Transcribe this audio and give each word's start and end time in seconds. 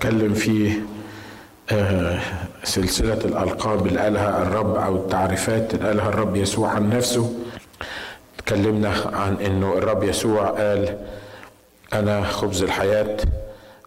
اتكلم 0.00 0.34
في 0.34 0.80
آه، 1.72 2.18
سلسلة 2.64 3.14
الألقاب 3.14 3.86
اللي 3.86 4.00
قالها 4.00 4.42
الرب 4.42 4.74
أو 4.76 4.96
التعريفات 4.96 5.74
اللي 5.74 5.86
قالها 5.88 6.08
الرب 6.08 6.36
يسوع 6.36 6.68
عن 6.68 6.90
نفسه. 6.90 7.34
اتكلمنا 8.38 8.94
عن 9.12 9.36
إنه 9.36 9.72
الرب 9.78 10.02
يسوع 10.04 10.46
قال 10.46 10.98
أنا 11.94 12.22
خبز 12.24 12.62
الحياة 12.62 13.16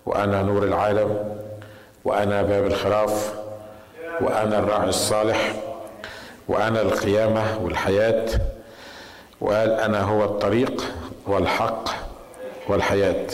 وأنا 0.05 0.41
نور 0.41 0.63
العالم 0.63 1.17
وأنا 2.05 2.41
باب 2.41 2.65
الخراف 2.65 3.33
وأنا 4.21 4.59
الراعي 4.59 4.89
الصالح 4.89 5.53
وأنا 6.47 6.81
القيامة 6.81 7.57
والحياة. 7.63 8.25
وقال 9.41 9.71
أنا 9.71 10.01
هو 10.01 10.23
الطريق 10.23 10.83
والحق 11.27 11.89
والحياة. 12.67 13.27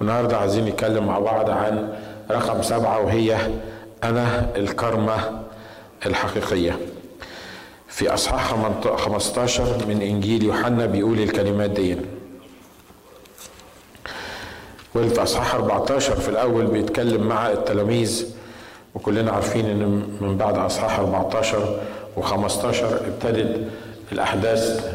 النهارده 0.00 0.36
عايزين 0.38 0.64
نتكلم 0.64 1.06
مع 1.06 1.18
بعض 1.18 1.50
عن 1.50 1.92
رقم 2.30 2.62
سبعة 2.62 3.00
وهي 3.00 3.36
أنا 4.04 4.46
الكرمة 4.56 5.42
الحقيقية. 6.06 6.78
في 7.88 8.14
أصحاح 8.14 8.54
15 8.96 9.86
من 9.88 10.02
إنجيل 10.02 10.42
يوحنا 10.44 10.86
بيقول 10.86 11.18
الكلمات 11.18 11.70
دي. 11.70 11.96
وفي 14.94 15.22
أصحاح 15.22 15.54
14 15.54 16.16
في 16.16 16.28
الأول 16.28 16.66
بيتكلم 16.66 17.26
مع 17.28 17.50
التلاميذ 17.50 18.26
وكلنا 18.94 19.32
عارفين 19.32 19.66
إن 19.66 20.02
من 20.20 20.36
بعد 20.36 20.58
أصحاح 20.58 20.98
14 20.98 21.80
و15 22.16 22.64
ابتدت 23.06 23.68
الأحداث 24.12 24.86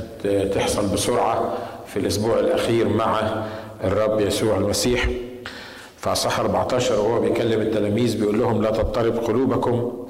تحصل 0.53 0.87
بسرعة 0.87 1.53
في 1.87 1.99
الأسبوع 1.99 2.39
الأخير 2.39 2.87
مع 2.89 3.43
الرب 3.83 4.21
يسوع 4.21 4.57
المسيح. 4.57 5.09
في 5.97 6.11
اصحاح 6.11 6.39
14 6.39 6.99
وهو 6.99 7.19
بيكلم 7.19 7.61
التلاميذ 7.61 8.19
بيقول 8.19 8.39
لهم 8.39 8.61
لا 8.61 8.71
تضطرب 8.71 9.17
قلوبكم 9.17 10.05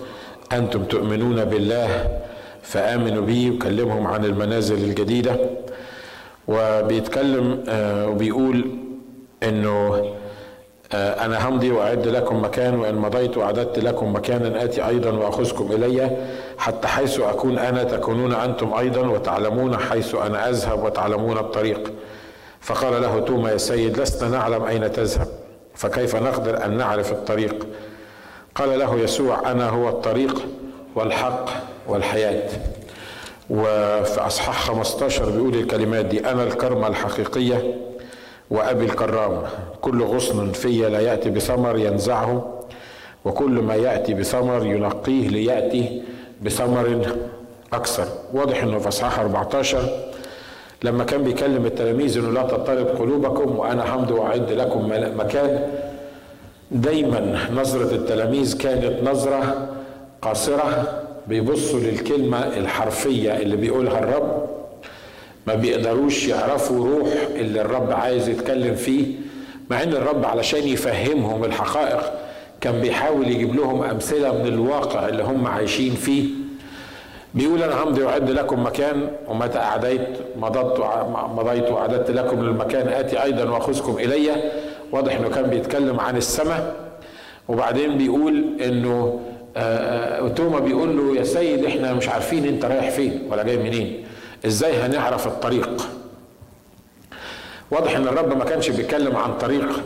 أنتم 0.52 0.83
تؤمنون 0.83 1.45
بالله 1.45 2.19
فآمنوا 2.61 3.25
بي 3.25 3.49
وكلمهم 3.49 4.07
عن 4.07 4.25
المنازل 4.25 4.75
الجديدة. 4.75 5.35
وبيتكلم 6.47 7.63
وبيقول 8.09 8.71
إنه 9.43 10.05
أنا 10.93 11.49
همضي 11.49 11.71
وأعد 11.71 12.08
لكم 12.08 12.43
مكان 12.43 12.80
وإن 12.80 12.95
مضيت 12.95 13.37
وأعددت 13.37 13.80
لكم 13.80 14.15
مكانا 14.15 14.63
آتي 14.63 14.87
أيضا 14.87 15.11
وأخذكم 15.11 15.71
إلي 15.71 16.17
حتى 16.58 16.87
حيث 16.87 17.19
أكون 17.19 17.58
أنا 17.58 17.83
تكونون 17.83 18.33
أنتم 18.33 18.73
أيضا 18.73 19.08
وتعلمون 19.08 19.77
حيث 19.77 20.15
أنا 20.15 20.49
أذهب 20.49 20.83
وتعلمون 20.83 21.37
الطريق. 21.37 21.91
فقال 22.64 23.02
له 23.02 23.19
توما 23.19 23.52
يا 23.52 23.58
سيد 23.58 24.00
لسنا 24.00 24.30
نعلم 24.30 24.64
أين 24.64 24.92
تذهب 24.92 25.28
فكيف 25.75 26.16
نقدر 26.16 26.66
أن 26.66 26.78
نعرف 26.78 27.11
الطريق؟ 27.11 27.67
قال 28.55 28.80
له 28.80 29.00
يسوع 29.00 29.52
أنا 29.52 29.70
هو 29.70 29.89
الطريق 29.89 30.45
والحق 30.95 31.50
والحياة. 31.88 32.50
وفي 33.50 34.20
اصحاح 34.22 34.66
15 34.67 35.30
بيقول 35.30 35.55
الكلمات 35.55 36.05
دي 36.05 36.25
أنا 36.31 36.44
الكرمه 36.44 36.88
الحقيقية 36.88 37.75
وأبي 38.50 38.86
الكرام. 38.86 39.42
كل 39.81 40.03
غصن 40.03 40.52
في 40.52 40.89
لا 40.89 41.00
يأتي 41.00 41.30
بثمر 41.30 41.77
ينزعه 41.77 42.59
وكل 43.25 43.52
ما 43.52 43.75
يأتي 43.75 44.14
بثمر 44.14 44.66
ينقيه 44.66 45.27
ليأتي 45.27 46.02
بثمر 46.42 47.16
أكثر. 47.73 48.08
واضح 48.33 48.64
إنه 48.64 48.80
في 48.80 48.88
أصحاح 48.88 49.20
14 49.20 49.89
لما 50.84 51.03
كان 51.03 51.23
بيكلم 51.23 51.66
التلاميذ 51.66 52.17
إنه 52.17 52.31
لا 52.31 52.44
تضطرب 52.44 52.88
قلوبكم 52.88 53.56
وأنا 53.59 53.95
همضي 53.95 54.14
وأعد 54.14 54.52
لكم 54.52 54.92
مكان 55.17 55.67
دايما 56.72 57.38
نظرة 57.56 57.95
التلاميذ 57.95 58.58
كانت 58.58 59.04
نظرة 59.09 59.67
قاصرة 60.22 61.00
بيبصوا 61.28 61.80
للكلمة 61.80 62.38
الحرفية 62.58 63.38
اللي 63.38 63.56
بيقولها 63.56 64.00
الرب 64.00 64.45
ما 65.48 65.55
بيقدروش 65.55 66.27
يعرفوا 66.27 66.88
روح 66.88 67.08
اللي 67.36 67.61
الرب 67.61 67.92
عايز 67.92 68.30
يتكلم 68.30 68.76
فيه 68.76 69.05
مع 69.70 69.83
إن 69.83 69.93
الرب 69.93 70.26
علشان 70.26 70.67
يفهمهم 70.67 71.43
الحقائق 71.43 72.11
كان 72.61 72.82
بيحاول 72.82 73.27
يجيب 73.27 73.55
لهم 73.55 73.83
أمثلة 73.83 74.32
من 74.33 74.48
الواقع 74.48 75.08
اللي 75.08 75.23
هم 75.23 75.48
عايشين 75.48 75.93
فيه. 75.93 76.26
بيقول 77.33 77.64
أنا 77.64 77.83
همضي 77.83 78.04
واعد 78.04 78.30
لكم 78.30 78.66
مكان 78.66 79.10
ومتى 79.27 79.58
أعديت 79.58 80.08
مضت 80.38 80.80
مضيت 81.36 81.71
وأعددت 81.71 82.11
لكم 82.11 82.39
المكان 82.39 82.88
آتي 82.88 83.23
أيضا 83.23 83.49
وأخذكم 83.49 83.98
إلي. 83.98 84.52
واضح 84.92 85.16
إنه 85.16 85.30
كان 85.30 85.43
بيتكلم 85.49 85.99
عن 85.99 86.17
السماء. 86.17 86.76
وبعدين 87.48 87.98
بيقول 87.98 88.45
إنه 88.61 89.20
توما 90.36 90.60
بيقول 90.60 90.98
له 90.98 91.16
يا 91.16 91.23
سيد 91.23 91.66
إحنا 91.66 91.93
مش 91.93 92.10
عارفين 92.10 92.45
أنت 92.48 92.66
رايح 92.66 92.89
فين 92.89 93.27
ولا 93.32 93.43
جاي 93.43 93.58
منين. 93.58 94.05
إزاي 94.45 94.73
هنعرف 94.77 95.27
الطريق؟ 95.27 95.89
واضح 97.72 97.95
إن 97.95 98.08
الرب 98.08 98.38
ما 98.38 98.43
كانش 98.45 98.70
بيتكلم 98.70 99.16
عن 99.16 99.38
طريق 99.38 99.83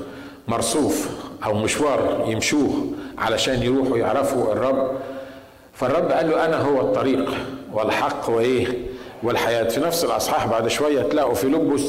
مرصوف 0.47 1.09
أو 1.45 1.53
مشوار 1.53 2.25
يمشوه 2.27 2.87
علشان 3.17 3.63
يروحوا 3.63 3.97
يعرفوا 3.97 4.53
الرب. 4.53 4.91
فالرب 5.77 6.11
قال 6.11 6.29
له 6.29 6.45
أنا 6.45 6.61
هو 6.61 6.81
الطريق 6.81 7.33
والحق 7.73 8.29
وإيه؟ 8.29 8.67
والحياة. 9.23 9.63
في 9.63 9.79
نفس 9.79 10.03
الأصحاح 10.03 10.47
بعد 10.47 10.67
شوية 10.67 11.01
تلاقوا 11.01 11.33
فيلبس 11.33 11.81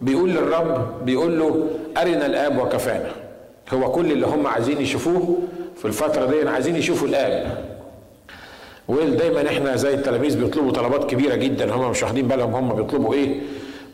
بيقول 0.00 0.30
للرب 0.30 1.04
بيقول 1.04 1.38
له 1.38 1.66
أرنا 1.96 2.26
الآب 2.26 2.58
وكفانا. 2.58 3.10
هو 3.72 3.92
كل 3.92 4.12
اللي 4.12 4.26
هم 4.26 4.46
عايزين 4.46 4.80
يشوفوه 4.80 5.38
في 5.76 5.84
الفترة 5.84 6.26
دي 6.26 6.48
عايزين 6.48 6.76
يشوفوا 6.76 7.08
الآب. 7.08 7.64
ودايما 8.88 9.48
إحنا 9.48 9.76
زي 9.76 9.94
التلاميذ 9.94 10.38
بيطلبوا 10.44 10.72
طلبات 10.72 11.10
كبيرة 11.10 11.34
جدا. 11.34 11.74
هم 11.74 11.90
مش 11.90 12.02
واخدين 12.02 12.28
بالهم 12.28 12.54
هم 12.54 12.74
بيطلبوا 12.74 13.14
إيه؟ 13.14 13.40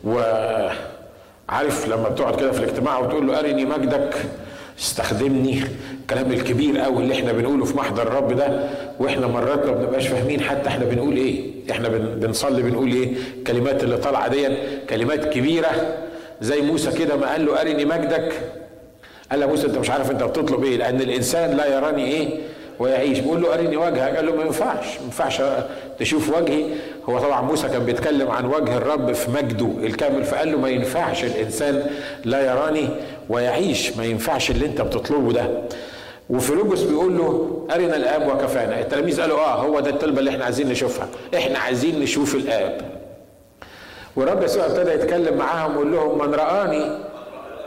وعارف 0.03 1.87
لما 1.87 2.09
بتقعد 2.09 2.35
كده 2.39 2.51
في 2.51 2.59
الاجتماع 2.59 2.99
وتقول 2.99 3.27
له 3.27 3.39
أرني 3.39 3.65
مجدك 3.65 4.15
استخدمني. 4.79 5.61
الكلام 6.01 6.31
الكبير 6.31 6.79
قوي 6.79 7.03
اللي 7.03 7.13
إحنا 7.13 7.31
بنقوله 7.31 7.65
في 7.65 7.77
محضر 7.77 8.01
الرب 8.01 8.33
ده 8.33 8.69
وإحنا 8.99 9.27
مرات 9.27 9.65
ما 9.65 9.71
بنبقاش 9.71 10.07
فاهمين 10.07 10.41
حتى 10.41 10.69
إحنا 10.69 10.85
بنقول 10.85 11.15
إيه. 11.17 11.41
إحنا 11.71 11.87
بنصلي 11.89 12.61
بنقول 12.61 12.91
إيه. 12.91 13.13
الكلمات 13.37 13.83
اللي 13.83 13.97
طالعة 13.97 14.27
دي 14.27 14.47
كلمات 14.89 15.25
كبيرة. 15.33 15.69
زي 16.41 16.61
موسى 16.61 16.91
كده 16.91 17.15
ما 17.15 17.31
قال 17.31 17.45
له 17.45 17.61
أرني 17.61 17.85
مجدك. 17.85 18.33
قال 19.31 19.39
له 19.39 19.47
موسى 19.47 19.67
انت 19.67 19.77
مش 19.77 19.89
عارف 19.89 20.11
انت 20.11 20.23
بتطلب 20.23 20.63
إيه 20.63 20.77
لأن 20.77 21.01
الإنسان 21.01 21.57
لا 21.57 21.75
يراني 21.77 22.05
إيه 22.05 22.29
ويعيش. 22.79 23.19
بيقول 23.19 23.41
له 23.41 23.53
أرني 23.53 23.77
وجهك. 23.77 24.15
قال 24.15 24.25
له 24.25 24.35
ما 24.35 24.43
ينفعش 24.43 24.85
ما 24.99 25.03
ينفعش 25.05 25.41
تشوف 25.99 26.37
وجهي. 26.37 26.65
هو 27.09 27.19
طبعا 27.19 27.41
موسى 27.41 27.67
كان 27.67 27.85
بيتكلم 27.85 28.31
عن 28.31 28.45
وجه 28.45 28.77
الرب 28.77 29.13
في 29.13 29.31
مجده 29.31 29.67
الكامل 29.83 30.23
فقال 30.23 30.51
له 30.51 30.57
ما 30.57 30.69
ينفعش 30.69 31.23
الإنسان 31.23 31.83
لا 32.25 32.41
يراني. 32.53 32.89
ويعيش 33.29 33.97
ما 33.97 34.05
ينفعش 34.05 34.51
اللي 34.51 34.65
انت 34.65 34.81
بتطلبه 34.81 35.31
ده. 35.33 35.61
وفيلبس 36.29 36.81
بيقول 36.81 37.17
له 37.17 37.61
أرنا 37.71 37.95
الآب 37.95 38.27
وكفانا. 38.27 38.79
التلاميذ 38.79 39.21
قالوا 39.21 39.39
آه 39.39 39.55
هو 39.55 39.79
ده 39.79 39.89
الطلبة 39.89 40.19
اللي 40.19 40.29
إحنا 40.31 40.45
عايزين 40.45 40.69
نشوفها. 40.69 41.07
إحنا 41.35 41.59
عايزين 41.59 41.99
نشوف 41.99 42.35
الآب. 42.35 42.81
والرب 44.15 44.43
يسوع 44.43 44.65
ابتدى 44.65 44.91
يتكلم 44.91 45.37
معاهم 45.37 45.71
ويقول 45.77 45.91
لهم 45.91 46.17
من 46.17 46.33
رآني 46.35 46.97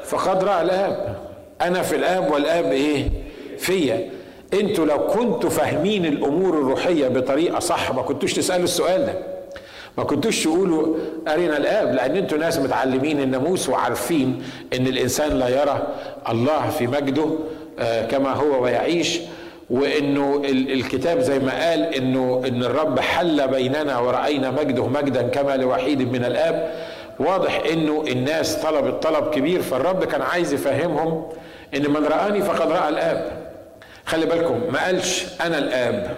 فقد 0.04 0.44
رأى 0.44 0.62
الآب. 0.62 1.16
أنا 1.60 1.82
في 1.82 1.96
الآب 1.96 2.30
والآب 2.30 2.64
إيه؟ 2.64 3.10
فيا. 3.58 4.10
أنتوا 4.54 4.86
لو 4.86 5.06
كنتوا 5.06 5.50
فاهمين 5.50 6.06
الأمور 6.06 6.54
الروحية 6.58 7.08
بطريقة 7.08 7.58
صح 7.58 7.92
ما 7.92 8.02
كنتوش 8.02 8.32
تسألوا 8.34 8.64
السؤال 8.64 9.06
ده. 9.06 9.37
ما 9.98 10.04
كنتوش 10.04 10.44
تقولوا 10.44 10.96
ارنا 11.28 11.56
الآب 11.56 11.94
لأن 11.94 12.16
أنتوا 12.16 12.38
ناس 12.38 12.58
متعلمين 12.58 13.20
الناموس 13.20 13.68
وعارفين 13.68 14.42
إن 14.74 14.86
الإنسان 14.86 15.38
لا 15.38 15.48
يرى 15.48 15.86
الله 16.28 16.70
في 16.70 16.86
مجده 16.86 17.28
كما 18.10 18.32
هو 18.32 18.62
ويعيش 18.62 19.20
وإنه 19.70 20.42
الكتاب 20.44 21.20
زي 21.20 21.38
ما 21.38 21.68
قال 21.68 21.82
إنه 21.94 22.42
إن 22.48 22.62
الرب 22.62 23.00
حل 23.00 23.48
بيننا 23.48 23.98
ورأينا 23.98 24.50
مجده 24.50 24.86
مجدا 24.86 25.22
كما 25.22 25.56
لوحيد 25.56 26.12
من 26.12 26.24
الآب. 26.24 26.70
واضح 27.18 27.62
إنه 27.72 28.04
الناس 28.08 28.56
طلبت 28.56 29.02
طلب 29.02 29.30
كبير 29.30 29.62
فالرب 29.62 30.04
كان 30.04 30.22
عايز 30.22 30.52
يفهمهم 30.52 31.28
إن 31.76 31.90
من 31.90 32.06
رآني 32.06 32.42
فقد 32.42 32.70
رأى 32.70 32.88
الآب. 32.88 33.24
خلي 34.06 34.26
بالكم 34.26 34.60
ما 34.72 34.84
قالش 34.84 35.26
أنا 35.40 35.58
الآب 35.58 36.16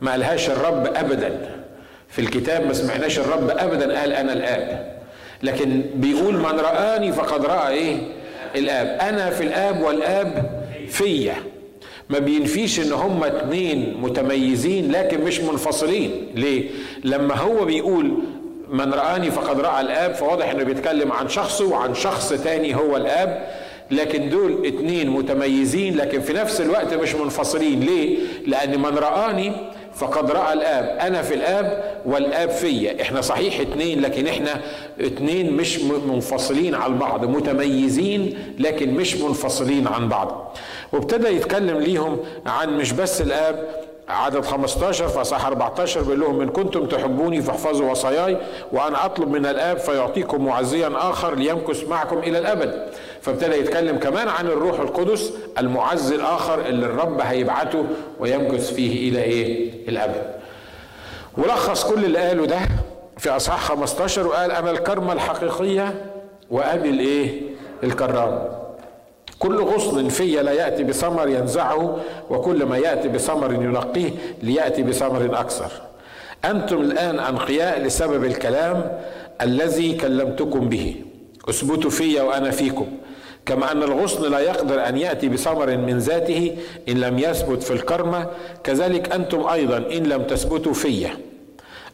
ما 0.00 0.10
قالهاش 0.10 0.50
الرب 0.50 0.86
ابدا. 0.86 1.55
في 2.08 2.18
الكتاب 2.18 2.66
ما 2.66 2.72
سمعناش 2.72 3.18
الرب 3.18 3.50
ابدا 3.50 4.00
قال 4.00 4.12
أنا 4.12 4.32
الآب. 4.32 4.96
لكن 5.42 5.82
بيقول 5.94 6.34
من 6.36 6.60
رآني 6.60 7.12
فقد 7.12 7.44
رأى 7.46 7.74
إيه؟ 7.74 7.96
الآب. 8.56 8.86
أنا 9.00 9.30
في 9.30 9.42
الآب 9.44 9.82
والآب 9.82 10.50
فيا. 10.88 11.34
ما 12.10 12.18
بينفيش 12.18 12.80
إن 12.80 12.92
هما 12.92 13.26
اتنين 13.26 13.96
متميزين 14.02 14.92
لكن 14.92 15.20
مش 15.20 15.40
منفصلين. 15.40 16.26
ليه؟ 16.34 16.70
لما 17.04 17.34
هو 17.36 17.64
بيقول 17.64 18.12
من 18.70 18.94
رآني 18.94 19.30
فقد 19.30 19.60
رأى 19.60 19.80
الآب 19.80 20.14
فواضح 20.14 20.50
إنه 20.50 20.62
بيتكلم 20.64 21.12
عن 21.12 21.28
شخصه 21.28 21.66
وعن 21.68 21.94
شخص 21.94 22.28
تاني 22.28 22.74
هو 22.76 22.96
الآب. 22.96 23.46
لكن 23.90 24.28
دول 24.30 24.66
اتنين 24.66 25.10
متميزين 25.10 25.96
لكن 25.96 26.20
في 26.20 26.32
نفس 26.32 26.60
الوقت 26.60 26.94
مش 26.94 27.14
منفصلين. 27.14 27.80
ليه؟ 27.80 28.18
لأن 28.46 28.78
من 28.78 28.98
رآني 28.98 29.52
فقد 29.96 30.30
رأى 30.30 30.52
الآب. 30.52 30.98
أنا 31.00 31.22
في 31.22 31.34
الآب 31.34 31.84
والآب 32.06 32.50
فيا. 32.50 33.02
إحنا 33.02 33.20
صحيح 33.20 33.60
اتنين 33.60 34.00
لكن 34.00 34.26
إحنا 34.26 34.60
اتنين 35.00 35.52
مش 35.56 35.78
منفصلين 35.80 36.74
عن 36.74 36.98
بعض 36.98 37.24
متميزين 37.24 38.38
لكن 38.58 38.94
مش 38.94 39.16
منفصلين 39.16 39.86
عن 39.88 40.08
بعض. 40.08 40.56
وابتدى 40.92 41.28
يتكلم 41.28 41.78
ليهم 41.78 42.18
عن 42.46 42.76
مش 42.76 42.92
بس 42.92 43.20
الآب 43.22 43.68
عدد 44.08 44.44
15 44.44 45.08
فصح 45.08 45.46
14 45.46 46.00
بيقول 46.02 46.20
لهم 46.20 46.40
إن 46.40 46.48
كنتم 46.48 46.86
تحبوني 46.86 47.42
فاحفظوا 47.42 47.90
وصاياي 47.90 48.36
وأنا 48.72 49.04
أطلب 49.04 49.28
من 49.28 49.46
الآب 49.46 49.78
فيعطيكم 49.78 50.44
معزيا 50.44 50.90
آخر 50.94 51.34
ليمكث 51.34 51.88
معكم 51.88 52.18
إلى 52.18 52.38
الأبد. 52.38 52.88
فابتدى 53.26 53.56
يتكلم 53.56 53.96
كمان 53.98 54.28
عن 54.28 54.46
الروح 54.46 54.80
القدس 54.80 55.32
المعزي 55.58 56.14
الآخر 56.14 56.66
اللي 56.66 56.86
الرب 56.86 57.20
هيبعته 57.20 57.84
ويمكث 58.20 58.72
فيه 58.72 59.08
إلى 59.08 59.22
إيه؟ 59.22 59.70
الأبد. 59.88 60.34
ولخص 61.38 61.84
كل 61.84 62.04
اللي 62.04 62.18
قاله 62.18 62.46
ده 62.46 62.58
في 63.18 63.30
أصحاح 63.30 63.60
15 63.60 64.26
وقال 64.26 64.50
أنا 64.50 64.70
الكرمة 64.70 65.12
الحقيقية 65.12 65.94
وأبي 66.50 66.90
الإيه؟ 66.90 67.40
الكرام. 67.84 68.48
كل 69.38 69.60
غصن 69.62 70.08
في 70.08 70.42
لا 70.42 70.52
يأتي 70.52 70.84
بثمر 70.84 71.28
ينزعه 71.28 71.98
وكل 72.30 72.64
ما 72.64 72.78
يأتي 72.78 73.08
بثمر 73.08 73.52
ينقيه 73.52 74.10
ليأتي 74.42 74.82
بثمر 74.82 75.40
أكثر. 75.40 75.70
أنتم 76.44 76.80
الآن 76.80 77.18
أنقياء 77.18 77.80
لسبب 77.80 78.24
الكلام 78.24 78.98
الذي 79.42 79.94
كلمتكم 79.94 80.68
به. 80.68 80.94
اثبتوا 81.48 81.90
في 81.90 82.20
وأنا 82.20 82.50
فيكم. 82.50 82.86
كما 83.46 83.72
أن 83.72 83.82
الغصن 83.82 84.30
لا 84.30 84.38
يقدر 84.38 84.88
أن 84.88 84.96
يأتي 84.96 85.28
بثمر 85.28 85.76
من 85.76 85.98
ذاته 85.98 86.56
إن 86.88 87.00
لم 87.00 87.18
يثبت 87.18 87.62
في 87.62 87.70
الكرمة. 87.70 88.30
كذلك 88.64 89.12
أنتم 89.12 89.46
أيضا 89.46 89.76
إن 89.76 90.02
لم 90.02 90.22
تثبتوا 90.22 90.72
في. 90.72 91.08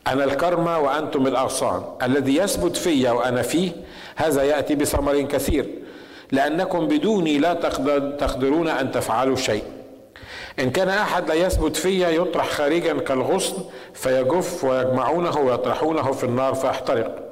أنا 0.06 0.25
الكرمة 0.25 0.78
وأنتم 0.78 1.26
الأغصان. 1.26 1.82
الذي 2.02 2.37
يثبت 2.37 2.76
في 2.76 3.08
وأنا 3.08 3.43
فيه 3.43 3.70
هذا 4.16 4.43
يأتي 4.43 4.75
بثمر 4.75 5.20
كثير. 5.20 5.69
لأنكم 6.32 6.87
بدوني 6.87 7.38
لا 7.38 7.54
تقدرون 8.19 8.69
أن 8.69 8.90
تفعلوا 8.90 9.37
شيء. 9.37 9.62
إن 10.58 10.70
كان 10.70 10.88
أحد 10.88 11.28
لا 11.28 11.34
يثبت 11.34 11.76
في 11.76 12.16
يطرح 12.16 12.49
خارجا 12.49 12.99
كالغصن 12.99 13.56
فيجف 13.94 14.64
ويجمعونه 14.64 15.38
ويطرحونه 15.38 16.12
في 16.12 16.25
النار 16.25 16.54
فيحترق. 16.54 17.31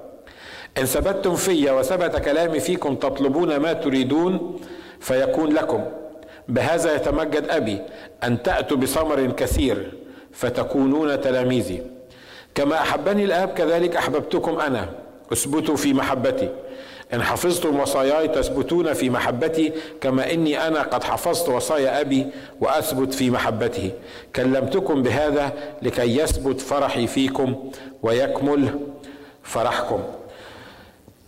إن 0.78 0.84
ثبتتم 0.84 1.34
في 1.34 1.70
وثبت 1.70 2.17
كلامي 2.17 2.61
فيكم 2.61 2.94
تطلبون 2.96 3.56
ما 3.56 3.72
تريدون 3.72 4.61
فيكون 5.00 5.52
لكم. 5.52 5.84
بهذا 6.49 6.94
يتمجد 6.94 7.49
أبي 7.49 7.78
أن 8.25 8.43
تأتوا 8.43 8.76
بثمر 8.76 9.26
كثير 9.26 9.93
فتكونون 10.32 11.20
تلاميذي. 11.20 11.82
كما 12.55 12.81
أحبني 12.81 13.25
الآب 13.25 13.49
كذلك 13.49 13.96
أحببتكم 13.96 14.61
أنا. 14.61 14.88
اثبتوا 15.32 15.76
في 15.76 15.94
محبتي. 15.94 16.49
إن 17.14 17.22
حفظتم 17.22 17.81
وصاياي 17.81 18.28
تثبتون 18.28 18.93
في 18.93 19.11
محبتي 19.11 19.72
كما 20.00 20.32
إني 20.32 20.67
أنا 20.67 20.82
قد 20.82 21.05
حفظت 21.05 21.49
وصايا 21.49 22.00
أبي 22.00 22.26
وأثبت 22.61 23.14
في 23.14 23.31
محبته. 23.31 23.90
كلمتكم 24.37 25.02
بهذا 25.02 25.52
لكي 25.82 26.19
يثبت 26.19 26.61
فرحي 26.61 27.06
فيكم 27.06 27.70
ويكمل 28.02 28.69
فرحكم. 29.43 30.00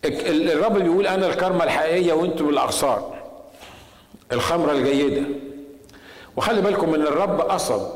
الرب 0.05 0.79
بيقول 0.79 1.07
أنا 1.07 1.27
الكرمة 1.27 1.65
الحقيقية 1.65 2.13
وأنتم 2.13 2.49
الأغصان 2.49 3.03
الخمرة 4.33 4.73
الجيدة. 4.73 5.23
وخلي 6.37 6.61
بالكم 6.61 6.95
إن 6.95 7.03
الرب 7.03 7.41
قصد 7.41 7.93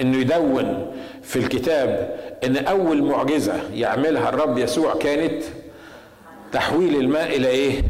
إنه 0.00 0.18
يدون 0.18 0.92
في 1.22 1.36
الكتاب 1.36 2.20
إن 2.44 2.56
أول 2.56 3.02
معجزة 3.02 3.60
يعملها 3.74 4.28
الرب 4.28 4.58
يسوع 4.58 4.94
كانت 4.94 5.42
تحويل 6.52 6.96
الماء 6.96 7.36
إلى 7.36 7.48
إيه؟ 7.48 7.82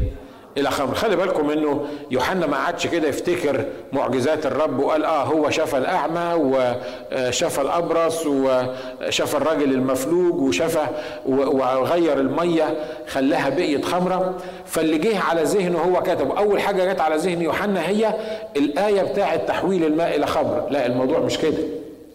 إلى 0.57 0.71
خمر 0.71 0.95
خلي 0.95 1.15
بالكم 1.15 1.49
إنه 1.49 1.85
يوحنا 2.11 2.47
ما 2.47 2.57
عادش 2.57 2.87
كده 2.87 3.07
يفتكر 3.07 3.65
معجزات 3.93 4.45
الرب 4.45 4.79
وقال 4.79 5.05
آه 5.05 5.23
هو 5.23 5.49
شفى 5.49 5.77
الأعمى 5.77 6.33
وشفى 6.33 7.61
الأبرص 7.61 8.25
وشفى 8.25 9.37
الراجل 9.37 9.71
المفلوج 9.73 10.41
وشفى 10.41 10.87
وغير 11.25 12.19
المية 12.19 12.75
خلاها 13.07 13.49
بقيت 13.49 13.85
خمرة. 13.85 14.33
فاللي 14.65 14.97
جه 14.97 15.19
على 15.19 15.43
ذهنه 15.43 15.79
هو 15.79 16.03
كتب 16.03 16.31
أول 16.31 16.61
حاجة 16.61 16.93
جت 16.93 16.99
على 17.01 17.15
ذهن 17.15 17.41
يوحنا 17.41 17.87
هي 17.89 18.13
الآية 18.57 19.01
بتاعة 19.01 19.35
تحويل 19.37 19.85
الماء 19.85 20.15
إلى 20.15 20.27
خمر. 20.27 20.67
لا 20.69 20.85
الموضوع 20.85 21.19
مش 21.19 21.37
كده. 21.37 21.57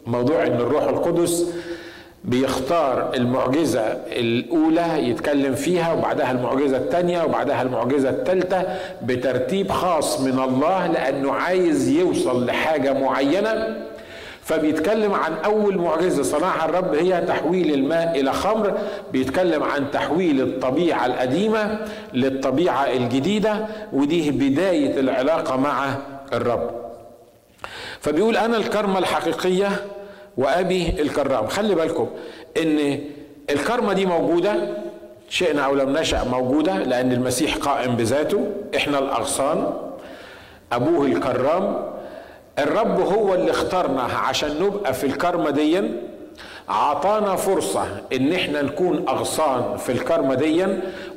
موضوع 0.06 0.42
إن 0.46 0.54
الروح 0.60 0.82
القدس 0.84 1.46
بيختار 2.24 3.10
المعجزة 3.14 3.80
الأولى 4.06 5.08
يتكلم 5.08 5.54
فيها 5.54 5.92
وبعدها 5.92 6.30
المعجزة 6.32 6.76
الثانية 6.76 7.22
وبعدها 7.24 7.62
المعجزة 7.62 8.10
الثالثة 8.10 8.62
بترتيب 9.02 9.72
خاص 9.72 10.20
من 10.20 10.38
الله 10.38 10.86
لأنه 10.86 11.32
عايز 11.32 11.88
يوصل 11.88 12.46
لحاجة 12.46 12.92
معينة. 12.92 13.76
فبيتكلم 14.44 15.14
عن 15.14 15.32
أول 15.44 15.78
معجزة 15.78 16.22
صنعها 16.22 16.64
الرب 16.64 16.94
هي 16.94 17.20
تحويل 17.20 17.74
الماء 17.74 18.20
إلى 18.20 18.32
خمر. 18.32 18.78
بيتكلم 19.12 19.62
عن 19.62 19.90
تحويل 19.90 20.40
الطبيعة 20.40 21.06
القديمة 21.06 21.78
للطبيعة 22.14 22.84
الجديدة 22.84 23.66
ودي 23.92 24.30
بداية 24.30 25.00
العلاقة 25.00 25.56
مع 25.56 25.94
الرب. 26.32 26.70
فبيقول 28.00 28.36
أنا 28.36 28.56
الكرمة 28.56 28.98
الحقيقية 28.98 29.68
وأبي 30.36 30.88
الكرام. 31.02 31.46
خلي 31.46 31.74
بالكم 31.74 32.08
إن 32.62 33.00
الكرمة 33.50 33.92
دي 33.92 34.06
موجودة 34.06 34.54
شئنا 35.28 35.62
أو 35.62 35.74
لم 35.74 35.98
نشأ 35.98 36.24
موجودة 36.24 36.78
لأن 36.78 37.12
المسيح 37.12 37.56
قائم 37.56 37.96
بذاته. 37.96 38.46
إحنا 38.76 38.98
الأغصان 38.98 39.72
أبوه 40.72 41.06
الكرام. 41.06 41.92
الرب 42.58 43.00
هو 43.00 43.34
اللي 43.34 43.50
اختارنا 43.50 44.02
عشان 44.02 44.62
نبقى 44.62 44.94
في 44.94 45.06
الكرمة 45.06 45.50
دي 45.50 45.82
عطانا 46.68 47.36
فرصة 47.36 47.84
إن 48.12 48.32
إحنا 48.32 48.62
نكون 48.62 49.04
أغصان 49.08 49.76
في 49.76 49.92
الكرمة 49.92 50.34
دي 50.34 50.66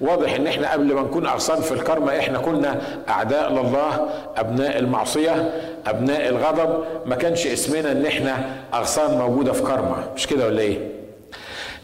واضح 0.01 0.33
إن 0.35 0.47
إحنا 0.47 0.71
قبل 0.71 0.93
ما 0.93 1.01
نكون 1.01 1.25
أغصان 1.27 1.61
في 1.61 1.71
الكرمة 1.71 2.19
إحنا 2.19 2.37
كنا 2.39 2.81
أعداء 3.09 3.51
لله 3.51 4.07
أبناء 4.37 4.79
المعصية 4.79 5.51
أبناء 5.87 6.29
الغضب. 6.29 6.83
ما 7.05 7.15
كانش 7.15 7.47
اسمنا 7.47 7.91
إن 7.91 8.05
إحنا 8.05 8.45
أغصان 8.73 9.17
موجودة 9.17 9.53
في 9.53 9.61
كرمة. 9.63 9.95
مش 10.15 10.27
كده 10.27 10.45
ولا 10.45 10.61
إيه؟ 10.61 10.94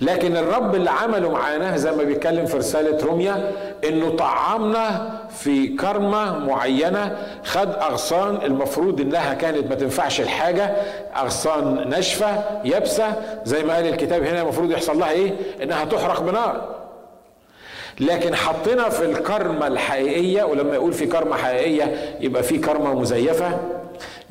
لكن 0.01 0.38
الرب 0.38 0.75
اللي 0.75 0.89
عمله 0.89 1.29
معانا 1.29 1.77
زي 1.77 1.91
ما 1.91 2.03
بيتكلم 2.03 2.46
في 2.46 2.58
رسالة 2.58 3.05
روميا 3.05 3.51
إنه 3.84 4.10
طعمنا 4.15 5.12
في 5.29 5.67
كرمة 5.67 6.39
معينة 6.39 7.17
خد 7.43 7.70
أغصان 7.70 8.36
المفروض 8.46 9.01
إنها 9.01 9.34
كانت 9.34 9.67
ما 9.70 9.75
تنفعش 9.75 10.22
الحاجة 10.22 10.65
أغصان 11.17 11.89
ناشفة 11.89 12.43
يابسة 12.65 13.13
زي 13.46 13.63
ما 13.63 13.75
قال 13.75 13.88
الكتاب 13.88 14.24
هنا 14.24 14.41
المفروض 14.41 14.72
يحصل 14.72 15.00
لها 15.00 15.12
إيه؟ 15.12 15.31
إنها 15.63 15.86
تحرق 15.86 16.22
بنار. 16.22 16.75
لكن 18.00 18.36
حطينا 18.36 18.89
في 18.89 19.05
الكرمة 19.05 19.67
الحقيقية 19.67 20.43
ولما 20.43 20.74
يقول 20.75 20.93
في 20.93 21.05
كرمة 21.05 21.36
حقيقية 21.38 22.15
يبقى 22.20 22.43
في 22.43 22.58
كرمة 22.58 22.93
مزيفة. 23.00 23.58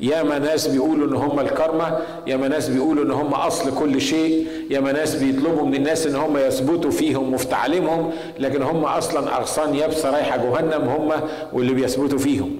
ياما 0.01 0.39
ناس 0.39 0.67
بيقولوا 0.67 1.07
إن 1.07 1.13
هم 1.13 1.39
الكرمة 1.39 1.97
ياما 2.27 2.47
ناس 2.47 2.69
بيقولوا 2.69 3.03
إن 3.03 3.11
هم 3.11 3.33
أصل 3.33 3.79
كل 3.79 4.01
شيء 4.01 4.47
ياما 4.69 4.91
ناس 4.91 5.15
بيطلبوا 5.15 5.65
من 5.65 5.75
الناس 5.75 6.07
إن 6.07 6.15
هم 6.15 6.37
يثبتوا 6.37 6.91
فيهم 6.91 7.33
وفي 7.33 7.47
تعليمهم 7.47 8.11
لكن 8.39 8.61
هم 8.61 8.83
أصلا 8.85 9.37
أغصان 9.37 9.75
يابسة 9.75 10.11
رايحة 10.11 10.37
جهنم 10.37 10.89
هم 10.89 11.11
واللي 11.53 11.73
بيثبتوا 11.73 12.17
فيهم. 12.17 12.55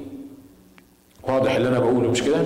واضح 1.23 1.55
اللي 1.55 1.67
أنا 1.69 1.79
بقوله 1.79 2.11
مش 2.11 2.23
كده؟ 2.23 2.37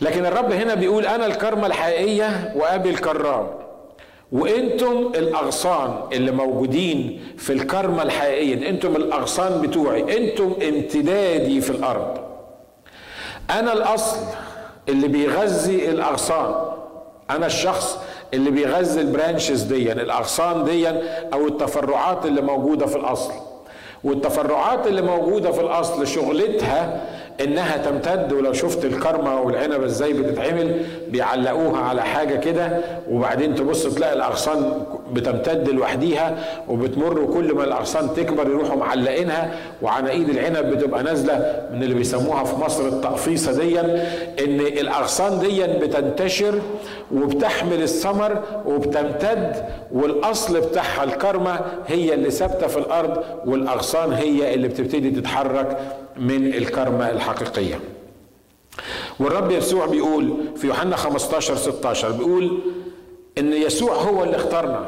لكن 0.00 0.26
الرب 0.26 0.52
هنا 0.52 0.74
بيقول 0.74 1.06
أنا 1.06 1.26
الكرمة 1.26 1.66
الحقيقية 1.66 2.52
وأبي 2.56 2.90
الكرام. 2.90 3.46
وإنتم 4.32 5.12
الأغصان 5.14 5.94
اللي 6.12 6.30
موجودين 6.30 7.20
في 7.38 7.52
الكرمة 7.52 8.02
الحقيقية 8.02 8.68
إنتم 8.68 8.96
الأغصان 8.96 9.60
بتوعي 9.60 10.16
إنتم 10.18 10.52
امتدادي 10.68 11.60
في 11.60 11.70
الأرض. 11.70 12.31
أنا 13.58 13.72
الأصل 13.72 14.16
اللي 14.88 15.08
بيغذي 15.08 15.88
الأغصان. 15.90 16.54
أنا 17.30 17.46
الشخص 17.46 17.98
اللي 18.34 18.50
بيغذي 18.50 19.00
البرانشز 19.00 19.62
دي 19.62 19.92
الأغصان 19.92 20.64
دي 20.64 20.88
أو 21.32 21.46
التفرعات 21.46 22.26
اللي 22.26 22.40
موجودة 22.40 22.86
في 22.86 22.96
الأصل. 22.96 23.32
والتفرعات 24.04 24.86
اللي 24.86 25.02
موجودة 25.02 25.50
في 25.52 25.60
الأصل 25.60 26.06
شغلتها 26.06 27.00
إنها 27.40 27.76
تمتد 27.76 28.32
ولو 28.32 28.52
شفت 28.52 28.84
الكرمة 28.84 29.40
والعنبه 29.40 29.84
إزاي 29.84 30.12
بتتعمل 30.12 30.82
بيعلقوها 31.08 31.80
على 31.80 32.02
حاجة 32.02 32.36
كده 32.36 32.80
وبعدين 33.10 33.54
تبص 33.54 33.82
تلاقي 33.94 34.12
الأغصان 34.12 34.84
بتمتد 35.12 35.68
لوحديها 35.68 36.44
وبتمر 36.68 37.18
وكل 37.20 37.54
ما 37.54 37.64
الأغصان 37.64 38.14
تكبر 38.14 38.48
يروحوا 38.50 38.76
معلقينها 38.76 39.54
وعناقيد 39.82 40.28
العنب 40.28 40.66
بتبقى 40.76 41.02
نازلة 41.02 41.66
من 41.72 41.82
اللي 41.82 41.94
بيسموها 41.94 42.44
في 42.44 42.56
مصر 42.56 42.88
التقفيصة 42.88 43.52
دي 43.52 43.80
إن 43.80 44.60
الأغصان 44.60 45.38
دي 45.40 45.66
بتنتشر 45.66 46.60
وبتحمل 47.14 47.82
الثمر 47.82 48.42
وبتمتد 48.66 49.64
والأصل 49.92 50.60
بتاعها 50.60 51.04
الكرمة 51.04 51.60
هي 51.86 52.14
اللي 52.14 52.30
ثابتة 52.30 52.66
في 52.66 52.76
الأرض 52.78 53.24
والأغصان 53.46 54.12
هي 54.12 54.54
اللي 54.54 54.68
بتبتدي 54.68 55.10
تتحرك 55.10 55.78
من 56.16 56.46
الكرمة 56.54 57.10
الحقيقية. 57.10 57.80
والرب 59.20 59.50
يسوع 59.50 59.86
بيقول 59.86 60.34
في 60.56 60.66
يوحنا 60.66 60.96
15 60.96 61.56
16 61.56 62.10
بيقول 62.10 62.58
إن 63.38 63.52
يسوع 63.52 63.94
هو 63.94 64.24
اللي 64.24 64.36
اختارنا. 64.36 64.84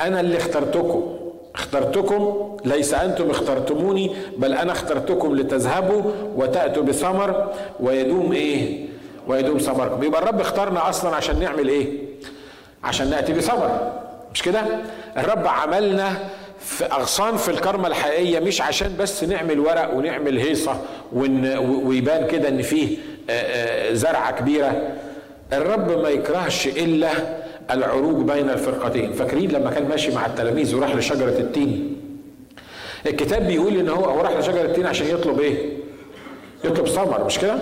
أنا 0.00 0.20
اللي 0.20 0.36
اخترتكم. 0.36 1.16
اخترتكم 1.54 2.56
ليس 2.64 2.94
أنتم 2.94 3.30
اخترتموني 3.30 4.16
بل 4.36 4.54
أنا 4.54 4.72
اخترتكم 4.72 5.36
لتذهبوا 5.36 6.02
وتأتوا 6.36 6.82
بثمر 6.82 7.52
ويدوم 7.80 8.32
إيه؟ 8.32 8.86
ويدوم 9.28 9.58
ثمركم. 9.58 10.02
يبقى 10.02 10.22
الرب 10.22 10.40
اختارنا 10.40 10.88
أصلا 10.88 11.16
عشان 11.16 11.40
نعمل 11.40 11.68
إيه؟ 11.68 11.88
عشان 12.84 13.10
نأتي 13.10 13.32
بثمر. 13.32 13.92
مش 14.34 14.42
كده؟ 14.42 14.60
الرب 15.16 15.46
عملنا 15.46 16.08
في 16.60 16.84
أغصان 16.84 17.36
في 17.36 17.48
الكرمة 17.50 17.88
الحقيقية 17.88 18.40
مش 18.40 18.60
عشان 18.60 18.96
بس 18.98 19.24
نعمل 19.24 19.60
ورق 19.60 19.94
ونعمل 19.94 20.38
هيصة 20.38 20.76
ويبان 21.84 22.26
كده 22.26 22.48
إن 22.48 22.62
فيه 22.62 22.98
زرعة 23.92 24.30
كبيرة. 24.30 24.82
الرب 25.52 26.02
ما 26.02 26.08
يكرهش 26.08 26.66
إلا 26.66 27.10
العروج 27.72 28.30
بين 28.30 28.50
الفرقتين. 28.50 29.12
فاكرين 29.12 29.50
لما 29.50 29.70
كان 29.70 29.88
ماشي 29.88 30.14
مع 30.14 30.26
التلاميذ 30.26 30.74
وراح 30.74 30.94
لشجرة 30.94 31.38
التين. 31.38 31.96
الكتاب 33.06 33.46
بيقول 33.46 33.76
إن 33.76 33.88
هو 33.88 34.04
هو 34.04 34.20
راح 34.20 34.32
لشجرة 34.32 34.62
التين 34.62 34.86
عشان 34.86 35.06
يطلب 35.06 35.40
إيه؟ 35.40 35.76
يطلب 36.64 36.88
ثمر 36.88 37.24
مش 37.24 37.38
كده؟ 37.38 37.54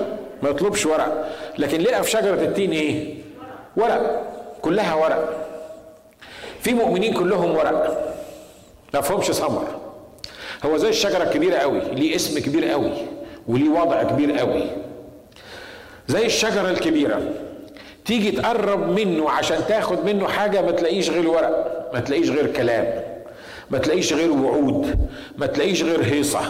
ما 0.43 0.49
يطلبش 0.51 0.87
ورق. 0.87 1.29
لكن 1.59 1.81
لقى 1.81 2.03
في 2.03 2.11
شجرة 2.11 2.43
التين 2.43 2.73
إيه؟ 2.73 3.15
ورق. 3.77 4.25
كلها 4.63 4.95
ورق. 4.95 5.47
في 6.61 6.75
مؤمنين 6.75 7.15
كلهم 7.15 7.57
ورق. 7.57 8.15
ما 8.95 9.01
فهمش 9.01 9.27
ثمر. 9.27 9.65
هو 10.67 10.77
زي 10.77 10.89
الشجرة 10.89 11.23
الكبيرة 11.23 11.57
قوي 11.57 11.81
ليه 11.81 12.17
اسم 12.17 12.41
كبير 12.41 12.65
قوي 12.65 12.93
وليه 13.49 13.69
وضع 13.69 14.03
كبير 14.03 14.39
قوي. 14.39 14.63
زي 16.09 16.27
الشجرة 16.27 16.71
الكبيرة. 16.71 17.23
تيجي 18.09 18.31
تقرب 18.31 19.01
منه 19.01 19.31
عشان 19.31 19.59
تاخد 19.69 20.05
منه 20.05 20.29
حاجة 20.29 20.63
ما 20.63 20.71
تلاقيش 20.71 21.11
غير 21.11 21.29
ورق 21.29 21.91
ما 21.95 22.01
تلاقيش 22.01 22.31
غير 22.31 22.47
كلام 22.47 22.87
ما 23.71 23.79
تلاقيش 23.79 24.13
غير 24.13 24.33
وعود 24.33 25.09
ما 25.39 25.47
تلاقيش 25.47 25.83
غير 25.83 26.05
هيصة 26.05 26.41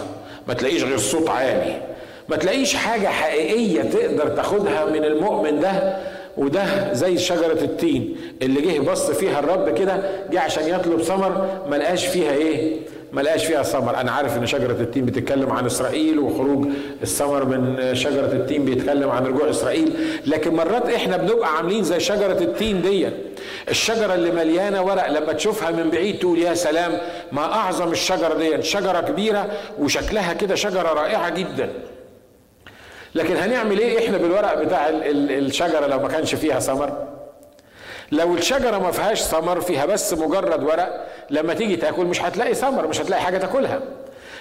ما 0.48 0.54
تلاقيش 0.54 0.82
غير 0.82 0.98
صوت 0.98 1.28
عالي 1.28 1.80
ما 2.28 2.36
تلاقيش 2.36 2.74
حاجة 2.74 3.06
حقيقية 3.06 3.82
تقدر 3.82 4.28
تاخدها 4.28 4.84
من 4.84 5.04
المؤمن 5.04 5.60
ده 5.60 5.96
وده 6.36 6.92
زي 6.92 7.18
شجرة 7.18 7.58
التين 7.62 8.16
اللي 8.42 8.60
جه 8.60 8.80
بص 8.80 9.10
فيها 9.10 9.38
الرب 9.38 9.78
كده 9.78 10.02
جه 10.30 10.40
عشان 10.40 10.68
يطلب 10.68 11.02
ثمر 11.02 11.48
ما 11.70 11.76
لقاش 11.76 12.06
فيها 12.06 12.32
إيه؟ 12.32 12.76
ما 13.12 13.20
لقاش 13.20 13.46
فيها 13.46 13.62
ثمر. 13.62 13.96
أنا 13.96 14.12
عارف 14.12 14.36
إن 14.36 14.46
شجرة 14.46 14.72
التين 14.72 15.04
بتتكلم 15.06 15.50
عن 15.52 15.66
إسرائيل 15.66 16.18
وخروج 16.18 16.68
الثمر 17.02 17.44
من 17.44 17.94
شجرة 17.94 18.32
التين 18.32 18.64
بيتكلم 18.64 19.10
عن 19.10 19.26
رجوع 19.26 19.50
إسرائيل. 19.50 19.92
لكن 20.26 20.54
مرات 20.54 20.88
إحنا 20.88 21.16
بنبقى 21.16 21.56
عاملين 21.56 21.84
زي 21.84 22.00
شجرة 22.00 22.38
التين 22.40 22.82
دي 22.82 23.08
الشجرة 23.70 24.14
اللي 24.14 24.30
مليانة 24.30 24.82
ورق 24.82 25.08
لما 25.10 25.32
تشوفها 25.32 25.70
من 25.70 25.90
بعيد 25.90 26.18
تقول 26.18 26.38
يا 26.38 26.54
سلام 26.54 26.98
ما 27.32 27.42
أعظم 27.54 27.92
الشجرة 27.92 28.34
دي 28.34 28.62
شجرة 28.62 29.00
كبيرة 29.00 29.46
وشكلها 29.78 30.32
كده 30.32 30.54
شجرة 30.54 30.92
رائعة 30.92 31.28
جدا. 31.30 31.70
لكن 33.14 33.36
هنعمل 33.36 33.78
إيه 33.78 33.98
إحنا 34.06 34.18
بالورق 34.18 34.62
بتاع 34.62 34.88
الشجرة 34.88 35.86
لو 35.86 35.98
ما 35.98 36.08
كانش 36.08 36.34
فيها 36.34 36.58
ثمر؟ 36.60 37.17
لو 38.12 38.34
الشجرة 38.34 38.78
ما 38.78 38.90
فيهاش 38.90 39.22
ثمر 39.22 39.60
فيها 39.60 39.86
بس 39.86 40.12
مجرد 40.14 40.62
ورق 40.64 41.06
لما 41.30 41.54
تيجي 41.54 41.76
تاكل 41.76 42.04
مش 42.04 42.22
هتلاقي 42.22 42.54
ثمر 42.54 42.86
مش 42.86 43.00
هتلاقي 43.00 43.22
حاجة 43.22 43.38
تاكلها. 43.38 43.80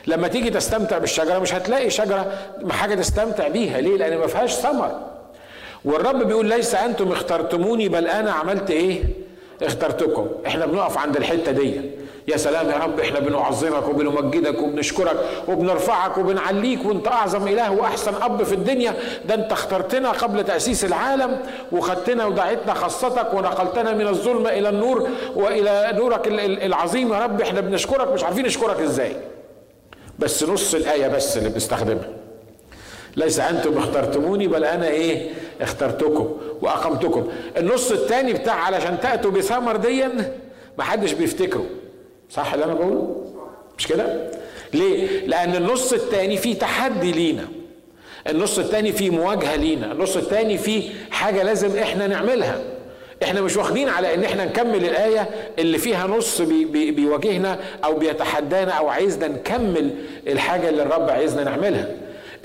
لما 0.07 0.27
تيجي 0.27 0.50
تستمتع 0.50 0.97
بالشجرة 0.97 1.39
مش 1.39 1.53
هتلاقي 1.53 1.89
شجرة 1.89 2.38
حاجة 2.69 2.95
تستمتع 2.95 3.47
بيها. 3.47 3.81
ليه؟ 3.81 3.97
لأن 3.97 4.17
ما 4.17 4.27
فيهاش 4.27 4.53
ثمر. 4.53 5.00
والرب 5.86 6.27
بيقول 6.27 6.45
ليس 6.45 6.75
أنتم 6.75 7.12
اخترتموني 7.12 7.89
بل 7.89 8.07
أنا 8.07 8.31
عملت 8.31 8.71
إيه؟ 8.71 9.03
اخترتكم. 9.62 10.27
إحنا 10.47 10.65
بنقف 10.65 10.97
عند 10.97 11.15
الحتة 11.17 11.51
دي. 11.51 11.81
يا 12.27 12.38
سلام 12.38 12.69
يا 12.69 12.77
رب 12.77 13.00
إحنا 13.00 13.19
بنعظمك 13.19 13.88
وبنمجدك 13.88 14.62
وبنشكرك 14.62 15.17
وبنرفعك 15.48 16.17
وبنعليك 16.17 16.86
وأنت 16.86 17.07
أعظم 17.07 17.48
إله 17.48 17.72
وأحسن 17.72 18.13
أب 18.22 18.43
في 18.43 18.55
الدنيا. 18.55 18.93
ده 19.25 19.34
أنت 19.36 19.51
اخترتنا 19.51 20.12
قبل 20.12 20.43
تأسيس 20.43 20.86
العالم 20.86 21.41
وخدتنا 21.72 22.25
ودعيتنا 22.25 22.74
خاصتك 22.74 23.34
ونقلتنا 23.34 23.93
من 23.93 24.07
الظلمه 24.07 24.50
إلى 24.50 24.69
النور 24.69 25.10
وإلى 25.36 25.91
نورك 25.96 26.27
العظيم 26.27 27.13
يا 27.13 27.19
رب. 27.19 27.41
إحنا 27.41 27.62
بنشكرك 27.62 28.07
مش 28.13 28.24
عارفين 28.24 28.46
نشكرك 28.46 28.79
إزاي. 28.79 29.15
بس 30.19 30.43
نص 30.43 30.75
الآية 30.75 31.07
بس 31.07 31.38
اللي 31.38 31.50
بنستخدمها. 31.50 32.10
ليس 33.15 33.39
أنتم 33.39 33.77
اخترتموني 33.77 34.48
بل 34.48 34.63
أنا 34.63 34.88
إيه؟ 34.88 35.29
اخترتكم 35.62 36.38
وأقمتكم. 36.62 37.27
النص 37.57 37.91
الثاني 37.91 38.34
بتاع 38.34 38.53
علشان 38.53 39.00
تأتوا 39.00 39.31
بثمر 39.31 39.75
ديا 39.75 40.34
محدش 40.77 41.12
بيفتكره. 41.12 41.65
صح 42.29 42.53
اللي 42.53 42.65
أنا 42.65 42.74
بقوله؟ 42.74 43.25
مش 43.77 43.88
كده؟ 43.88 44.31
ليه؟ 44.74 45.25
لأن 45.27 45.55
النص 45.55 45.93
الثاني 45.93 46.38
فيه 46.38 46.60
تحدي 46.60 47.12
لينا. 47.12 47.48
النص 48.29 48.60
الثاني 48.60 48.91
فيه 48.91 49.10
مواجهة 49.10 49.55
لينا. 49.55 49.91
النص 49.91 50.17
الثاني 50.17 50.57
فيه 50.57 50.89
حاجة 51.12 51.43
لازم 51.43 51.77
إحنا 51.77 52.07
نعملها. 52.07 52.60
إحنا 53.24 53.41
مش 53.41 53.57
واخدين 53.57 53.89
على 53.89 54.13
إن 54.15 54.24
إحنا 54.24 54.46
نكمل 54.46 54.86
الآية 54.86 55.29
اللي 55.60 55.77
فيها 55.77 56.07
نص 56.07 56.41
بي 56.41 56.65
بي 56.65 56.91
بيواجهنا 56.91 57.60
أو 57.84 57.93
بيتحدانا 57.96 58.72
أو 58.72 58.88
عايزنا 58.88 59.27
نكمل 59.27 59.89
الحاجة 60.27 60.69
اللي 60.69 60.84
الرب 60.84 61.10
عايزنا 61.10 61.43
نعملها. 61.43 61.88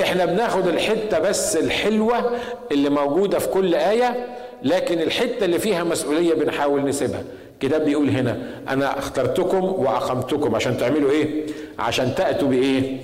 إحنا 0.00 0.24
بناخد 0.24 0.66
الحتة 0.68 1.18
بس 1.18 1.56
الحلوة 1.56 2.38
اللي 2.72 2.90
موجودة 2.90 3.38
في 3.38 3.48
كل 3.48 3.74
آية 3.74 4.26
لكن 4.64 5.00
الحتة 5.00 5.44
اللي 5.44 5.58
فيها 5.58 5.84
مسؤولية 5.84 6.34
بنحاول 6.34 6.84
نسيبها. 6.84 7.22
الكتاب 7.52 7.84
بيقول 7.84 8.08
هنا 8.08 8.38
أنا 8.68 8.98
اخترتكم 8.98 9.64
وأقمتكم. 9.64 10.54
عشان 10.54 10.78
تعملوا 10.78 11.10
إيه؟ 11.10 11.46
عشان 11.78 12.14
تأتوا 12.14 12.48
بإيه؟ 12.48 13.00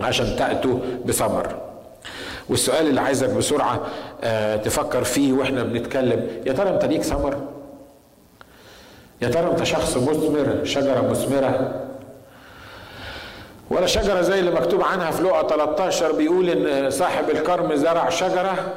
عشان 0.00 0.36
تأتوا 0.36 0.78
بثمر. 1.06 1.56
والسؤال 2.48 2.86
اللي 2.88 3.00
عايزك 3.00 3.28
بسرعة 3.30 3.80
آه 4.24 4.56
تفكر 4.56 5.04
فيه 5.04 5.32
وإحنا 5.32 5.62
بنتكلم. 5.62 6.26
يا 6.46 6.52
ترى 6.52 6.70
أنت 6.70 6.84
ليك 6.84 7.02
ثمر؟ 7.02 7.36
يا 9.22 9.28
ترى 9.28 9.50
أنت 9.50 9.62
شخص 9.62 9.96
مثمر 9.96 10.60
شجرة 10.64 11.08
مثمرة؟ 11.10 11.84
ولا 13.70 13.86
شجرة 13.86 14.20
زي 14.20 14.40
اللي 14.40 14.50
مكتوب 14.50 14.82
عنها 14.82 15.10
في 15.10 15.22
لقا 15.22 15.48
13 15.48 16.12
بيقول 16.12 16.48
إن 16.50 16.90
صاحب 16.90 17.30
الكرم 17.30 17.74
زرع 17.74 18.08
شجرة. 18.08 18.74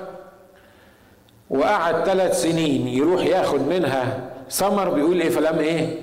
وقعد 1.51 2.05
ثلاث 2.05 2.41
سنين 2.41 2.87
يروح 2.87 3.25
ياخد 3.25 3.67
منها. 3.67 4.19
ثمر 4.49 4.89
بيقول 4.89 5.21
إيه؟ 5.21 5.29
فلم 5.29 5.59
إيه؟ 5.59 5.99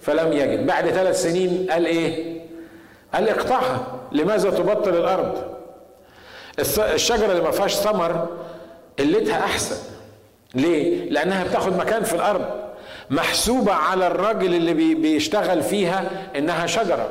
فلم 0.00 0.32
يجد. 0.32 0.66
بعد 0.66 0.88
ثلاث 0.88 1.22
سنين 1.22 1.66
قال 1.70 1.86
إيه؟ 1.86 2.40
قال 3.14 3.28
اقطعها. 3.28 3.86
لماذا 4.12 4.50
تبطل 4.50 4.94
الأرض؟ 4.94 5.42
الشجرة 6.78 7.32
اللي 7.32 7.42
ما 7.42 7.50
فيهاش 7.50 7.74
ثمر 7.74 8.28
قلتها 8.98 9.44
أحسن. 9.44 9.76
ليه؟ 10.54 11.10
لأنها 11.10 11.44
بتاخد 11.44 11.76
مكان 11.76 12.02
في 12.02 12.14
الأرض. 12.14 12.44
محسوبة 13.10 13.72
على 13.72 14.06
الراجل 14.06 14.54
اللي 14.54 14.94
بيشتغل 14.94 15.62
فيها 15.62 16.10
إنها 16.36 16.66
شجرة. 16.66 17.08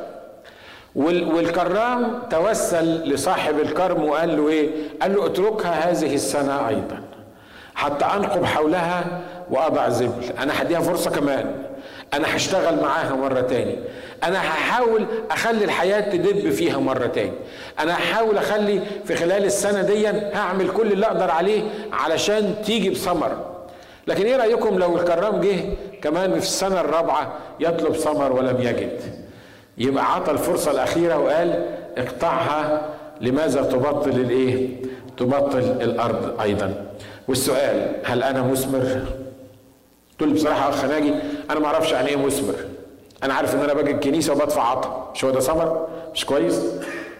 والكرام 0.95 2.19
توسل 2.29 2.85
لصاحب 2.85 3.59
الكرم 3.59 4.03
وقال 4.03 4.37
له 4.37 4.49
إيه؟ 4.49 4.69
قال 5.01 5.15
له 5.15 5.25
اتركها 5.25 5.91
هذه 5.91 6.15
السنة 6.15 6.67
أيضا. 6.67 7.08
حتى 7.79 8.05
أنقب 8.05 8.45
حولها 8.45 9.21
واضع 9.51 9.89
زبل 9.89 10.23
أنا 10.39 10.61
هديها 10.61 10.79
فرصة 10.79 11.11
كمان. 11.11 11.55
أنا 12.13 12.35
هشتغل 12.35 12.81
معاها 12.81 13.15
مرة 13.15 13.41
تاني. 13.41 13.75
أنا 14.23 14.39
هحاول 14.39 15.05
أخلي 15.31 15.65
الحياة 15.65 15.99
تدب 16.01 16.49
فيها 16.49 16.77
مرة 16.77 17.07
تاني. 17.07 17.31
أنا 17.79 17.93
هحاول 17.93 18.37
أخلي 18.37 18.81
في 19.05 19.15
خلال 19.15 19.45
السنة 19.45 19.81
دي 19.81 20.07
هعمل 20.07 20.69
كل 20.69 20.91
اللي 20.91 21.05
أقدر 21.05 21.31
عليه 21.31 21.61
علشان 21.93 22.55
تيجي 22.65 22.89
بثمر. 22.89 23.45
لكن 24.07 24.25
إيه 24.25 24.35
رأيكم 24.37 24.79
لو 24.79 24.97
الكرام 24.97 25.41
جه 25.41 25.59
كمان 26.01 26.31
في 26.31 26.37
السنة 26.45 26.81
الرابعة 26.81 27.33
يطلب 27.59 27.93
ثمر 27.95 28.33
ولم 28.33 28.61
يجد؟ 28.61 29.01
يبقى 29.77 30.15
عطى 30.15 30.31
الفرصة 30.31 30.71
الأخيرة 30.71 31.17
وقال 31.17 31.65
اقطعها. 31.97 32.81
لماذا 33.21 33.61
تبطل 33.61 34.09
الإيه؟ 34.09 34.67
تبطل 35.17 35.59
الأرض 35.59 36.41
أيضا. 36.41 36.73
والسؤال 37.29 37.95
هل 38.03 38.23
أنا 38.23 38.41
مثمر 38.41 39.05
تقول 40.17 40.33
بصراحة 40.33 40.69
أخ 40.69 40.85
ناجي 40.85 41.13
أنا 41.49 41.59
ما 41.59 41.65
أعرفش 41.65 41.91
يعني 41.91 42.09
إيه 42.09 42.15
مثمر 42.15 42.55
أنا 43.23 43.33
عارف 43.33 43.55
إن 43.55 43.59
أنا 43.59 43.73
باجي 43.73 43.91
الكنيسة 43.91 44.33
وبدفع 44.33 44.63
عطا. 44.63 45.11
مش 45.15 45.25
هو 45.25 45.31
ده 45.31 45.39
ثمر 45.39 45.87
مش 46.13 46.25
كويس؟ 46.25 46.61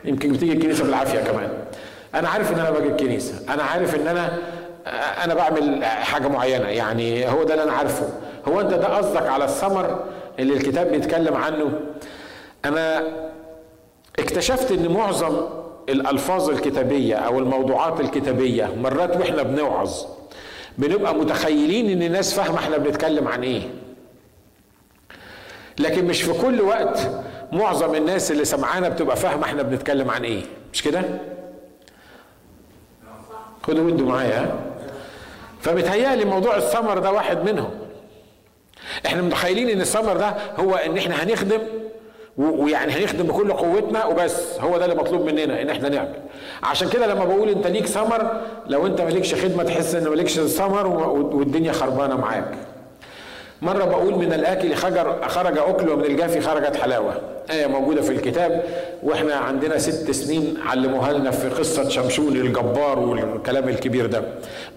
يمكن 0.06 0.32
بتيجي 0.34 0.54
الكنيسة 0.54 0.84
بالعافية 0.84 1.20
كمان. 1.20 1.50
أنا 2.16 2.30
عارف 2.30 2.51
إن 2.54 2.60
أنا 2.60 2.70
باجي 2.72 2.88
الكنيسة. 2.88 3.54
أنا 3.54 3.63
عارف 3.63 3.96
إن 3.96 4.08
أنا 4.08 4.38
أنا 5.24 5.34
بعمل 5.34 5.86
حاجة 5.86 6.28
معينة. 6.28 6.68
يعني 6.68 7.30
هو 7.32 7.44
ده 7.44 7.54
اللي 7.54 7.63
أنا 7.63 7.74
عارفه. 7.74 8.10
هو 8.48 8.62
أنت 8.62 8.74
ده 8.74 8.98
قصدك 8.98 9.28
على 9.28 9.46
الثمر 9.46 10.06
اللي 10.39 10.54
الكتاب 10.54 10.88
بيتكلم 10.92 11.34
عنه؟ 11.36 11.72
أنا 12.66 13.04
اكتشفت 14.20 14.72
إن 14.72 14.88
معظم 14.92 15.38
الألفاظ 15.89 16.50
الكتابية 16.50 17.15
أو 17.15 17.39
الموضوعات 17.39 18.00
الكتابية 18.00 18.75
مرات 18.81 19.17
وإحنا 19.17 19.43
بنوعظ 19.43 19.93
بنبقى 20.77 21.15
متخيلين 21.15 21.89
إن 21.89 22.03
الناس 22.03 22.34
فاهمة 22.34 22.60
إحنا 22.60 22.77
بنتكلم 22.77 23.27
عن 23.27 23.43
إيه. 23.43 23.62
لكن 25.79 26.05
مش 26.05 26.22
في 26.22 26.34
كل 26.41 26.62
وقت 26.62 27.10
معظم 27.51 27.96
الناس 27.96 28.31
اللي 28.31 28.46
سمعانا 28.46 28.89
بتبقى 28.89 29.15
فاهمة 29.15 29.46
إحنا 29.46 29.63
بنتكلم 29.63 30.12
عن 30.12 30.24
إيه. 30.24 30.41
مش 30.74 30.84
كده؟ 30.84 31.03
خدوا 33.63 33.84
ودوا 33.84 34.08
معايا 34.08 34.60
فمتهيألي 35.62 36.25
موضوع 36.25 36.58
الثمر 36.58 37.00
ده 37.00 37.12
واحد 37.12 37.50
منهم. 37.50 37.69
إحنا 39.05 39.22
متخيلين 39.22 39.69
إن 39.69 39.81
الثمر 39.81 40.17
ده 40.17 40.34
هو 40.60 40.75
إن 40.75 40.98
إحنا 40.98 41.24
هنخدم 41.24 41.60
ويعني 42.39 42.91
هنخدم 42.91 43.24
بكل 43.27 43.51
قوتنا 43.53 44.05
وبس. 44.05 44.60
هو 44.60 44.77
ده 44.77 44.86
اللي 44.86 44.96
مطلوب 44.96 45.22
مننا 45.25 45.62
إن 45.62 45.69
إحنا 45.69 45.89
نعمل. 45.89 46.13
عشان 46.63 46.89
كده 46.89 47.08
لما 47.08 47.25
بقول 47.25 47.50
أنت 47.50 47.67
ليك 47.67 47.86
ثمر 47.86 48.41
لو 48.67 48.86
أنت 48.88 49.01
مالكش 49.01 49.36
خدمة 49.36 49.63
تحس 49.63 49.96
إن 49.96 50.08
مالكش 50.08 50.39
ثمر 50.39 50.88
والدنيا 51.36 51.72
خربانة 51.72 52.15
معاك. 52.17 52.46
مرة 53.62 53.86
بقول 53.86 54.16
من 54.16 54.34
الآكل 54.34 54.75
خرج 54.75 54.98
خرج 55.28 55.58
أكل 55.58 55.89
ومن 55.89 56.06
الجافي 56.06 56.42
خرجت 56.42 56.75
حلاوة 56.78 57.13
آية 57.51 57.68
موجودة 57.68 58.01
في 58.01 58.12
الكتاب 58.12 58.63
وإحنا 59.04 59.34
عندنا 59.36 59.78
ست 59.78 60.12
سنين 60.12 60.58
علموها 60.66 61.13
لنا 61.13 61.32
في 61.32 61.50
قصة 61.50 61.89
شمشون 61.89 62.36
الجبار 62.36 63.00
والكلام 63.00 63.70
الكبير 63.70 64.06
ده 64.06 64.22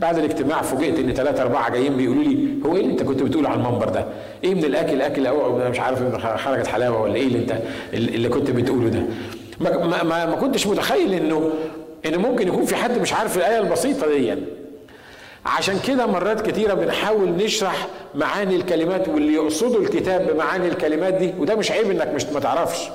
بعد 0.00 0.18
الاجتماع 0.18 0.62
فوجئت 0.62 0.98
إن 0.98 1.12
ثلاثة 1.14 1.42
أربعة 1.42 1.70
جايين 1.70 1.96
بيقولوا 1.96 2.22
لي 2.24 2.48
هو 2.66 2.76
إيه 2.76 2.80
اللي 2.80 2.92
أنت 2.92 3.02
كنت 3.02 3.22
بتقوله 3.22 3.48
على 3.48 3.60
المنبر 3.60 3.88
ده؟ 3.88 4.04
إيه 4.44 4.54
من 4.54 4.64
الآكل 4.64 5.02
أكل 5.02 5.26
أو 5.26 5.58
مش 5.70 5.80
عارف 5.80 6.16
خرجت 6.24 6.66
حلاوة 6.66 7.02
ولا 7.02 7.14
إيه 7.14 7.26
اللي 7.26 7.38
أنت 7.38 7.54
اللي 7.94 8.28
كنت 8.28 8.50
بتقوله 8.50 8.88
ده؟ 8.88 9.02
ما, 9.60 10.02
ما, 10.02 10.26
ما 10.26 10.36
كنتش 10.36 10.66
متخيل 10.66 11.14
إنه 11.14 11.50
إن 12.06 12.16
ممكن 12.18 12.48
يكون 12.48 12.64
في 12.64 12.76
حد 12.76 12.98
مش 12.98 13.12
عارف 13.12 13.36
الآية 13.36 13.58
البسيطة 13.58 14.06
دي 14.08 14.26
يعني. 14.26 14.42
عشان 15.46 15.78
كده 15.88 16.06
مرات 16.06 16.46
كتيرة 16.50 16.74
بنحاول 16.74 17.28
نشرح 17.28 17.86
معاني 18.14 18.56
الكلمات 18.56 19.08
واللي 19.08 19.34
يقصدوا 19.34 19.80
الكتاب 19.80 20.26
بمعاني 20.32 20.68
الكلمات 20.68 21.14
دي 21.14 21.34
وده 21.38 21.54
مش 21.54 21.70
عيب 21.70 21.90
إنك 21.90 22.08
مش 22.08 22.24
ما 22.24 22.40
تعرفش. 22.40 22.88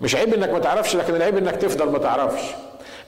مش 0.00 0.16
عيب 0.16 0.34
إنك 0.34 0.48
ما 0.50 0.58
تعرفش 0.58 0.96
لكن 0.96 1.16
العيب 1.16 1.36
إنك 1.36 1.56
تفضل 1.56 1.90
ما 1.90 1.98
تعرفش. 1.98 2.42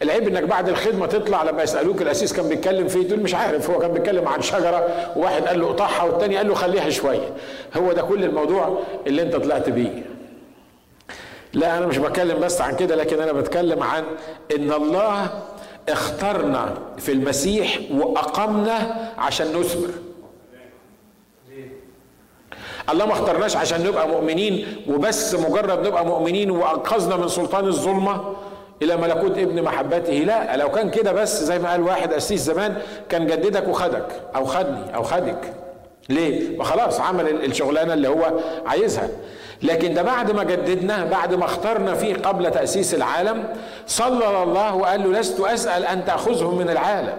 العيب 0.02 0.28
إنك 0.28 0.42
بعد 0.42 0.68
الخدمة 0.68 1.06
تطلع 1.06 1.42
لما 1.42 1.62
يسألوك 1.62 2.02
الاسيس 2.02 2.32
كان 2.32 2.48
بيتكلم 2.48 2.88
فيه 2.88 3.08
تقول 3.08 3.20
مش 3.20 3.34
عارف 3.34 3.70
هو 3.70 3.78
كان 3.78 3.92
بيتكلم 3.92 4.28
عن 4.28 4.42
شجرة 4.42 5.12
وواحد 5.16 5.42
قال 5.44 5.60
له 5.60 5.66
اقطعها 5.66 6.02
والتاني 6.02 6.36
قال 6.36 6.48
له 6.48 6.54
خليها 6.54 6.90
شوية. 6.90 7.28
هو 7.76 7.92
ده 7.92 8.02
كل 8.02 8.24
الموضوع 8.24 8.78
اللي 9.06 9.22
أنت 9.22 9.36
طلعت 9.36 9.68
بيه. 9.70 10.02
لا 11.52 11.78
أنا 11.78 11.86
مش 11.86 11.98
بتكلم 11.98 12.40
بس 12.40 12.60
عن 12.60 12.76
كده 12.76 12.96
لكن 12.96 13.20
أنا 13.20 13.32
بتكلم 13.32 13.82
عن 13.82 14.04
إن 14.56 14.72
الله 14.72 15.30
اخترنا 15.88 16.74
في 16.98 17.12
المسيح 17.12 17.78
وأقمنا 17.92 19.10
عشان 19.18 19.46
نثمر. 19.60 19.90
الله 22.90 23.06
ما 23.06 23.12
اخترناش 23.12 23.56
عشان 23.56 23.86
نبقى 23.86 24.08
مؤمنين 24.08 24.66
وبس 24.88 25.34
مجرد 25.34 25.86
نبقى 25.86 26.06
مؤمنين 26.06 26.50
وأنقذنا 26.50 27.16
من 27.16 27.28
سلطان 27.28 27.66
الظلمة 27.66 28.34
إلى 28.82 28.96
ملكوت 28.96 29.38
ابن 29.38 29.62
محبته. 29.62 30.12
لا 30.12 30.56
لو 30.56 30.70
كان 30.70 30.90
كده 30.90 31.12
بس 31.12 31.42
زي 31.44 31.58
ما 31.58 31.70
قال 31.70 31.80
واحد 31.80 32.12
قسيس 32.12 32.40
زمان 32.40 32.76
كان 33.08 33.26
جددك 33.26 33.68
وخدك 33.68 34.06
أو 34.36 34.44
خدني 34.44 34.94
أو 34.94 35.02
خدك. 35.02 35.54
ليه؟ 36.08 36.58
ما 36.58 36.64
خلاص 36.64 37.00
عمل 37.00 37.44
الشغلانة 37.44 37.94
اللي 37.94 38.08
هو 38.08 38.40
عايزها. 38.66 39.08
لكن 39.62 39.94
ده 39.94 40.02
بعد 40.02 40.30
ما 40.30 40.44
جددنا 40.44 41.04
بعد 41.04 41.34
ما 41.34 41.44
اخترنا 41.44 41.94
فيه 41.94 42.14
قبل 42.14 42.50
تأسيس 42.50 42.94
العالم 42.94 43.48
صلى 43.86 44.42
الله 44.42 44.74
وقال 44.74 45.02
له 45.12 45.18
لست 45.20 45.40
أسأل 45.40 45.84
أن 45.84 46.04
تأخذهم 46.04 46.58
من 46.58 46.70
العالم 46.70 47.16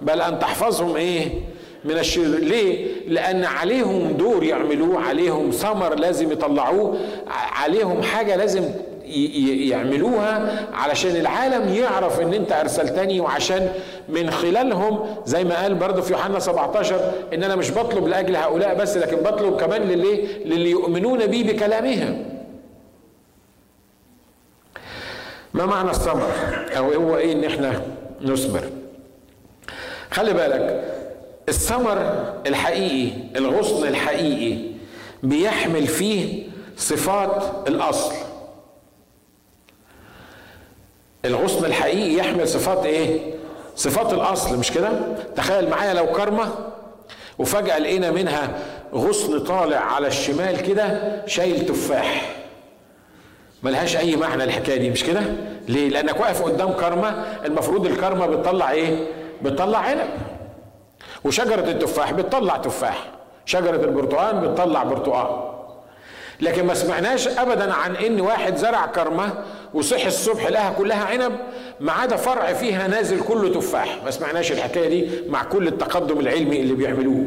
بل 0.00 0.20
أن 0.20 0.38
تحفظهم 0.38 0.96
إيه؟ 0.96 1.28
من 1.84 1.98
الشر. 1.98 2.22
ليه؟ 2.22 2.86
لأن 3.08 3.44
عليهم 3.44 4.12
دور 4.12 4.44
يعملوه 4.44 5.00
عليهم 5.02 5.50
ثمر 5.50 5.94
لازم 5.94 6.32
يطلعوه 6.32 6.96
عليهم 7.52 8.02
حاجة 8.02 8.36
لازم 8.36 8.64
يعملوها 9.68 10.66
علشان 10.72 11.16
العالم 11.16 11.74
يعرف 11.74 12.20
ان 12.20 12.34
انت 12.34 12.52
ارسلتني 12.52 13.20
وعشان 13.20 13.72
من 14.08 14.30
خلالهم 14.30 15.16
زي 15.24 15.44
ما 15.44 15.62
قال 15.62 15.74
برضه 15.74 16.02
في 16.02 16.12
يوحنا 16.12 16.38
17 16.38 17.12
ان 17.34 17.42
أنا 17.44 17.56
مش 17.56 17.70
بطلب 17.70 18.06
لاجل 18.06 18.36
هؤلاء 18.36 18.74
بس 18.74 18.96
لكن 18.96 19.16
بطلب 19.16 19.56
كمان 19.60 19.82
للي 19.82 20.26
للي 20.44 20.70
يؤمنون 20.70 21.26
بي 21.26 21.42
بكلامهم. 21.42 22.24
ما 25.54 25.66
معنى 25.66 25.90
الثمر؟ 25.90 26.30
أو 26.76 26.92
هو 26.92 27.16
إيه 27.16 27.32
ان 27.32 27.44
إحنا 27.44 27.82
نثمر؟ 28.22 28.64
خلي 30.10 30.32
بالك 30.32 30.84
الثمر 31.48 32.24
الحقيقي 32.46 33.12
الغصن 33.36 33.86
الحقيقي 33.88 34.58
بيحمل 35.22 35.86
فيه 35.86 36.42
صفات 36.76 37.68
الأصل. 37.68 38.14
الغصن 41.24 41.64
الحقيقي 41.64 42.14
يحمل 42.14 42.48
صفات 42.48 42.86
إيه؟ 42.86 43.20
صفات 43.76 44.12
الأصل 44.12 44.58
مش 44.58 44.72
كده؟ 44.72 44.90
تخيل 45.36 45.70
معايا 45.70 45.94
لو 45.94 46.06
كرمة 46.06 46.48
وفجأة 47.38 47.78
لقينا 47.78 48.10
منها 48.10 48.58
غصن 48.94 49.40
طالع 49.40 49.78
على 49.78 50.06
الشمال 50.06 50.60
كده 50.62 51.22
شايل 51.26 51.66
تفاح. 51.66 52.36
ملهاش 53.62 53.96
أي 53.96 54.16
معنى 54.16 54.44
الحكاية 54.44 54.76
دي 54.76 54.90
مش 54.90 55.04
كده؟ 55.04 55.20
ليه؟ 55.68 55.88
لأنك 55.88 56.20
واقف 56.20 56.42
قدام 56.42 56.72
كرمة 56.72 57.24
المفروض 57.44 57.86
الكرمة 57.86 58.26
بتطلع 58.26 58.70
إيه؟ 58.70 59.06
بتطلع 59.42 59.78
عنب. 59.78 60.08
وشجرة 61.24 61.70
التفاح 61.70 62.12
بتطلع 62.12 62.56
تفاح. 62.56 63.04
شجرة 63.46 63.84
البرتقال 63.84 64.36
بتطلع 64.48 64.82
برتقال. 64.82 65.50
لكن 66.40 66.66
ما 66.66 66.74
سمعناش 66.74 67.28
ابدا 67.28 67.72
عن 67.74 67.96
إن 67.96 68.20
واحد 68.20 68.56
زرع 68.56 68.86
كرمة 68.86 69.32
وصحي 69.74 70.08
الصبح 70.08 70.46
لها 70.46 70.72
كلها 70.78 71.04
عنب 71.04 71.32
ما 71.80 71.92
عدا 71.92 72.16
فرع 72.16 72.52
فيها 72.52 72.88
نازل 72.88 73.20
كله 73.20 73.54
تفاح. 73.54 73.98
ما 74.04 74.10
سمعناش 74.10 74.52
الحكاية 74.52 74.88
دي 74.88 75.08
مع 75.28 75.44
كل 75.44 75.68
التقدم 75.68 76.20
العلمي 76.20 76.60
اللي 76.60 76.74
بيعملوه. 76.74 77.26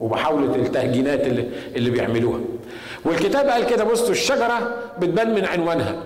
ومحاولة 0.00 0.54
التهجينات 0.54 1.26
اللي, 1.26 1.48
اللي 1.76 1.90
بيعملوها. 1.90 2.40
والكتاب 3.04 3.48
قال 3.48 3.66
كده 3.66 3.84
بصوا 3.84 4.10
الشجرة 4.10 4.74
بتبان 4.98 5.34
من 5.34 5.44
عنوانها. 5.44 5.96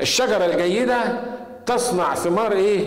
الشجرة 0.00 0.44
الجيدة 0.44 1.20
تصنع 1.66 2.14
ثمار 2.14 2.52
إيه؟ 2.52 2.80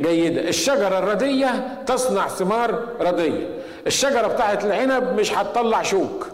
جيدة. 0.00 0.48
الشجرة 0.48 0.98
الردية 0.98 1.78
تصنع 1.86 2.28
ثمار 2.28 2.84
ردية. 3.00 3.48
الشجرة 3.86 4.26
بتاعت 4.26 4.64
العنب 4.64 5.20
مش 5.20 5.32
هتطلع 5.32 5.82
شوك. 5.82 6.26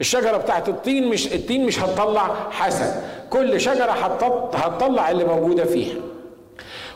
الشجرة 0.00 0.36
بتاعت 0.36 0.68
الطين 0.68 1.08
مش 1.08 1.32
التين 1.32 1.66
مش 1.66 1.80
هتطلع 1.80 2.34
حسن 2.50 2.94
كل 3.30 3.60
شجرة 3.60 3.90
هتطلع 4.54 5.10
اللي 5.10 5.24
موجودة 5.24 5.64
فيها. 5.64 5.94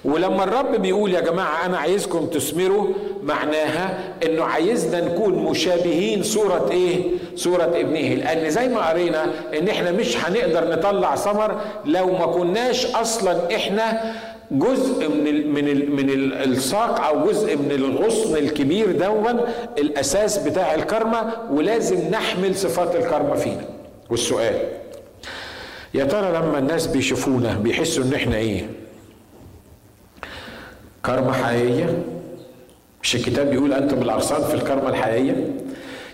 ولما 0.04 0.44
الرب 0.44 0.76
بيقول 0.82 1.14
يا 1.14 1.20
جماعة 1.20 1.66
أنا 1.66 1.78
عايزكم 1.78 2.26
تثمروا 2.26 2.86
معناها 3.22 3.98
إنه 4.26 4.44
عايزنا 4.44 5.00
نكون 5.00 5.34
مشابهين 5.34 6.22
صورة 6.22 6.68
إيه؟ 6.70 7.02
صورة 7.36 7.64
ابنه 7.64 8.14
لأن 8.14 8.50
زي 8.50 8.68
ما 8.68 8.88
قرينا 8.88 9.26
إن 9.58 9.68
إحنا 9.68 9.90
مش 9.92 10.16
هنقدر 10.24 10.70
نطلع 10.70 11.16
ثمر 11.16 11.60
لو 11.84 12.06
ما 12.06 12.26
كناش 12.26 12.86
أصلا 12.86 13.54
إحنا 13.56 14.12
جزء 14.50 15.08
من 15.08 15.26
ال 15.26 15.50
من 15.52 15.68
ال 15.68 15.92
من 15.96 16.10
الساق 16.52 17.00
أو 17.00 17.26
جزء 17.30 17.56
من 17.56 17.70
الغصن 17.70 18.36
الكبير 18.36 18.92
دون 18.92 19.40
الأساس 19.78 20.38
بتاع 20.38 20.74
الكرمة 20.74 21.32
ولازم 21.50 22.08
نحمل 22.10 22.54
صفات 22.54 22.96
الكرمة 22.96 23.34
فينا. 23.34 23.64
والسؤال 24.10 24.54
يا 25.94 26.04
ترى 26.04 26.28
لما 26.32 26.58
الناس 26.58 26.86
بيشوفونا 26.86 27.54
بيحسوا 27.54 28.04
إن 28.04 28.14
إحنا 28.14 28.36
إيه؟ 28.36 28.70
كرمة 31.06 31.32
حقيقية؟ 31.32 32.02
مش 33.02 33.16
الكتاب 33.16 33.50
بيقول 33.50 33.72
أنتم 33.72 34.02
الاغصان 34.02 34.42
في 34.42 34.54
الكرمة 34.54 34.88
الحقيقية؟ 34.88 35.50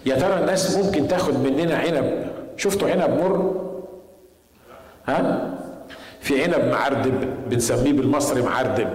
يا 0.07 0.15
ترى 0.15 0.41
الناس 0.41 0.77
ممكن 0.77 1.09
تاخد 1.09 1.35
مننا 1.45 1.77
عنب؟ 1.79 2.27
شفتوا 2.57 2.89
عنب 2.91 3.11
مر؟ 3.21 3.55
ها؟ 5.07 5.54
في 6.25 6.43
عنب 6.43 6.65
معردب 6.73 7.15
بنسميه 7.51 7.93
بالمصري 7.93 8.43
معردب. 8.43 8.89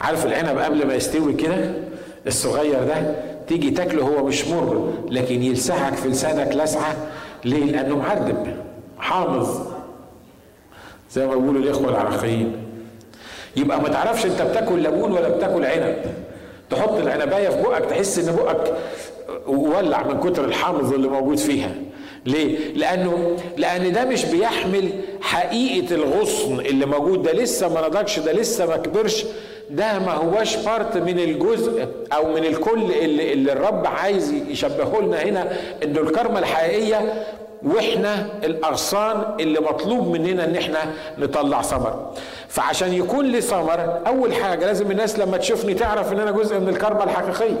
عارف 0.00 0.26
العنب 0.26 0.58
قبل 0.58 0.86
ما 0.86 0.94
يستوي 0.94 1.32
كده؟ 1.34 1.70
الصغير 2.26 2.84
ده 2.84 3.14
تيجي 3.48 3.70
تاكله 3.70 4.02
هو 4.02 4.24
مش 4.26 4.46
مر 4.48 4.92
لكن 5.10 5.42
يلسعك 5.42 5.94
في 5.94 6.08
لسانك 6.08 6.56
لسعة 6.56 6.96
ليه؟ 7.44 7.64
لأنه 7.72 7.96
معذب 7.96 8.56
حامض. 8.98 9.66
زي 11.12 11.26
ما 11.26 11.34
بيقولوا 11.36 11.62
الإخوة 11.62 11.88
العراقيين. 11.88 12.52
يبقى 13.56 13.82
ما 13.82 13.88
تعرفش 13.88 14.26
أنت 14.26 14.42
بتاكل 14.42 14.78
ليمون 14.78 15.12
ولا 15.12 15.28
بتاكل 15.28 15.64
عنب. 15.64 15.96
تحط 16.70 16.92
العنباية 16.92 17.48
في 17.48 17.62
بقك 17.62 17.84
تحس 17.84 18.18
إن 18.28 18.36
بقك 18.36 18.74
ولع 19.46 20.02
من 20.02 20.20
كتر 20.20 20.44
الحامض 20.44 20.92
اللي 20.92 21.08
موجود 21.08 21.38
فيها. 21.38 21.70
ليه؟ 22.26 22.74
لأنه 22.74 23.36
لأن 23.56 23.92
ده 23.92 24.04
مش 24.04 24.24
بيحمل 24.24 24.90
حقيقة 25.20 25.94
الغصن 25.94 26.60
اللي 26.60 26.86
موجود 26.86 27.22
ده 27.22 27.32
لسه 27.32 27.68
ما 27.74 27.88
نضجش 27.88 28.18
ده 28.18 28.32
لسه 28.32 28.66
ما 28.66 28.76
كبرش 28.76 29.24
ده 29.70 29.98
ما 29.98 30.12
هواش 30.12 30.56
بارت 30.56 30.96
من 30.96 31.18
الجزء 31.18 31.86
أو 32.12 32.32
من 32.32 32.44
الكل 32.44 32.92
اللي, 32.92 33.32
اللي 33.32 33.52
الرب 33.52 33.86
عايز 33.86 34.32
يشبهه 34.32 35.00
لنا 35.00 35.22
هنا 35.22 35.52
انه 35.82 36.00
الكرمه 36.00 36.38
الحقيقية 36.38 37.24
وإحنا 37.62 38.26
الأغصان 38.44 39.22
اللي 39.40 39.60
مطلوب 39.60 40.08
مننا 40.08 40.44
إن 40.44 40.56
إحنا 40.56 40.78
نطلع 41.18 41.62
ثمر. 41.62 42.10
فعشان 42.48 42.92
يكون 42.92 43.24
لي 43.26 43.40
ثمر 43.40 44.00
أول 44.06 44.34
حاجة 44.34 44.66
لازم 44.66 44.90
الناس 44.90 45.18
لما 45.18 45.36
تشوفني 45.36 45.74
تعرف 45.74 46.12
إن 46.12 46.20
أنا 46.20 46.30
جزء 46.30 46.58
من 46.58 46.68
الكرمه 46.68 47.04
الحقيقية. 47.04 47.56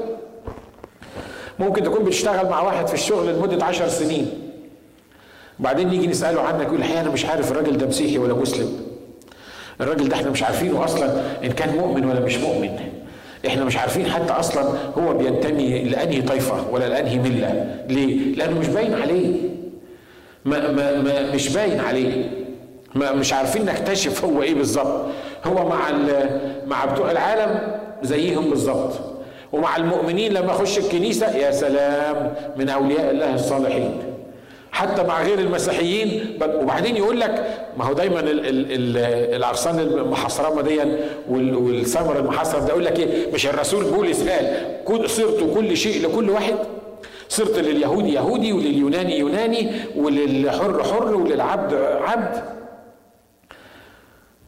ممكن 1.58 1.82
تكون 1.82 2.04
بتشتغل 2.04 2.48
مع 2.48 2.62
واحد 2.62 2.86
في 2.86 2.94
الشغل 2.94 3.28
لمدة 3.34 3.64
عشر 3.64 3.88
سنين. 3.88 4.49
بعدين 5.60 5.88
نيجي 5.88 6.06
نسأله 6.06 6.40
عنك 6.40 6.62
يقول 6.66 6.78
الحقيقة 6.78 7.00
أنا 7.00 7.10
مش 7.10 7.24
عارف 7.26 7.52
الراجل 7.52 7.76
ده 7.78 7.86
مسيحي 7.86 8.18
ولا 8.18 8.34
مسلم. 8.34 8.68
الراجل 9.80 10.08
ده 10.08 10.16
إحنا 10.16 10.30
مش 10.30 10.42
عارفينه 10.42 10.84
أصلا 10.84 11.20
إن 11.44 11.52
كان 11.52 11.76
مؤمن 11.76 12.04
ولا 12.04 12.20
مش 12.20 12.36
مؤمن. 12.36 12.70
إحنا 13.46 13.64
مش 13.64 13.76
عارفين 13.76 14.06
حتى 14.10 14.32
أصلا 14.32 14.62
هو 14.98 15.14
بينتمي 15.14 15.78
لأنهي 15.84 16.22
طائفة 16.22 16.70
ولا 16.70 16.88
لأنهي 16.88 17.18
ملة. 17.18 17.76
ليه؟ 17.88 18.34
لأنه 18.34 18.58
مش 18.60 18.66
باين 18.68 18.94
عليه. 18.94 19.34
ما, 20.44 20.70
ما, 20.72 21.00
ما 21.00 21.34
مش 21.34 21.48
باين 21.48 21.80
عليه. 21.80 22.30
ما 22.94 23.12
مش 23.12 23.32
عارفين 23.32 23.64
نكتشف 23.64 24.24
هو 24.24 24.42
إيه 24.42 24.54
بالظبط. 24.54 25.06
هو 25.44 25.68
مع 25.68 25.90
مع 26.66 26.84
بتوع 26.84 27.10
العالم 27.10 27.60
زيهم 28.02 28.50
بالظبط. 28.50 28.92
ومع 29.52 29.76
المؤمنين 29.76 30.32
لما 30.32 30.52
يخش 30.52 30.78
الكنيسة 30.78 31.36
يا 31.36 31.50
سلام 31.50 32.34
من 32.56 32.68
أولياء 32.68 33.10
الله 33.10 33.34
الصالحين. 33.34 33.98
حتى 34.72 35.02
مع 35.02 35.22
غير 35.22 35.38
المسيحيين. 35.38 36.38
وبعدين 36.54 36.96
يقول 36.96 37.20
لك 37.20 37.58
ما 37.78 37.84
هو 37.84 37.92
دايما 37.92 38.20
الاغصان 39.36 39.78
المحصرمة 39.78 40.62
دي 40.62 40.80
والثمر 41.28 42.18
المحصر 42.18 42.58
ده 42.58 42.68
يقول 42.68 42.84
لك 42.84 42.98
إيه؟ 42.98 43.32
مش 43.32 43.46
الرسول 43.46 43.84
بولس 43.84 44.28
قال 44.28 44.76
صرت 45.10 45.54
كل 45.54 45.76
شيء 45.76 46.08
لكل 46.08 46.30
واحد. 46.30 46.54
صرت 47.28 47.58
لليهودي 47.58 48.12
يهودي 48.14 48.52
ولليوناني 48.52 49.18
يوناني 49.18 49.70
وللحر 49.96 50.82
حر 50.84 51.14
وللعبد 51.14 51.74
عبد. 52.02 52.42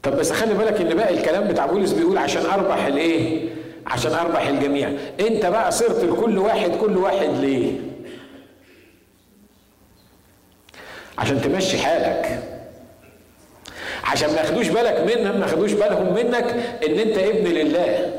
طب 0.03 0.17
بس 0.17 0.33
خلي 0.33 0.55
بالك 0.55 0.81
إن 0.81 0.97
باقي 0.97 1.15
الكلام 1.15 1.49
بتاع 1.49 1.67
بولس 1.67 1.93
بيقول 1.93 2.19
عشان 2.19 2.47
أربح 2.47 2.87
الإيه؟ 2.87 3.49
عشان 3.87 4.13
أربح 4.13 4.47
الجميع. 4.49 4.91
أنت 5.21 5.47
بقى 5.47 5.73
صرت 5.73 6.05
لكل 6.05 6.39
واحد 6.39 6.71
كل 6.77 6.97
واحد 6.97 7.29
ليه؟ 7.41 7.73
عشان 11.19 11.41
تمشي 11.43 11.79
حالك. 11.79 12.39
عشان 14.05 14.31
ما 14.31 14.37
ياخدوش 14.41 14.69
بالك 14.69 15.17
منهم 15.17 15.41
ما 15.41 15.47
ياخدوش 15.47 15.73
بالهم 15.73 16.15
منك 16.15 16.45
إن 16.89 16.99
أنت 16.99 17.19
ابن 17.19 17.45
لله. 17.47 18.13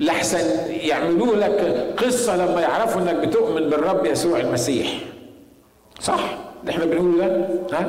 لحسن 0.00 0.70
يعملوا 0.70 1.36
لك 1.36 1.84
قصة 2.04 2.36
لما 2.36 2.60
يعرفوا 2.60 3.00
إنك 3.00 3.14
بتؤمن 3.14 3.70
بالرب 3.70 4.06
يسوع 4.06 4.40
المسيح. 4.40 4.86
صح؟ 6.00 6.20
اللي 6.60 6.72
إحنا 6.72 6.84
بنقوله 6.84 7.26
ده؟ 7.26 7.46
ها؟ 7.78 7.86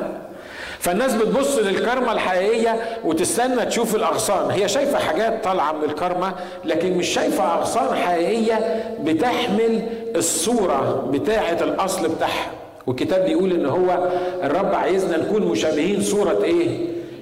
فالناس 0.78 1.14
بتبص 1.14 1.58
للكرمة 1.58 2.12
الحقيقية 2.12 2.98
وتستنى 3.04 3.66
تشوف 3.66 3.94
الأغصان. 3.94 4.50
هي 4.50 4.68
شايفة 4.68 4.98
حاجات 4.98 5.44
طالعة 5.44 5.72
من 5.72 5.84
الكرمة 5.84 6.34
لكن 6.64 6.92
مش 6.92 7.08
شايفة 7.08 7.54
أغصان 7.54 7.96
حقيقية 7.96 8.84
بتحمل 9.00 9.82
الصورة 10.16 11.08
بتاعة 11.12 11.52
الأصل 11.62 12.08
بتاعها. 12.08 12.50
والكتاب 12.86 13.24
بيقول 13.24 13.52
إن 13.52 13.66
هو 13.66 14.10
الرب 14.42 14.74
عايزنا 14.74 15.16
نكون 15.16 15.42
مشابهين 15.42 16.00
صورة 16.00 16.44
إيه؟ 16.44 16.66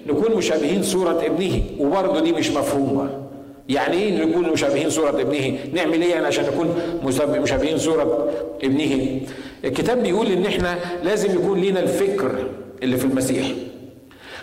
نكون 0.07 0.37
مشابهين 0.37 0.83
صورة 0.83 1.23
ابنه 1.27 1.62
وبرضه 1.79 2.20
دي 2.20 2.33
مش 2.33 2.51
مفهومة. 2.51 3.11
يعني 3.68 3.96
إيه 3.96 4.25
نكون 4.25 4.51
مشابهين 4.53 4.90
صورة 4.90 5.20
ابنه؟ 5.20 5.59
نعمل 5.73 6.03
إيه 6.03 6.11
يعني 6.11 6.27
عشان 6.27 6.44
نكون 6.44 6.75
مشابهين 7.42 7.79
صورة 7.79 8.29
ابنه؟ 8.64 9.20
الكتاب 9.64 10.03
بيقول 10.03 10.27
إن 10.27 10.46
إحنا 10.46 10.79
لازم 11.05 11.35
يكون 11.35 11.61
لينا 11.61 11.81
الفكر 11.81 12.31
اللي 12.83 12.96
في 12.96 13.05
المسيح. 13.05 13.46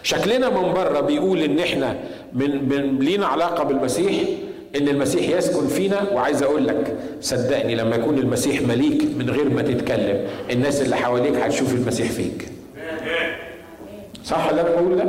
شكلنا 0.03 0.49
من 0.49 0.73
بره 0.73 0.99
بيقول 0.99 1.41
إن 1.41 1.59
إحنا 1.59 1.95
من, 2.33 2.69
من 2.69 2.99
لينا 2.99 3.25
علاقة 3.27 3.63
بالمسيح 3.63 4.23
إن 4.77 4.87
المسيح 4.87 5.37
يسكن 5.37 5.67
فينا 5.67 6.11
وعايز 6.13 6.43
أقول 6.43 6.67
لك 6.67 6.95
صدقني 7.21 7.75
لما 7.75 7.95
يكون 7.95 8.17
المسيح 8.17 8.61
مليك 8.61 9.03
من 9.17 9.29
غير 9.29 9.49
ما 9.49 9.61
تتكلم 9.61 10.27
الناس 10.51 10.81
اللي 10.81 10.95
حواليك 10.95 11.35
هتشوف 11.35 11.73
المسيح 11.73 12.11
فيك. 12.11 12.47
صح 14.25 14.47
اللي 14.49 14.61
أنا 14.61 14.69
بقول 14.69 14.95
ده؟ 14.97 15.05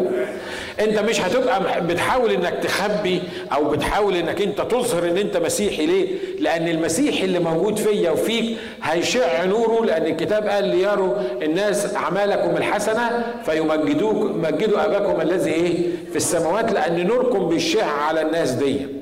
أنت 0.84 0.98
مش 0.98 1.20
هتبقى 1.20 1.86
بتحاول 1.86 2.30
إنك 2.30 2.54
تخبي 2.62 3.22
أو 3.52 3.68
بتحاول 3.70 4.16
إنك 4.16 4.42
أنت 4.42 4.60
تظهر 4.60 5.08
إن 5.10 5.16
أنت 5.18 5.36
مسيحي 5.36 5.86
ليه؟ 5.86 6.08
لأن 6.40 6.68
المسيح 6.68 7.22
اللي 7.22 7.38
موجود 7.38 7.76
فيا 7.78 8.10
وفيك 8.10 8.56
هيشع 8.82 9.44
نوره 9.44 9.84
لأن 9.84 10.06
الكتاب 10.06 10.46
قال 10.46 10.64
ليروا 10.64 11.14
الناس 11.42 11.94
أعمالكم 11.94 12.56
الحسنة 12.56 13.24
فيمجدوك 13.44 14.30
مجدوا 14.36 14.84
أباكم 14.84 15.20
الذي 15.20 15.50
إيه؟ 15.52 15.76
في 16.10 16.16
السماوات 16.16 16.72
لأن 16.72 17.06
نوركم 17.06 17.48
بيشع 17.48 17.86
على 17.86 18.22
الناس 18.22 18.50
دي. 18.50 18.97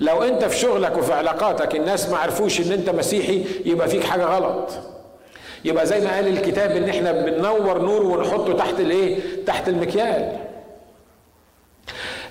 لو 0.00 0.22
انت 0.22 0.44
في 0.44 0.56
شغلك 0.58 0.96
وفي 0.98 1.12
علاقاتك 1.12 1.76
الناس 1.76 2.08
ما 2.08 2.16
عرفوش 2.16 2.60
ان 2.60 2.72
انت 2.72 2.90
مسيحي 2.90 3.44
يبقى 3.64 3.88
فيك 3.88 4.04
حاجة 4.04 4.24
غلط. 4.24 4.70
يبقى 5.64 5.86
زي 5.86 6.00
ما 6.00 6.14
قال 6.14 6.28
الكتاب 6.28 6.70
ان 6.70 6.88
إحنا 6.88 7.12
بننور 7.12 7.82
نور 7.82 8.02
ونحطه 8.06 8.52
تحت 8.52 8.80
الايه؟ 8.80 9.18
تحت 9.46 9.68
المكيال. 9.68 10.36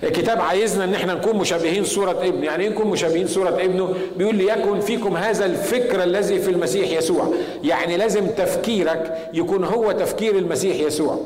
الكتاب 0.02 0.40
عايزنا 0.40 0.84
ان 0.84 0.94
إحنا 0.94 1.14
نكون 1.14 1.36
مشابهين 1.36 1.84
صورة 1.84 2.10
ابنه 2.10 2.44
يعني 2.44 2.64
إيه 2.64 2.70
نكون 2.70 2.86
مشابهين 2.86 3.26
صورة 3.26 3.48
ابنه؟ 3.48 3.94
بيقول 4.16 4.34
ليكن 4.34 4.80
فيكم 4.80 5.16
هذا 5.16 5.46
الفكر 5.46 6.02
الذي 6.02 6.38
في 6.40 6.50
المسيح 6.50 6.90
يسوع. 6.90 7.28
يعني 7.64 7.96
لازم 7.96 8.26
تفكيرك 8.26 9.28
يكون 9.34 9.64
هو 9.64 9.92
تفكير 9.92 10.38
المسيح 10.38 10.76
يسوع. 10.76 11.18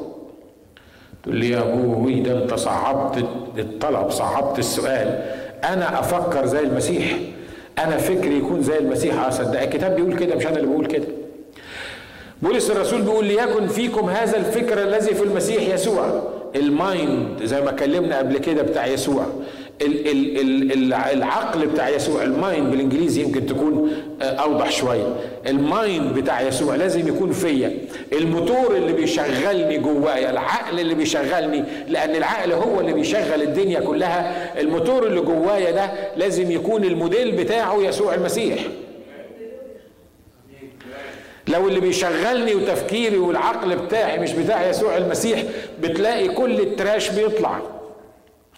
تقول 1.22 1.36
لي 1.36 1.50
يا 1.50 1.58
أبوي 1.60 2.20
ده 2.20 2.42
انت 2.42 2.54
صعبت 2.54 3.24
الطلب 3.58 4.10
صعبت 4.10 4.58
السؤال. 4.58 5.34
أنا 5.72 6.00
أفكر 6.00 6.46
زي 6.46 6.60
المسيح. 6.60 7.16
أنا 7.78 7.96
فكري 7.96 8.38
يكون 8.38 8.62
زي 8.62 8.78
المسيح. 8.78 9.24
اصدق 9.26 9.60
الكتاب 9.62 9.96
بيقول 9.96 10.16
كده 10.18 10.34
مش 10.34 10.46
أنا 10.46 10.56
اللي 10.56 10.66
بقول 10.68 10.86
كده. 10.86 11.06
بولس 12.42 12.70
الرسول 12.70 13.02
بيقول 13.02 13.24
ليكن 13.24 13.66
فيكم 13.66 14.08
هذا 14.10 14.36
الفكر 14.36 14.82
الذي 14.82 15.14
في 15.14 15.22
المسيح 15.22 15.74
يسوع. 15.74 16.22
ال 16.56 16.74
mind 16.74 17.44
زي 17.44 17.60
ما 17.60 17.70
اتكلمنا 17.70 18.18
قبل 18.18 18.38
كده 18.38 18.62
بتاع 18.62 18.86
يسوع. 18.86 19.26
العقل 21.12 21.66
بتاع 21.66 21.88
يسوع 21.88 22.22
ال 22.22 22.32
mind 22.32 22.70
بالإنجليزي 22.70 23.22
يمكن 23.22 23.46
تكون 23.46 23.92
أوضح 24.22 24.70
شوية 24.70 25.16
ال 25.46 25.60
mind 25.60 26.14
بتاع 26.14 26.40
يسوع 26.40 26.74
لازم 26.74 27.08
يكون 27.08 27.32
فيا. 27.32 27.78
الموتور 28.12 28.76
اللي 28.76 28.92
بيشغلني 28.92 29.78
جوايا 29.78 30.30
العقل 30.30 30.80
اللي 30.80 30.94
بيشغلني 30.94 31.64
لأن 31.88 32.16
العقل 32.16 32.52
هو 32.52 32.80
اللي 32.80 32.92
بيشغل 32.92 33.42
الدنيا 33.42 33.80
كلها. 33.80 34.52
الموتور 34.60 35.06
اللي 35.06 35.20
جوايا 35.20 35.70
ده 35.70 35.90
لازم 36.16 36.50
يكون 36.50 36.84
الموديل 36.84 37.32
بتاعه 37.32 37.82
يسوع 37.82 38.14
المسيح. 38.14 38.58
لو 41.48 41.68
اللي 41.68 41.80
بيشغلني 41.80 42.54
وتفكيري 42.54 43.16
والعقل 43.18 43.76
بتاعي 43.76 44.18
مش 44.18 44.32
بتاع 44.32 44.68
يسوع 44.68 44.96
المسيح 44.96 45.42
بتلاقي 45.82 46.28
كل 46.28 46.60
التراش 46.60 47.10
بيطلع. 47.10 47.60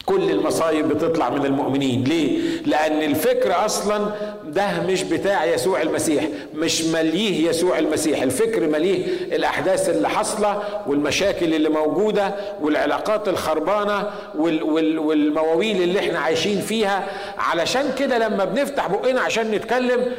كل 0.07 0.31
المصايب 0.31 0.89
بتطلع 0.89 1.31
من 1.31 1.47
المؤمنين. 1.47 2.05
ليه؟ 2.05 2.39
لأن 2.67 3.03
الفكر 3.03 3.65
أصلا 3.65 4.11
ده 4.45 4.81
مش 4.89 5.03
بتاع 5.03 5.45
يسوع 5.45 5.83
المسيح 5.83 6.25
مش 6.55 6.85
مليه 6.85 7.49
يسوع 7.49 7.79
المسيح. 7.79 8.23
الفكر 8.23 8.69
مليه 8.69 9.07
الأحداث 9.37 9.89
اللي 9.89 10.09
حاصلة 10.09 10.63
والمشاكل 10.87 11.55
اللي 11.55 11.69
موجودة 11.69 12.35
والعلاقات 12.61 13.29
الخربانة 13.29 14.11
وال 14.39 14.63
وال 14.63 14.99
والمواويل 14.99 15.83
اللي 15.83 15.99
إحنا 16.01 16.19
عايشين 16.19 16.61
فيها. 16.61 17.07
علشان 17.39 17.85
كده 17.99 18.19
لما 18.19 18.45
بنفتح 18.45 18.87
بقنا 18.87 19.21
عشان 19.21 19.51
نتكلم 19.51 20.13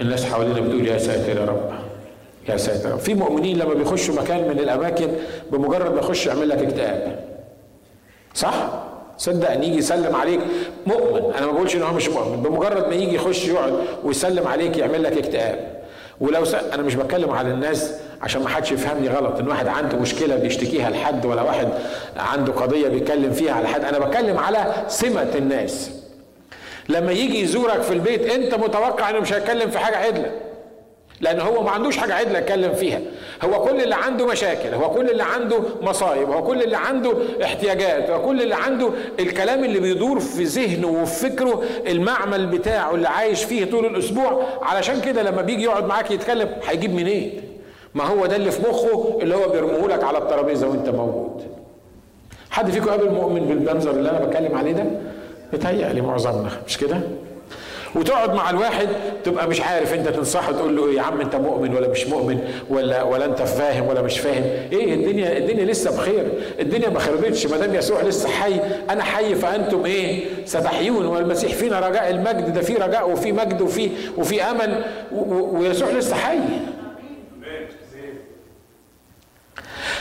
الناس 0.00 0.24
حوالينا 0.24 0.60
بتقول 0.60 0.86
يا 0.86 0.98
ساتر 0.98 1.40
يا 1.40 1.44
رب 1.44 1.70
يا 2.48 2.56
ساتر 2.56 2.96
في 2.98 3.14
مؤمنين 3.14 3.58
لما 3.58 3.74
بيخشوا 3.74 4.14
مكان 4.14 4.48
من 4.48 4.58
الأماكن 4.58 5.08
بمجرد 5.52 5.92
ما 5.94 5.98
يخش 6.00 6.26
يعمل 6.26 6.48
لك 6.48 6.58
اكتئاب. 6.58 7.35
صح؟ 8.36 8.54
صدقني 9.18 9.66
يجي 9.66 9.78
يسلم 9.78 10.16
عليك 10.16 10.40
مؤمن. 10.86 11.34
أنا 11.38 11.46
ما 11.46 11.52
بقولش 11.52 11.76
ان 11.76 11.82
هو 11.82 11.92
مش 11.92 12.08
مؤمن 12.08 12.42
بمجرد 12.42 12.88
ما 12.88 12.94
يجي 12.94 13.14
يخش 13.14 13.46
يقعد 13.48 13.74
ويسلم 14.04 14.46
عليك 14.46 14.76
يعمل 14.76 15.02
لك 15.02 15.12
اكتئاب. 15.18 15.76
ولو 16.20 16.44
س... 16.44 16.54
أنا 16.54 16.82
مش 16.82 16.94
بتكلم 16.94 17.30
على 17.30 17.48
الناس 17.50 17.92
عشان 18.22 18.42
ما 18.42 18.48
حدش 18.48 18.72
يفهمني 18.72 19.08
غلط 19.08 19.38
ان 19.38 19.48
واحد 19.48 19.68
عنده 19.68 19.96
مشكلة 19.98 20.36
بيشتكيها 20.36 20.90
لحد 20.90 21.26
ولا 21.26 21.42
واحد 21.42 21.68
عنده 22.16 22.52
قضية 22.52 22.88
بيتكلم 22.88 23.32
فيها 23.32 23.52
على 23.52 23.68
حد. 23.68 23.84
أنا 23.84 23.98
بتكلم 23.98 24.38
على 24.38 24.74
سمة 24.88 25.30
الناس. 25.34 25.90
لما 26.88 27.12
يجي 27.12 27.40
يزورك 27.40 27.82
في 27.82 27.92
البيت 27.92 28.30
انت 28.30 28.54
متوقع 28.54 29.10
انه 29.10 29.20
مش 29.20 29.32
هيتكلم 29.32 29.70
في 29.70 29.78
حاجة 29.78 29.96
عدلة. 29.96 30.30
لأن 31.20 31.40
هو 31.40 31.62
ما 31.62 31.70
عندوش 31.70 31.96
حاجة 31.96 32.14
عدلة 32.14 32.38
يتكلم 32.38 32.72
فيها. 32.74 33.00
هو 33.44 33.64
كل 33.64 33.80
اللي 33.82 33.94
عنده 33.94 34.26
مشاكل 34.26 34.74
هو 34.74 34.90
كل 34.90 35.10
اللي 35.10 35.22
عنده 35.22 35.58
مصايب 35.82 36.30
هو 36.30 36.42
كل 36.42 36.62
اللي 36.62 36.76
عنده 36.76 37.12
احتياجات 37.44 38.10
هو 38.10 38.22
كل 38.22 38.42
اللي 38.42 38.54
عنده 38.54 38.90
الكلام 39.20 39.64
اللي 39.64 39.80
بيدور 39.80 40.20
في 40.20 40.44
ذهنه 40.44 40.86
وفي 40.88 41.30
فكره 41.30 41.62
المعمل 41.86 42.46
بتاعه 42.46 42.94
اللي 42.94 43.08
عايش 43.08 43.44
فيه 43.44 43.64
طول 43.70 43.86
الأسبوع. 43.86 44.42
علشان 44.62 45.00
كده 45.00 45.22
لما 45.22 45.42
بيجي 45.42 45.62
يقعد 45.62 45.84
معاك 45.86 46.10
يتكلم 46.10 46.48
هيجيب 46.68 46.94
منين؟ 46.94 47.40
ما 47.94 48.04
هو 48.04 48.26
ده 48.26 48.36
اللي 48.36 48.50
في 48.50 48.68
مخه 48.68 49.18
اللي 49.22 49.34
هو 49.36 49.48
بيرميه 49.48 49.86
لك 49.96 50.04
على 50.04 50.18
الترابيزة 50.18 50.68
وانت 50.68 50.88
موجود. 50.88 51.42
حد 52.50 52.70
فيكم 52.70 52.90
قابل 52.90 53.10
مؤمن 53.10 53.40
بالمنظر 53.46 53.90
اللي 53.90 54.10
أنا 54.10 54.18
بتكلم 54.24 54.56
عليه 54.58 54.72
ده؟ 54.72 54.84
بيتهيألي 55.52 56.00
معظمنا 56.00 56.50
مش 56.66 56.78
كده؟ 56.78 57.00
وتقعد 57.96 58.34
مع 58.34 58.50
الواحد 58.50 58.88
تبقى 59.24 59.48
مش 59.48 59.60
عارف 59.60 59.94
انت 59.94 60.08
تنصحه 60.08 60.52
تقول 60.52 60.76
له 60.76 60.86
إيه؟ 60.88 60.96
يا 60.96 61.02
عم 61.02 61.20
انت 61.20 61.36
مؤمن 61.36 61.74
ولا 61.74 61.88
مش 61.88 62.06
مؤمن؟ 62.06 62.40
ولا 62.70 63.02
ولا 63.02 63.24
انت 63.24 63.42
فاهم 63.42 63.86
ولا 63.88 64.02
مش 64.02 64.18
فاهم؟ 64.18 64.44
إيه 64.72 64.94
الدنيا 64.94 65.38
الدنيا 65.38 65.64
لسه 65.64 65.96
بخير. 65.96 66.26
الدنيا 66.60 66.88
ما 66.88 66.98
خربتش. 66.98 67.46
ما 67.46 67.56
دام 67.56 67.74
يسوع 67.74 68.02
لسه 68.02 68.28
حي 68.28 68.60
أنا 68.90 69.02
حي 69.04 69.34
فأنتم 69.34 69.84
إيه؟ 69.86 70.24
ستحيون 70.44 71.06
والمسيح 71.06 71.52
فينا 71.54 71.80
رجاء 71.88 72.10
المجد 72.10 72.52
ده 72.54 72.60
في 72.60 72.74
رجاء 72.74 73.10
وفي 73.10 73.32
مجد 73.32 73.60
وفي 73.60 73.90
وفي 74.18 74.42
أمل. 74.42 74.84
ويسوع 75.52 75.90
لسه 75.90 76.16
حي. 76.16 76.38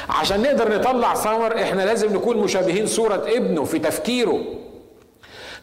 عشان 0.10 0.42
نقدر 0.42 0.76
نطلع 0.80 1.14
ثمر 1.14 1.62
إحنا 1.62 1.82
لازم 1.82 2.14
نكون 2.16 2.38
مشابهين 2.38 2.86
صورة 2.86 3.24
ابنه 3.28 3.64
في 3.64 3.80
تفكيره. 3.80 4.40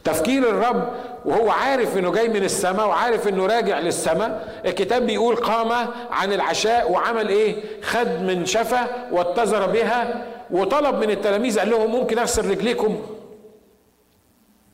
تفكير 0.05 0.51
الرب 0.51 0.89
وهو 1.25 1.51
عارف 1.51 1.99
إنه 1.99 2.13
جاي 2.13 2.29
من 2.29 2.45
السماء 2.45 2.89
وعارف 2.89 3.29
إنه 3.29 3.47
راجع 3.47 3.79
للسماء. 3.79 4.61
الكتاب 4.67 5.07
بيقول 5.07 5.37
قام 5.37 5.89
عن 6.11 6.33
العشاء 6.33 6.93
وعمل 6.93 7.29
إيه؟ 7.29 7.57
خد 7.83 8.09
من 8.23 8.47
شفة 8.47 8.87
واتزر 9.13 9.67
بها 9.67 10.25
وطلب 10.51 10.95
من 10.95 11.11
التلاميذ 11.11 11.59
قال 11.59 11.71
لهم 11.71 11.91
ممكن 11.91 12.19
أغسل 12.19 12.51
رجليكم؟ 12.51 13.01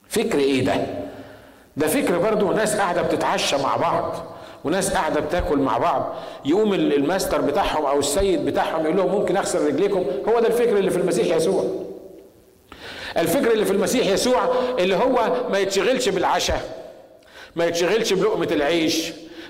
فكر 0.08 0.38
إيه 0.38 0.64
ده؟ 0.64 0.74
ده 1.76 1.86
فكر 1.86 2.18
برضو 2.18 2.52
ناس 2.52 2.76
قاعدة 2.76 3.02
بتتعشى 3.02 3.56
مع 3.56 3.76
بعض 3.76 4.14
وناس 4.64 4.94
قاعدة 4.94 5.20
بتاكل 5.20 5.58
مع 5.58 5.78
بعض. 5.78 6.14
يقوم 6.44 6.74
الماستر 6.74 7.40
بتاعهم 7.40 7.86
أو 7.86 7.98
السيد 7.98 8.44
بتاعهم 8.44 8.84
يقول 8.84 8.96
لهم 8.96 9.10
ممكن 9.12 9.36
أغسل 9.36 9.66
رجليكم؟ 9.66 10.04
هو 10.28 10.40
ده 10.40 10.46
الفكر 10.46 10.76
اللي 10.76 10.90
في 10.90 10.96
المسيح 10.96 11.36
يسوع. 11.36 11.64
الفكر 13.16 13.52
اللي 13.52 13.64
في 13.64 13.72
المسيح 13.72 14.06
يسوع 14.06 14.54
اللي 14.78 14.96
هو 14.96 15.46
ما 15.50 15.58
يتشغلش 15.58 16.08
بالعشاء 16.08 16.78
ما 17.56 17.66
يتشغلش 17.66 18.12
بلقمة 18.12 18.48
العيش. 18.52 19.04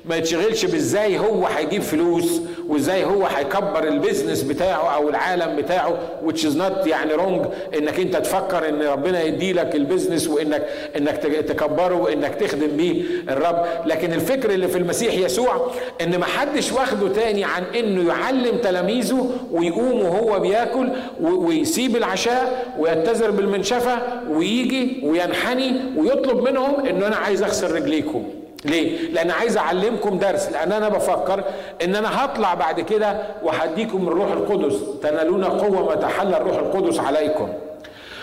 ما 0.04 0.16
يتشغلش 0.16 0.64
بازاي 0.64 1.18
هو 1.18 1.46
هيجيب 1.46 1.82
فلوس 1.82 2.40
وازاي 2.68 3.04
هو 3.04 3.26
هيكبر 3.26 3.84
ال 3.88 3.94
business 3.94 4.42
بتاعه 4.42 4.94
أو 4.94 5.08
العالم 5.08 5.56
بتاعه 5.56 5.98
which 6.26 6.38
is 6.40 6.54
not 6.58 6.86
يعني 6.86 7.12
wrong 7.14 7.46
انك 7.78 8.00
انت 8.00 8.16
تفكر 8.16 8.68
ان 8.68 8.82
ربنا 8.82 9.22
يدي 9.22 9.52
لك 9.52 9.74
ال 9.74 9.80
business 9.80 10.28
وانك 10.28 10.66
انك 10.96 11.16
تكبره 11.48 11.94
وانك 11.94 12.34
تخدم 12.34 12.76
بيه 12.76 13.02
الرب. 13.28 13.64
لكن 13.86 14.12
الفكر 14.12 14.50
اللي 14.50 14.68
في 14.68 14.78
المسيح 14.78 15.14
يسوع 15.14 15.70
ان 16.00 16.18
ما 16.18 16.24
حدش 16.24 16.72
واخده 16.72 17.08
تاني 17.08 17.44
عن 17.44 17.62
انه 17.78 18.08
يعلم 18.08 18.58
تلاميذه 18.58 19.30
ويقوم 19.52 20.00
وهو 20.02 20.38
بياكل 20.40 20.88
ويسيب 21.20 21.96
العشاء 21.96 22.74
ويتزر 22.78 23.30
بالمنشفة 23.30 23.98
ويجي 24.30 25.00
وينحني 25.04 25.72
ويطلب 25.96 26.48
منهم 26.48 26.86
انه 26.86 27.06
أنا 27.06 27.16
عايز 27.16 27.42
اغسل 27.42 27.70
رجليكم. 27.74 28.24
ليه؟ 28.64 29.10
لأن 29.12 29.30
عايز 29.30 29.56
أعلمكم 29.56 30.18
درس. 30.18 30.48
لأن 30.48 30.72
أنا 30.72 30.88
بفكر 30.88 31.44
إن 31.84 31.96
أنا 31.96 32.24
هطلع 32.24 32.54
بعد 32.54 32.80
كده 32.80 33.22
وهديكم 33.42 34.08
الروح 34.08 34.32
القدس. 34.32 34.74
تنالون 35.02 35.44
قوة 35.44 35.86
ما 35.86 35.94
تحل 35.94 36.34
الروح 36.34 36.56
القدس 36.56 37.00
عليكم. 37.00 37.48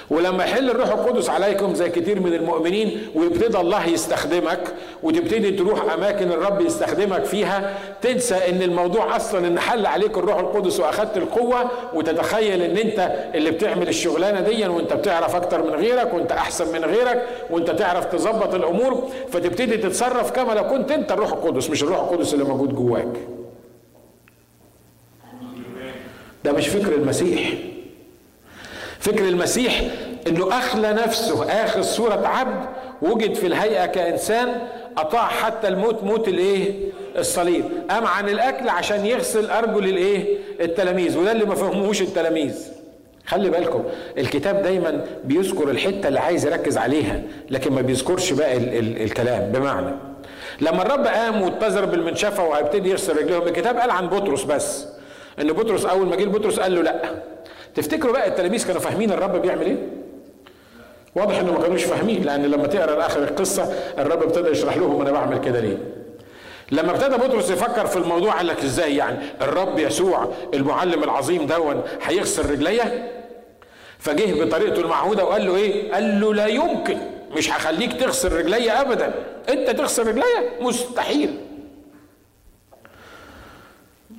ولما 0.09 0.43
يحل 0.43 0.69
الروح 0.69 0.89
القدس 0.89 1.29
عليكم 1.29 1.73
زي 1.75 1.89
كتير 1.89 2.19
من 2.19 2.33
المؤمنين 2.33 3.01
ويبتدى 3.15 3.57
الله 3.59 3.85
يستخدمك 3.87 4.59
وتبتدي 5.03 5.51
تروح 5.51 5.93
أماكن 5.93 6.31
الرب 6.31 6.61
يستخدمك 6.61 7.23
فيها 7.25 7.77
تنسى 8.01 8.35
إن 8.35 8.61
الموضوع 8.61 9.15
أصلا 9.15 9.47
إن 9.47 9.59
حل 9.59 9.85
عليك 9.85 10.17
الروح 10.17 10.37
القدس 10.39 10.79
واخدت 10.79 11.17
القوة 11.17 11.71
وتتخيل 11.93 12.61
إن 12.61 12.77
أنت 12.77 13.11
اللي 13.35 13.51
بتعمل 13.51 13.87
الشغلانة 13.87 14.39
دي 14.41 14.67
وأنت 14.67 14.93
بتعرف 14.93 15.35
أكتر 15.35 15.63
من 15.63 15.69
غيرك 15.69 16.13
وأنت 16.13 16.31
أحسن 16.31 16.73
من 16.73 16.85
غيرك 16.85 17.25
وأنت 17.49 17.71
تعرف 17.71 18.05
تظبط 18.05 18.53
الأمور 18.55 19.09
فتبتدي 19.31 19.77
تتصرف 19.77 20.31
كما 20.31 20.53
لو 20.53 20.67
كنت 20.67 20.91
أنت 20.91 21.11
الروح 21.11 21.31
القدس 21.31 21.69
مش 21.69 21.83
الروح 21.83 21.99
القدس 21.99 22.33
اللي 22.33 22.45
موجود 22.45 22.75
جواك. 22.75 23.13
ده 26.45 26.51
مش 26.51 26.67
فكر 26.67 26.93
المسيح. 26.95 27.53
فكر 29.05 29.27
المسيح 29.27 29.81
إنه 30.27 30.57
أخلى 30.57 30.93
نفسه 30.93 31.45
اخذ 31.63 31.81
صورة 31.81 32.27
عبد 32.27 32.65
وجد 33.01 33.33
في 33.33 33.47
الهيئة 33.47 33.85
كإنسان 33.85 34.61
أطاع 34.97 35.27
حتى 35.27 35.67
الموت 35.67 36.03
موت 36.03 36.27
الإيه؟ 36.27 36.73
الصليب. 37.17 37.63
قام 37.89 38.07
عن 38.07 38.29
الأكل 38.29 38.69
عشان 38.69 39.05
يغسل 39.05 39.49
أرجل 39.49 39.85
الإيه؟ 39.89 40.37
التلاميذ 40.61 41.17
وده 41.17 41.31
اللي 41.31 41.45
ما 41.45 41.55
فهموش 41.55 42.01
التلاميذ. 42.01 42.55
خلي 43.27 43.49
بالكم 43.49 43.83
الكتاب 44.17 44.63
دايما 44.63 45.05
بيذكر 45.23 45.69
الحتة 45.69 46.07
اللي 46.07 46.19
عايز 46.19 46.45
يركز 46.45 46.77
عليها 46.77 47.21
لكن 47.49 47.73
ما 47.73 47.81
بيذكرش 47.81 48.33
باقي 48.33 48.57
ال- 48.57 48.77
ال- 48.79 49.01
الكلام. 49.01 49.51
بمعنى 49.51 49.95
لما 50.61 50.81
الرب 50.81 51.07
قام 51.07 51.41
واتزر 51.41 51.85
بالمنشفة 51.85 52.43
وهيبتدي 52.43 52.89
يغسل 52.89 53.17
رجليهم 53.17 53.41
الكتاب 53.41 53.77
قال 53.77 53.89
عن 53.89 54.07
بطرس 54.07 54.43
بس. 54.43 54.85
إن 55.41 55.47
بطرس 55.53 55.85
أول 55.85 56.07
ما 56.07 56.15
جه 56.15 56.25
بطرس 56.25 56.59
قال 56.59 56.75
له 56.75 56.81
لأ. 56.81 57.01
تفتكروا 57.75 58.13
بقى 58.13 58.27
التلاميذ 58.27 58.67
كانوا 58.67 58.81
فاهمين 58.81 59.11
الرب 59.11 59.41
بيعمل 59.41 59.65
إيه؟ 59.65 59.77
واضح 61.15 61.37
إنه 61.39 61.51
ما 61.53 61.61
كانوش 61.61 61.83
فاهمين 61.83 62.23
لأن 62.23 62.45
لما 62.45 62.67
تقرأ 62.67 63.05
اخر 63.05 63.23
القصة 63.23 63.73
الرب 63.97 64.23
ابتدى 64.23 64.49
يشرح 64.49 64.77
لهم 64.77 65.01
أنا 65.01 65.11
بعمل 65.11 65.37
كده 65.39 65.59
ليه. 65.59 65.77
لما 66.71 66.91
ابتدى 66.91 67.15
بطرس 67.27 67.49
يفكر 67.51 67.85
في 67.87 67.97
الموضوع 67.97 68.33
قال 68.33 68.47
لك 68.47 68.63
إزاي 68.63 68.95
يعني؟ 68.95 69.17
الرب 69.41 69.79
يسوع 69.79 70.29
المعلم 70.53 71.03
العظيم 71.03 71.45
دون 71.45 71.81
هيغسل 72.03 72.51
رجليا 72.51 73.09
فجه 73.99 74.43
بطريقته 74.45 74.81
المعهودة 74.81 75.25
وقال 75.25 75.45
له 75.45 75.55
إيه؟ 75.55 75.91
قال 75.93 76.21
له 76.21 76.33
لا 76.33 76.45
يمكن 76.47 76.97
مش 77.37 77.51
هخليك 77.51 77.93
تغسل 77.93 78.31
رجليا 78.31 78.81
ابدا. 78.81 79.13
أنت 79.49 79.69
تغسل 79.69 80.07
رجليا 80.07 80.51
مستحيل. 80.61 81.37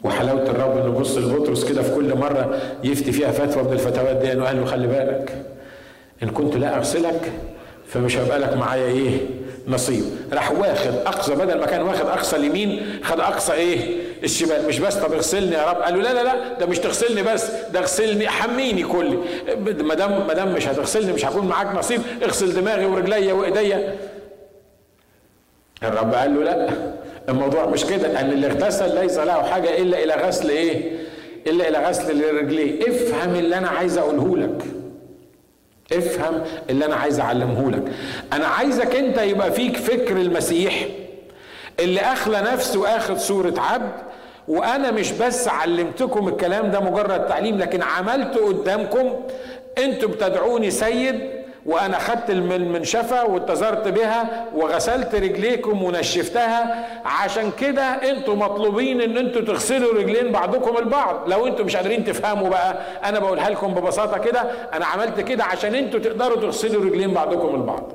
وحلاوة 0.07 0.43
الرب 0.43 0.77
إنه 0.79 0.99
بص 0.99 1.17
لبطرس 1.17 1.65
كده 1.65 1.83
في 1.83 1.95
كل 1.95 2.15
مرة 2.15 2.59
يفتي 2.85 3.13
فيها 3.13 3.31
فتوى 3.31 3.63
من 3.63 3.73
الفتوات 3.73 4.17
دي 4.17 4.41
وقال 4.41 4.57
له 4.61 4.65
خلي 4.65 4.87
بالك 4.87 5.45
إن 6.23 6.29
كنت 6.31 6.57
لا 6.57 6.77
اغسلك 6.77 7.33
فمش 7.89 8.17
هيبقى 8.17 8.39
لك 8.39 8.57
معايا 8.57 8.87
إيه؟ 8.87 9.21
نصيب. 9.69 10.05
راح 10.33 10.53
واخد 10.53 10.95
أقصى 11.07 11.35
بدل 11.35 11.59
ما 11.59 11.67
كان 11.67 11.83
واخد 11.83 12.07
أقصى 12.07 12.37
اليمين 12.37 12.87
خد 13.03 13.21
أقصى 13.21 13.53
إيه؟ 13.53 13.97
الشمال. 14.25 14.69
مش 14.69 14.79
بس 14.79 14.95
طب 14.95 15.13
اغسلني 15.13 15.55
يا 15.55 15.71
رب. 15.71 15.77
قال 15.77 15.95
له 15.95 16.03
لا 16.03 16.15
لا 16.15 16.23
لا 16.25 16.59
ده 16.61 16.67
مش 16.67 16.79
تغسلني 16.79 17.23
بس 17.23 17.51
ده 17.73 17.79
اغسلني 17.79 18.29
حميني 18.29 18.83
كلي 18.85 19.19
ما 19.83 19.95
دام 19.95 20.27
ما 20.27 20.35
دام 20.35 20.53
مش 20.55 20.69
هتغسلني 20.69 21.13
مش 21.13 21.25
هكون 21.27 21.47
معاك 21.49 21.75
نصيب. 21.77 22.01
اغسل 22.23 22.55
دماغي 22.55 22.87
ورجليا 22.87 23.33
وإيديا. 23.33 23.95
الرب 25.83 26.15
قال 26.15 26.35
له 26.35 26.43
لا. 26.45 26.69
الموضوع 27.29 27.67
مش 27.67 27.85
كده 27.85 28.21
ان 28.21 28.31
اللي 28.33 28.47
اغتسل 28.47 29.01
ليس 29.01 29.19
له 29.19 29.43
حاجة 29.43 29.79
إلا 29.79 30.05
إلى 30.05 30.15
غسل 30.15 30.51
إيه؟ 30.51 30.93
إلا 31.47 31.69
إلى 31.69 31.79
غسل 31.89 32.21
لرجليه 32.21 32.89
افهم 32.89 33.35
اللي 33.35 33.59
أنا 33.59 33.69
عايز 33.69 33.99
أقوله 33.99 34.37
لك. 34.37 34.65
افهم 35.93 36.45
اللي 36.71 36.85
أنا 36.85 36.95
عايز 36.97 37.21
أعلمه 37.21 37.71
لك. 37.71 37.83
أنا 38.33 38.47
عايزك 38.47 38.95
أنت 38.97 39.19
يبقى 39.19 39.53
فيك 39.53 39.77
فكر 39.77 40.17
المسيح 40.17 40.87
اللي 41.81 42.01
أخلى 42.01 42.41
نفسه 42.41 42.97
اخذ 42.97 43.17
صورة 43.17 43.55
عبد 43.59 43.93
وأنا 44.49 44.91
مش 44.91 45.13
بس 45.13 45.49
علمتكم 45.49 46.29
الكلام 46.29 46.71
ده 46.71 46.81
مجرد 46.81 47.27
تعليم 47.27 47.59
لكن 47.59 47.83
عملته 47.83 48.47
قدامكم. 48.47 49.13
أنتوا 49.79 50.09
بتدعوني 50.09 50.71
سيد 50.71 51.21
وأنا 51.67 51.99
خدت 51.99 52.31
المنشفة 52.31 53.25
واتزرت 53.25 53.89
بها 53.89 54.45
وغسلت 54.55 55.15
رجليكم 55.15 55.83
ونشفتها. 55.83 56.87
عشان 57.05 57.51
كده 57.61 57.83
أنتوا 57.83 58.35
مطلوبين 58.35 59.01
ان 59.01 59.17
أنتوا 59.17 59.41
تغسلوا 59.43 59.95
رجلين 59.95 60.33
بعضكم 60.33 60.77
البعض. 60.79 61.29
لو 61.29 61.47
أنتوا 61.47 61.65
مش 61.65 61.77
قادرين 61.77 62.05
تفهموا 62.05 62.49
بقى 62.49 62.77
أنا 63.05 63.19
بقولها 63.19 63.51
لكم 63.51 63.75
ببساطة 63.75 64.19
كده 64.19 64.41
أنا 64.75 64.87
عملت 64.87 65.21
كده 65.21 65.45
عشان 65.45 65.75
أنتوا 65.75 66.01
تقدروا 66.01 66.41
تغسلوا 66.41 66.85
رجلين 66.85 67.15
بعضكم 67.15 67.55
البعض. 67.55 67.93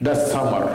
ده 0.00 0.12
الثمر. 0.12 0.70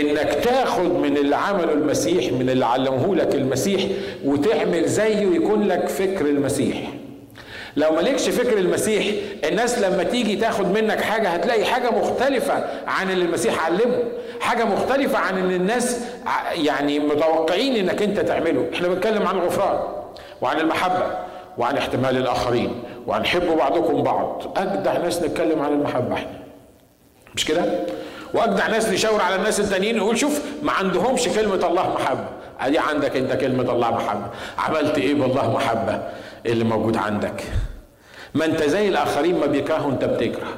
إنك 0.00 0.34
تاخد 0.44 0.90
من 0.94 1.16
اللي 1.16 1.36
عمله 1.36 1.72
المسيح 1.72 2.32
من 2.32 2.50
اللي 2.50 2.66
علمه 2.66 3.14
لك 3.16 3.34
المسيح 3.34 3.82
وتعمل 4.24 4.84
زيه 4.88 5.26
ويكون 5.26 5.62
لك 5.68 5.88
فكر 5.88 6.26
المسيح. 6.26 6.76
لو 7.78 7.92
مالكش 7.92 8.28
فكر 8.28 8.58
المسيح 8.58 9.06
الناس 9.44 9.78
لما 9.78 10.02
تيجي 10.02 10.36
تاخد 10.36 10.66
منك 10.66 11.00
حاجة 11.00 11.28
هتلاقي 11.28 11.64
حاجة 11.64 11.90
مختلفة 11.90 12.64
عن 12.86 13.10
اللي 13.10 13.24
المسيح 13.24 13.66
علمه 13.66 14.02
حاجة 14.40 14.64
مختلفة 14.64 15.18
عن 15.18 15.38
ان 15.38 15.50
الناس 15.50 16.00
يعني 16.54 16.98
متوقعين 16.98 17.76
إنك 17.76 18.02
أنت 18.02 18.20
تعمله. 18.20 18.66
إحنا 18.74 18.88
بنتكلم 18.88 19.26
عن 19.26 19.34
الغفران 19.38 19.78
وعن 20.42 20.60
المحبة 20.60 21.06
وعن 21.58 21.76
احتمال 21.76 22.16
الآخرين 22.16 22.82
وعن 23.06 23.26
حب 23.26 23.56
بعضكم 23.56 24.02
بعض. 24.02 24.42
أجدع 24.56 24.96
ناس 24.96 25.22
نتكلم 25.22 25.62
عن 25.62 25.72
المحبة 25.72 26.14
إحنا. 26.14 26.38
مش 27.34 27.44
كده؟ 27.44 27.64
وأجدع 28.34 28.66
ناس 28.66 28.88
نشاور 28.88 29.22
على 29.22 29.34
الناس 29.34 29.60
التانيين 29.60 29.96
نقول 29.96 30.18
شوف 30.18 30.40
ما 30.62 30.72
عندهمش 30.72 31.28
كلمة 31.28 31.66
الله 31.66 31.94
محبة. 31.94 32.24
أدي 32.60 32.78
عندك 32.78 33.16
أنت 33.16 33.32
كلمة 33.32 33.72
الله 33.72 33.90
محبة. 33.90 34.26
عملت 34.58 34.98
إيه 34.98 35.14
بالله 35.14 35.52
محبة؟ 35.54 36.02
اللي 36.46 36.64
موجود 36.64 36.96
عندك. 36.96 37.42
ما 38.34 38.44
انت 38.44 38.62
زي 38.62 38.88
الآخرين 38.88 39.38
ما 39.38 39.46
بيكرهوا 39.46 39.90
انت 39.92 40.04
بتكره. 40.04 40.48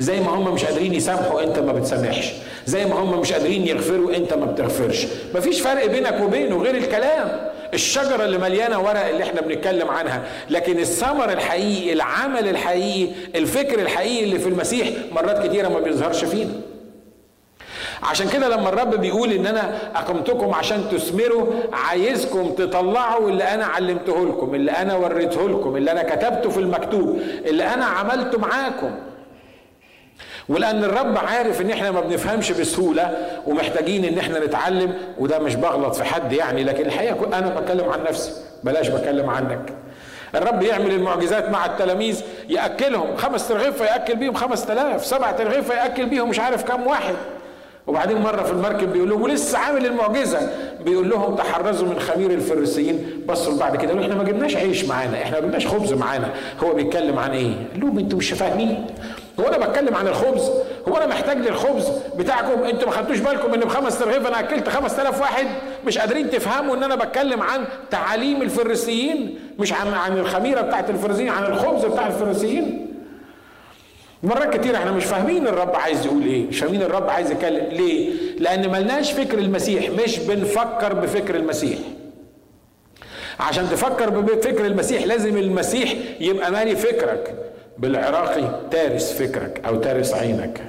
زي 0.00 0.20
ما 0.20 0.30
هم 0.30 0.54
مش 0.54 0.64
قادرين 0.64 0.94
يسامحوا 0.94 1.42
انت 1.42 1.58
ما 1.58 1.72
بتسامحش. 1.72 2.32
زي 2.66 2.86
ما 2.86 2.94
هم 2.94 3.20
مش 3.20 3.32
قادرين 3.32 3.66
يغفروا 3.66 4.16
انت 4.16 4.34
ما 4.34 4.46
بتغفرش. 4.46 5.06
مفيش 5.34 5.60
فرق 5.60 5.86
بينك 5.86 6.20
وبينه 6.20 6.62
غير 6.62 6.74
الكلام. 6.74 7.50
الشجرة 7.74 8.24
اللي 8.24 8.38
مليانة 8.38 8.80
ورق 8.80 9.06
اللي 9.06 9.22
إحنا 9.22 9.40
بنتكلم 9.40 9.88
عنها. 9.88 10.22
لكن 10.50 10.78
الثمر 10.78 11.32
الحقيقي 11.32 11.92
العمل 11.92 12.48
الحقيقي 12.48 13.12
الفكر 13.34 13.78
الحقيقي 13.78 14.24
اللي 14.24 14.38
في 14.38 14.48
المسيح 14.48 14.88
مرات 15.12 15.46
كتيرة 15.46 15.68
ما 15.68 15.80
بيظهرش 15.80 16.24
فينا. 16.24 16.52
عشان 18.02 18.28
كده 18.28 18.48
لما 18.48 18.68
الرب 18.68 18.94
بيقول 18.94 19.32
إن 19.32 19.46
أنا 19.46 19.78
أقمتكم 19.94 20.54
عشان 20.54 20.84
تثمروا 20.92 21.46
عايزكم 21.72 22.50
تطلعوا 22.54 23.28
اللي 23.30 23.44
أنا 23.44 23.64
علمته 23.64 24.26
لكم 24.26 24.54
اللي 24.54 24.70
أنا 24.70 24.94
وريته 24.96 25.48
لكم 25.48 25.76
اللي 25.76 25.90
أنا 25.92 26.02
كتبته 26.02 26.50
في 26.50 26.58
المكتوب 26.60 27.20
اللي 27.46 27.64
أنا 27.74 27.84
عملته 27.84 28.38
معاكم. 28.38 28.90
ولأن 30.48 30.84
الرب 30.84 31.18
عارف 31.18 31.60
إن 31.60 31.70
إحنا 31.70 31.90
ما 31.90 32.00
بنفهمش 32.00 32.52
بسهولة 32.52 33.16
ومحتاجين 33.46 34.04
إن 34.04 34.18
إحنا 34.18 34.44
نتعلم 34.46 34.94
وده 35.18 35.38
مش 35.38 35.54
بغلط 35.54 35.94
في 35.94 36.04
حد 36.04 36.32
يعني 36.32 36.64
لكن 36.64 36.86
الحقيقة 36.86 37.38
أنا 37.38 37.60
بتكلم 37.60 37.90
عن 37.90 38.02
نفسي 38.08 38.32
بلاش 38.64 38.88
بتكلم 38.88 39.30
عنك. 39.30 39.72
الرب 40.34 40.62
يعمل 40.62 40.90
المعجزات 40.90 41.50
مع 41.50 41.66
التلاميذ 41.66 42.22
يأكلهم 42.48 43.16
خمس 43.16 43.48
ترغيف 43.48 43.76
فيأكل 43.82 44.16
بيهم 44.16 44.34
خمس 44.34 44.66
تلاف 44.66 45.06
سبع 45.06 45.32
ترغيف 45.32 45.70
فيأكل 45.72 46.06
بيهم 46.06 46.28
مش 46.28 46.40
عارف 46.40 46.64
كم 46.64 46.86
واحد. 46.86 47.14
وبعدين 47.86 48.18
مرة 48.20 48.42
في 48.42 48.52
المركب 48.52 48.92
بيقول 48.92 49.08
لهم 49.10 49.22
ولسه 49.22 49.58
عامل 49.58 49.86
المعجزة. 49.86 50.50
بيقول 50.84 51.10
لهم 51.10 51.34
تحرزوا 51.34 51.88
من 51.88 51.98
خمير 52.00 52.30
الفريسيين. 52.30 53.22
بصوا 53.28 53.58
بعد 53.58 53.76
كده 53.76 54.00
إحنا 54.02 54.14
ما 54.14 54.24
جبناش 54.24 54.56
عيش 54.56 54.84
معانا 54.84 55.22
إحنا 55.22 55.40
ما 55.40 55.46
جبناش 55.46 55.66
خبز 55.66 55.92
معانا. 55.92 56.28
هو 56.64 56.74
بيتكلم 56.74 57.18
عن 57.18 57.30
إيه؟ 57.30 57.54
قال 57.72 57.80
لهم 57.80 57.98
أنتوا 57.98 58.18
مش 58.18 58.32
فاهمين. 58.32 58.86
هو 59.40 59.44
أنا 59.48 59.66
بتكلم 59.66 59.94
عن 59.94 60.08
الخبز. 60.08 60.50
هو 60.88 60.96
أنا 60.96 61.06
محتاج 61.06 61.36
للخبز 61.38 61.88
بتاعكم. 62.18 62.62
أنتوا 62.64 62.88
ما 62.88 62.94
خدتوش 62.94 63.18
بالكم 63.18 63.54
إن 63.54 63.60
بخمس 63.60 63.98
ترغيف 63.98 64.26
أنا 64.26 64.40
أكلت 64.40 64.68
5000 64.68 65.20
واحد؟ 65.20 65.46
مش 65.86 65.98
قادرين 65.98 66.30
تفهموا 66.30 66.76
إن 66.76 66.82
أنا 66.82 66.94
بتكلم 66.94 67.42
عن 67.42 67.64
تعاليم 67.90 68.42
الفريسيين؟ 68.42 69.38
مش 69.58 69.72
عن 69.72 69.92
عن 69.94 70.18
الخميرة 70.18 70.60
بتاعت 70.60 70.90
الفريسيين 70.90 71.28
عن 71.28 71.44
الخبز 71.52 71.84
بتاع 71.84 72.06
الفريسيين؟ 72.06 72.86
مرات 74.22 74.56
كتير 74.56 74.76
إحنا 74.76 74.90
مش 74.90 75.04
فاهمين 75.04 75.46
الرب 75.48 75.76
عايز 75.76 76.06
يقول 76.06 76.22
إيه 76.22 76.46
مش 76.46 76.58
فاهمين 76.60 76.82
الرب 76.82 77.10
عايز 77.10 77.30
يتكلم 77.30 77.66
ليه؟ 77.72 78.10
لأن 78.38 78.70
ملناش 78.70 79.12
فكر 79.12 79.38
المسيح 79.38 79.90
مش 79.90 80.18
بنفكر 80.18 80.94
بفكر 80.94 81.34
المسيح. 81.36 81.78
عشان 83.40 83.64
تفكر 83.70 84.10
بفكر 84.10 84.66
المسيح 84.66 85.02
لازم 85.04 85.36
المسيح 85.36 85.94
يبقى 86.20 86.52
مالي 86.52 86.76
فكرك 86.76 87.34
بالعراقي 87.78 88.60
تارس 88.70 89.12
فكرك 89.12 89.60
أو 89.66 89.76
تارس 89.76 90.14
عينك. 90.14 90.60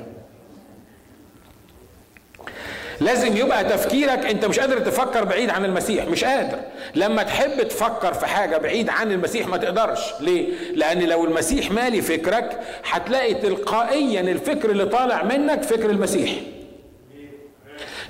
لازم 3.02 3.38
يبقى 3.38 3.64
تفكيرك 3.64 4.26
انت 4.26 4.46
مش 4.46 4.60
قادر 4.60 4.80
تفكر 4.80 5.24
بعيد 5.24 5.50
عن 5.50 5.66
المسيح 5.66 6.06
مش 6.06 6.24
قادر. 6.24 6.58
لما 6.96 7.24
تحب 7.24 7.64
تفكر 7.64 8.14
في 8.14 8.26
حاجة 8.26 8.58
بعيد 8.58 8.90
عن 8.90 9.12
المسيح 9.12 9.48
ما 9.48 9.58
تقدرش. 9.58 10.00
ليه؟ 10.20 10.48
لأن 10.76 11.00
لو 11.04 11.26
المسيح 11.26 11.72
مالي 11.72 12.02
فكرك 12.02 12.60
هتلاقي 12.92 13.34
تلقائيا 13.34 14.22
الفكر 14.22 14.70
اللي 14.72 14.86
طالع 14.86 15.24
منك 15.24 15.64
فكر 15.64 15.90
المسيح. 15.90 16.32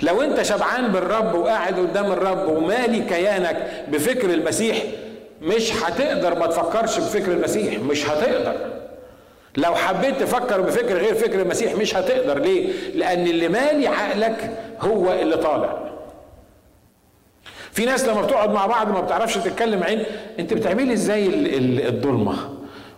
لو 0.01 0.21
انت 0.21 0.41
شبعان 0.41 0.87
بالرب 0.87 1.35
وقاعد 1.35 1.79
قدام 1.79 2.11
الرب 2.11 2.47
ومالي 2.49 2.99
كيانك 3.01 3.85
بفكر 3.87 4.29
المسيح 4.29 4.77
مش 5.41 5.73
هتقدر 5.83 6.39
ما 6.39 6.47
تفكرش 6.47 6.97
بفكر 6.99 7.31
المسيح 7.31 7.79
مش 7.79 8.05
هتقدر. 8.09 8.55
لو 9.57 9.75
حبيت 9.75 10.19
تفكر 10.21 10.61
بفكر 10.61 10.97
غير 10.97 11.15
فكر 11.15 11.41
المسيح 11.41 11.75
مش 11.75 11.95
هتقدر. 11.95 12.39
ليه؟ 12.39 12.69
لأن 12.95 13.27
اللي 13.27 13.47
مالي 13.47 13.87
عقلك 13.87 14.57
هو 14.79 15.11
اللي 15.13 15.37
طالع. 15.37 15.91
في 17.71 17.85
ناس 17.85 18.05
لما 18.05 18.21
بتقعد 18.21 18.49
مع 18.51 18.65
بعض 18.65 18.91
ما 18.91 19.01
بتعرفش 19.01 19.35
تتكلم 19.35 19.83
عين. 19.83 20.03
انت 20.39 20.53
بتعملي 20.53 20.93
إزاي 20.93 21.27
الضلمة. 21.89 22.33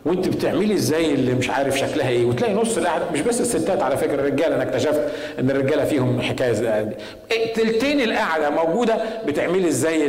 وانت 0.05 0.27
بتعملي 0.27 0.73
إزاي 0.73 1.13
اللي 1.13 1.33
مش 1.33 1.49
عارف 1.49 1.77
شكلها 1.79 2.09
إيه 2.09 2.25
وتلاقي 2.25 2.53
نص 2.53 2.77
القعدة 2.77 3.05
مش 3.13 3.21
بس 3.21 3.41
الستات 3.41 3.81
على 3.81 3.97
فكرة 3.97 4.13
الرجالة 4.15 4.55
أنا 4.55 4.63
اكتشفت 4.63 5.09
ان 5.39 5.51
الرجالة 5.51 5.85
فيهم 5.85 6.21
حكاية 6.21 6.51
زي 6.51 6.83
دي. 6.83 6.95
إيه، 7.31 7.53
تلتين 7.53 8.01
القعدة 8.01 8.49
موجودة 8.49 8.97
بتعملي 9.27 9.67
إزاي 9.67 10.05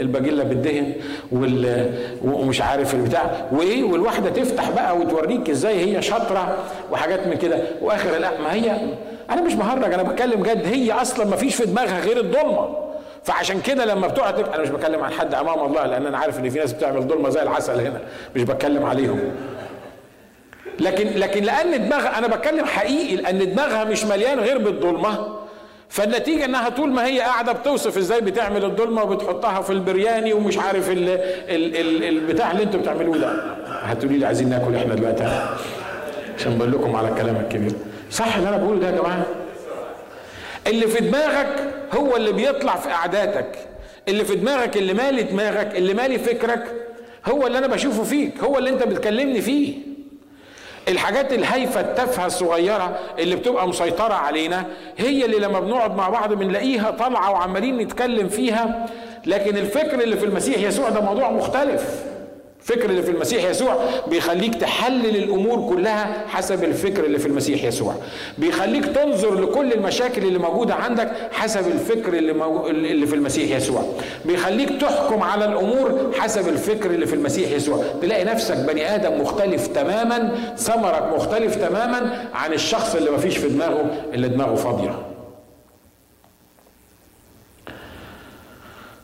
الباجيلا 0.00 0.44
بالدهن 0.44 0.92
ومش 2.24 2.60
عارف 2.60 2.94
البتاع. 2.94 3.48
وإيه 3.52 3.84
والواحدة 3.84 4.30
تفتح 4.30 4.70
بقى 4.70 4.96
وتوريك 4.96 5.50
إزاي 5.50 5.96
هي 5.96 6.02
شاطرة 6.02 6.56
وحاجات 6.92 7.26
من 7.26 7.34
كده. 7.34 7.58
وآخر 7.82 8.18
لا 8.18 8.40
ما 8.40 8.54
هي 8.54 8.76
أنا 9.30 9.42
مش 9.42 9.52
مهرج 9.52 9.92
أنا 9.94 10.02
بتكلم 10.02 10.42
جد 10.42 10.66
هي 10.66 10.92
أصلا 10.92 11.26
ما 11.26 11.36
فيش 11.36 11.54
في 11.54 11.66
دماغها 11.66 12.00
غير 12.00 12.20
الضلمة. 12.20 12.87
فعشان 13.28 13.60
كده 13.60 13.84
لما 13.84 14.06
بتقعد 14.06 14.38
أنا 14.48 14.62
مش 14.62 14.68
بتكلم 14.68 15.04
عن 15.04 15.12
حد 15.12 15.34
أمام 15.34 15.66
الله 15.66 15.86
لأن 15.86 16.06
أنا 16.06 16.18
عارف 16.18 16.38
إن 16.38 16.50
في 16.50 16.58
ناس 16.58 16.72
بتعمل 16.72 17.02
ظلمة 17.02 17.28
زي 17.28 17.42
العسل 17.42 17.80
هنا. 17.80 18.00
مش 18.36 18.42
بتكلم 18.42 18.86
عليهم. 18.86 19.20
لكن 20.80 21.06
لكن 21.20 21.42
لأن 21.44 21.88
دماغها 21.88 22.18
أنا 22.18 22.26
بتكلم 22.26 22.64
حقيقي 22.64 23.16
لأن 23.16 23.54
دماغها 23.54 23.84
مش 23.84 24.04
مليان 24.04 24.40
غير 24.40 24.58
بالظلمة. 24.58 25.38
فالنتيجة 25.88 26.44
إنها 26.44 26.68
طول 26.68 26.90
ما 26.92 27.06
هي 27.06 27.20
قاعدة 27.20 27.52
بتوصف 27.52 27.98
إزاي 27.98 28.20
بتعمل 28.20 28.64
الظلمة 28.64 29.02
وبتحطها 29.02 29.62
في 29.62 29.70
البرياني 29.72 30.32
ومش 30.32 30.58
عارف 30.58 30.90
ال 30.90 31.08
ال 31.08 31.76
ال 31.76 32.04
البتاع 32.04 32.50
اللي 32.50 32.62
أنتوا 32.62 32.80
بتعملوه 32.80 33.16
ده. 33.16 33.32
هتقولي 33.82 34.18
لي 34.18 34.26
عايزين 34.26 34.48
ناكل 34.48 34.74
إحنا 34.76 34.94
دلوقتي. 34.94 35.24
عشان 36.38 36.58
بقول 36.58 36.72
لكم 36.72 36.96
على 36.96 37.08
الكلام 37.08 37.36
الكبير 37.36 37.72
صح 38.10 38.36
اللي 38.36 38.48
أنا 38.48 38.56
بقوله 38.56 38.80
ده 38.80 38.86
يا 38.90 38.96
جماعة؟ 39.00 39.22
اللي 40.66 40.86
في 40.86 41.00
دماغك 41.08 41.48
هو 41.92 42.16
اللي 42.16 42.32
بيطلع 42.32 42.76
في 42.76 42.88
قعداتك 42.88 43.56
اللي 44.08 44.24
في 44.24 44.34
دماغك 44.36 44.76
اللي 44.76 44.94
مالي 44.94 45.22
دماغك 45.22 45.76
اللي 45.76 45.94
مالي 45.94 46.18
فكرك 46.18 46.72
هو 47.26 47.46
اللي 47.46 47.58
أنا 47.58 47.66
بشوفه 47.66 48.04
فيك 48.04 48.38
هو 48.40 48.58
اللي 48.58 48.70
أنت 48.70 48.82
بتكلمني 48.82 49.40
فيه. 49.40 49.74
الحاجات 50.88 51.32
الهايفة 51.32 51.80
التافهة 51.80 52.26
الصغيرة 52.26 52.98
اللي 53.18 53.36
بتبقى 53.36 53.68
مسيطرة 53.68 54.14
علينا 54.14 54.66
هي 54.98 55.24
اللي 55.24 55.38
لما 55.38 55.60
بنقعد 55.60 55.96
مع 55.96 56.08
بعض 56.08 56.32
بنلاقيها 56.32 56.90
طالعة 56.90 57.30
وعمالين 57.30 57.78
نتكلم 57.78 58.28
فيها 58.28 58.86
لكن 59.26 59.56
الفكر 59.56 60.00
اللي 60.00 60.16
في 60.16 60.24
المسيح 60.24 60.58
يسوع 60.58 60.88
ده 60.88 61.00
موضوع 61.00 61.30
مختلف. 61.30 62.04
الفكر 62.70 62.90
اللي 62.90 63.02
في 63.02 63.10
المسيح 63.10 63.44
يسوع 63.44 63.84
بيخليك 64.10 64.54
تحلل 64.54 65.16
الأمور 65.16 65.68
كلها 65.68 66.26
حسب 66.26 66.64
الفكر 66.64 67.04
اللي 67.04 67.18
في 67.18 67.26
المسيح 67.26 67.64
يسوع. 67.64 67.94
بيخليك 68.38 68.86
تنظر 68.86 69.34
لكل 69.40 69.72
المشاكل 69.72 70.22
اللي 70.22 70.38
موجودة 70.38 70.74
عندك 70.74 71.12
حسب 71.32 71.66
الفكر 71.66 72.14
اللي, 72.14 72.32
مو... 72.32 72.66
اللي 72.66 73.06
في 73.06 73.14
المسيح 73.14 73.56
يسوع. 73.56 73.82
بيخليك 74.24 74.80
تحكم 74.80 75.22
على 75.22 75.44
الأمور 75.44 76.12
حسب 76.18 76.48
الفكر 76.48 76.90
اللي 76.90 77.06
في 77.06 77.14
المسيح 77.14 77.50
يسوع. 77.50 77.84
تلاقي 78.02 78.24
نفسك 78.24 78.56
بني 78.56 78.94
آدم 78.94 79.20
مختلف 79.20 79.66
تماما 79.66 80.34
ثمرك 80.56 81.12
مختلف 81.16 81.54
تماما 81.56 82.28
عن 82.34 82.52
الشخص 82.52 82.94
اللي 82.94 83.10
مفيش 83.10 83.36
في 83.36 83.48
دماغه 83.48 84.04
اللي 84.14 84.28
دماغه 84.28 84.54
فاضية. 84.54 85.02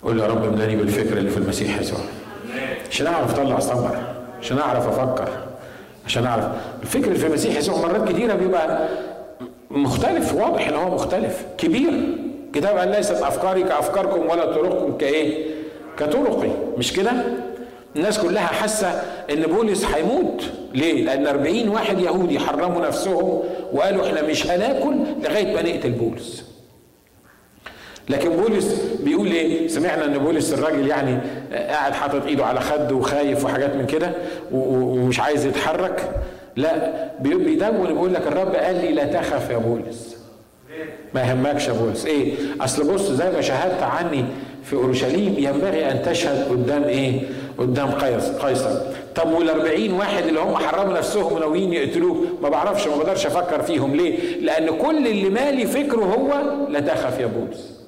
قول 0.03 0.21
يا 0.21 0.27
رب 0.27 0.45
املاني 0.45 0.77
بالفكر 0.77 1.19
اللي 1.19 1.31
في 1.31 1.37
المسيح 1.37 1.81
يسوع. 1.81 2.01
عشان 2.91 3.07
أعرف 3.07 3.41
أطلع 3.41 3.59
صبر 3.59 3.97
عشان 4.43 4.59
أعرف 4.59 4.87
أفكر 4.89 5.29
عشان 6.07 6.27
أعرف. 6.27 6.45
الفكر 6.83 7.15
في 7.15 7.27
المسيح 7.27 7.57
يسوع 7.57 7.77
مرات 7.79 8.09
كتيرة 8.09 8.35
بيبقى 8.35 8.89
مختلف 9.71 10.35
واضح 10.35 10.69
إن 10.69 10.75
هو 10.75 10.95
مختلف. 10.95 11.45
كبير. 11.59 11.93
كتاب 12.53 12.77
قال 12.79 12.89
ليست 12.89 13.23
أفكاري 13.23 13.63
كأفكاركم 13.63 14.27
ولا 14.31 14.45
طرقكم 14.53 14.97
كإيه؟ 14.99 15.47
كطرقي. 15.99 16.51
مش 16.79 16.93
كده؟ 16.93 17.13
الناس 17.97 18.19
كلها 18.19 18.47
حاسة 18.47 18.89
إن 19.31 19.43
بولس 19.43 19.85
هيموت. 19.85 20.43
ليه؟ 20.75 21.05
لأن 21.05 21.27
40 21.27 21.69
واحد 21.69 21.99
يهودي 22.01 22.39
حرموا 22.39 22.87
نفسهم 22.87 23.41
وقالوا 23.73 24.07
إحنا 24.07 24.23
مش 24.23 24.47
هناكل 24.47 24.95
لغاية 25.23 25.55
ما 25.55 25.63
نقتل 25.63 25.91
بولس. 25.91 26.45
لكن 28.09 28.31
بولس 28.31 28.83
بيقول 29.01 29.27
إيه 29.27 29.69
سمعنا 29.69 30.05
إن 30.05 30.19
بولس 30.19 30.53
الراجل 30.53 30.87
يعني 30.87 31.19
قاعد 31.53 31.93
حاطط 31.93 32.27
إيده 32.27 32.45
على 32.47 32.61
خده 32.61 32.95
وخايف 32.95 33.45
وحاجات 33.45 33.77
من 33.77 33.87
كده 33.87 34.13
ومش 34.53 35.21
عايز 35.21 35.47
يتحرك. 35.47 36.11
لا 36.57 36.93
بيدون 37.21 37.87
بيقول 37.87 38.15
لك 38.15 38.27
الرب 38.27 38.55
قال 38.55 38.75
لي 38.81 38.93
لا 38.93 39.05
تخف 39.05 39.51
يا 39.51 39.57
بولس. 39.59 40.17
ما 41.15 41.21
يهمكش 41.21 41.69
يا 41.69 41.73
بولس. 41.73 42.07
إيه؟ 42.07 42.33
أصل 42.61 42.95
بص 42.95 43.11
زي 43.11 43.31
ما 43.31 43.41
شهدت 43.41 43.83
عني 43.83 44.25
في 44.65 44.77
أورشليم 44.77 45.35
ينبغي 45.39 45.91
أن 45.91 46.03
تشهد 46.03 46.49
قدام 46.51 46.85
إيه؟ 46.85 47.21
قدام 47.59 47.91
قيصر 48.43 48.81
طب 49.15 49.33
وال 49.33 49.93
واحد 49.93 50.25
اللي 50.27 50.41
هم 50.41 50.57
حرموا 50.57 50.99
نفسهم 50.99 51.33
وناويين 51.33 51.73
يقتلوه 51.73 52.17
ما 52.43 52.49
بعرفش 52.49 52.89
ما 52.89 52.97
بقدرش 52.97 53.27
أفكر 53.27 53.63
فيهم. 53.63 53.97
ليه؟ 53.97 54.41
لأن 54.41 54.79
كل 54.79 55.07
اللي 55.07 55.31
مالي 55.31 55.67
فكره 55.67 56.05
هو 56.05 56.33
لا 56.69 56.81
تخف 56.81 57.21
يا 57.21 57.27
بولس. 57.27 57.84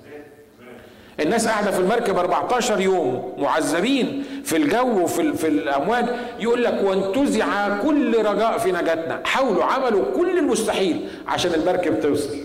الناس 1.21 1.49
قاعدة 1.49 1.71
في 1.71 1.79
المركب 1.79 2.19
14 2.19 2.81
يوم 2.81 3.33
معذبين 3.39 4.25
في 4.45 4.57
الجو 4.57 5.03
وفي 5.03 5.33
في 5.33 5.49
الأمواج. 5.49 6.05
يقول 6.41 6.65
لك 6.65 6.81
وانتزع 6.85 7.79
كل 7.83 8.19
رجاء 8.25 8.59
في 8.59 8.73
نجاتنا. 8.73 9.21
حاولوا 9.25 9.65
عملوا 9.65 10.03
كل 10.17 10.39
المستحيل 10.39 11.09
عشان 11.29 11.55
المركب 11.55 12.01
توصل. 12.01 12.37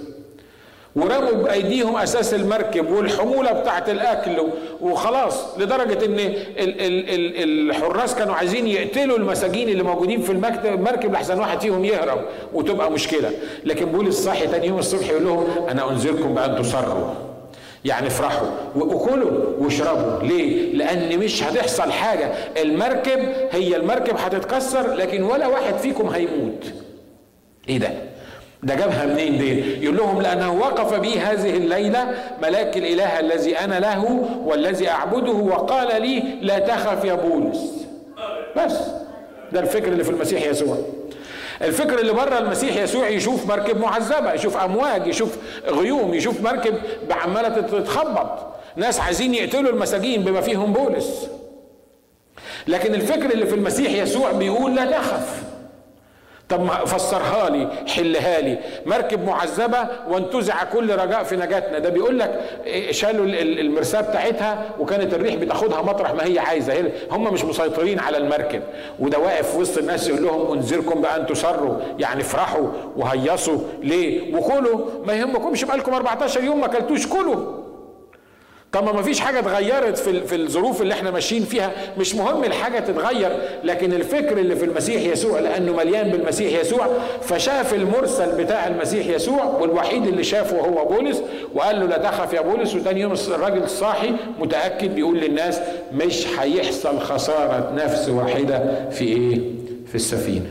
ورموا 0.95 1.31
بأيديهم 1.43 1.97
أساس 1.97 2.33
المركب 2.33 2.91
والحمولة 2.91 3.51
بتاعت 3.51 3.89
الأكل 3.89 4.43
وخلاص 4.81 5.57
لدرجة 5.57 6.05
إن 6.05 6.33
الحراس 7.69 8.15
كانوا 8.15 8.35
عايزين 8.35 8.67
يقتلوا 8.67 9.17
المساجين 9.17 9.69
اللي 9.69 9.83
موجودين 9.83 10.21
في 10.21 10.31
المركب 10.65 11.13
لحسن 11.13 11.39
واحد 11.39 11.61
فيهم 11.61 11.85
يهرب 11.85 12.19
وتبقى 12.53 12.91
مشكلة. 12.91 13.31
لكن 13.65 13.85
بولس 13.85 14.23
صاحي 14.25 14.47
تاني 14.47 14.67
يوم 14.67 14.79
الصبح 14.79 15.09
يقول 15.09 15.23
لهم 15.23 15.47
أنا 15.69 15.89
أنذركم 15.91 16.33
بأن 16.33 16.55
تصروا. 16.61 17.30
يعني 17.85 18.07
افرحوا 18.07 18.47
وكلوا 18.75 19.31
واشربوا. 19.59 20.27
ليه؟ 20.27 20.73
لأن 20.73 21.19
مش 21.19 21.43
هتحصل 21.43 21.91
حاجة. 21.91 22.31
المركب 22.61 23.19
هي 23.51 23.75
المركب 23.75 24.15
هتتكسر 24.17 24.93
لكن 24.93 25.23
ولا 25.23 25.47
واحد 25.47 25.73
فيكم 25.75 26.07
هيموت. 26.07 26.65
إيه 27.69 27.77
ده؟ 27.77 27.89
ده 28.63 28.75
جابها 28.75 29.05
منين 29.05 29.37
دي 29.37 29.83
يقول 29.83 29.97
لهم 29.97 30.21
لأنه 30.21 30.53
وقف 30.53 30.93
بي 30.99 31.19
هذه 31.19 31.57
الليلة 31.57 32.15
ملاك 32.41 32.77
الإله 32.77 33.19
الذي 33.19 33.57
أنا 33.59 33.79
له 33.79 34.29
والذي 34.45 34.89
أعبده 34.89 35.31
وقال 35.31 36.01
لي 36.01 36.23
لا 36.41 36.59
تخف 36.59 37.05
يا 37.05 37.13
بولس. 37.13 37.85
بس. 38.57 38.73
ده 39.53 39.59
الفكر 39.59 39.87
اللي 39.87 40.03
في 40.03 40.09
المسيح 40.09 40.45
يسوع. 40.45 40.77
الفكر 41.63 41.99
اللي 41.99 42.13
بره 42.13 42.37
المسيح 42.37 42.75
يسوع 42.75 43.07
يشوف 43.07 43.47
مركب 43.47 43.79
معذبة 43.79 44.33
يشوف 44.33 44.57
أمواج 44.57 45.07
يشوف 45.07 45.37
غيوم 45.67 46.13
يشوف 46.13 46.41
مركب 46.41 46.75
عماله 47.11 47.61
تتخبط. 47.61 48.47
ناس 48.75 48.99
عايزين 48.99 49.33
يقتلوا 49.33 49.71
المساجين 49.71 50.23
بما 50.23 50.41
فيهم 50.41 50.73
بولس. 50.73 51.27
لكن 52.67 52.95
الفكر 52.95 53.31
اللي 53.31 53.45
في 53.45 53.55
المسيح 53.55 53.91
يسوع 53.91 54.31
بيقول 54.31 54.75
لا 54.75 54.85
تخف. 54.91 55.43
طب 56.51 56.85
فسرها 56.85 57.49
لي 57.49 57.67
حلها 57.87 58.41
لي. 58.41 58.57
مركب 58.85 59.25
معذبة 59.25 59.87
وانتزع 60.09 60.63
كل 60.63 60.95
رجاء 60.95 61.23
في 61.23 61.35
نجاتنا. 61.35 61.79
ده 61.79 61.89
بيقول 61.89 62.19
لك 62.19 62.39
شالوا 62.91 63.25
المرساه 63.41 64.01
بتاعتها 64.01 64.65
وكانت 64.79 65.13
الريح 65.13 65.35
بتاخدها 65.35 65.81
مطرح 65.81 66.13
ما 66.13 66.25
هي 66.25 66.39
عايزة. 66.39 66.91
هم 67.11 67.33
مش 67.33 67.45
مسيطرين 67.45 67.99
على 67.99 68.17
المركب. 68.17 68.61
وده 68.99 69.19
واقف 69.19 69.55
وسط 69.55 69.77
الناس 69.77 70.07
يقول 70.07 70.23
لهم 70.23 70.51
انذركم 70.53 71.01
بان 71.01 71.25
تسروا 71.25 71.75
يعني 71.99 72.21
افرحوا 72.21 72.67
وهيصوا. 72.97 73.57
ليه؟ 73.83 74.35
وكلوا 74.35 74.79
ما 75.05 75.13
يهمكمش 75.13 75.63
بقالكم 75.63 75.93
14 75.93 76.43
يوم 76.43 76.59
ما 76.59 76.65
أكلتوش 76.65 77.07
كلوا. 77.07 77.60
طب 78.71 78.95
ما 78.95 79.01
فيش 79.01 79.19
حاجة 79.19 79.39
اتغيرت 79.39 79.97
في 79.97 80.21
في 80.27 80.35
الظروف 80.35 80.81
اللي 80.81 80.93
إحنا 80.93 81.11
ماشيين 81.11 81.43
فيها؟ 81.45 81.71
مش 81.97 82.15
مهم 82.15 82.43
الحاجة 82.43 82.79
تتغير 82.79 83.31
لكن 83.63 83.93
الفكر 83.93 84.37
اللي 84.37 84.55
في 84.55 84.65
المسيح 84.65 85.01
يسوع 85.01 85.39
لأنه 85.39 85.75
مليان 85.75 86.09
بالمسيح 86.09 86.59
يسوع 86.61 86.87
فشاف 87.21 87.73
المرسل 87.73 88.43
بتاع 88.43 88.67
المسيح 88.67 89.07
يسوع 89.07 89.43
والوحيد 89.45 90.07
اللي 90.07 90.23
شافه 90.23 90.59
هو 90.59 90.85
بولس 90.85 91.21
وقال 91.53 91.79
له 91.79 91.85
لا 91.85 91.97
تخف 91.97 92.33
يا 92.33 92.41
بولس. 92.41 92.75
وتاني 92.75 93.01
يوم 93.01 93.13
الراجل 93.27 93.69
صاحي 93.69 94.11
متأكد 94.39 94.95
بيقول 94.95 95.19
للناس 95.19 95.59
مش 95.93 96.27
هيحصل 96.39 96.99
خسارة 96.99 97.71
نفس 97.75 98.09
واحدة 98.09 98.89
في 98.89 99.03
إيه؟ 99.05 99.39
في 99.87 99.95
السفينة. 99.95 100.49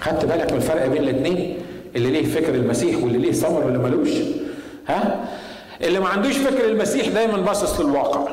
خدت 0.00 0.24
بالك 0.24 0.50
من 0.52 0.56
الفرق 0.56 0.86
بين 0.86 1.02
الاثنين 1.02 1.58
اللي 1.96 2.10
ليه 2.10 2.24
فكر 2.24 2.54
المسيح 2.54 2.96
واللي 3.02 3.18
ليه 3.18 3.32
ثمر 3.32 3.64
واللي 3.64 3.78
ملوش؟ 3.78 4.08
ها؟ 4.88 5.24
اللي 5.82 6.00
ما 6.00 6.08
عندوش 6.08 6.36
فكر 6.36 6.64
المسيح 6.64 7.08
دايما 7.08 7.36
باصص 7.36 7.80
للواقع 7.80 8.28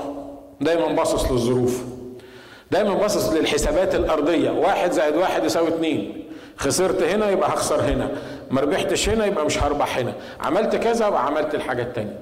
دايما 0.62 0.88
باصص 0.88 1.32
للظروف 1.32 1.82
دايما 2.72 2.93
باصص 2.93 3.30
للحسابات 3.34 3.95
الأرضية. 3.95 4.50
واحد 4.50 4.91
زائد 4.91 5.16
واحد 5.16 5.43
يساوي 5.45 5.68
اتنين. 5.68 6.24
خسرت 6.58 7.04
هنا 7.04 7.30
يبقى 7.30 7.50
هخسر 7.50 7.82
هنا. 7.82 8.10
ما 8.52 8.62
ربحتش 8.62 9.10
هنا 9.10 9.26
يبقى 9.26 9.45
مش 9.45 9.64
هربح 9.64 9.97
هنا. 9.97 10.14
عملت 10.39 10.76
كذا 10.76 11.08
يبقى 11.08 11.26
عملت 11.26 11.56
الحاجة 11.56 11.82
التانية. 11.82 12.18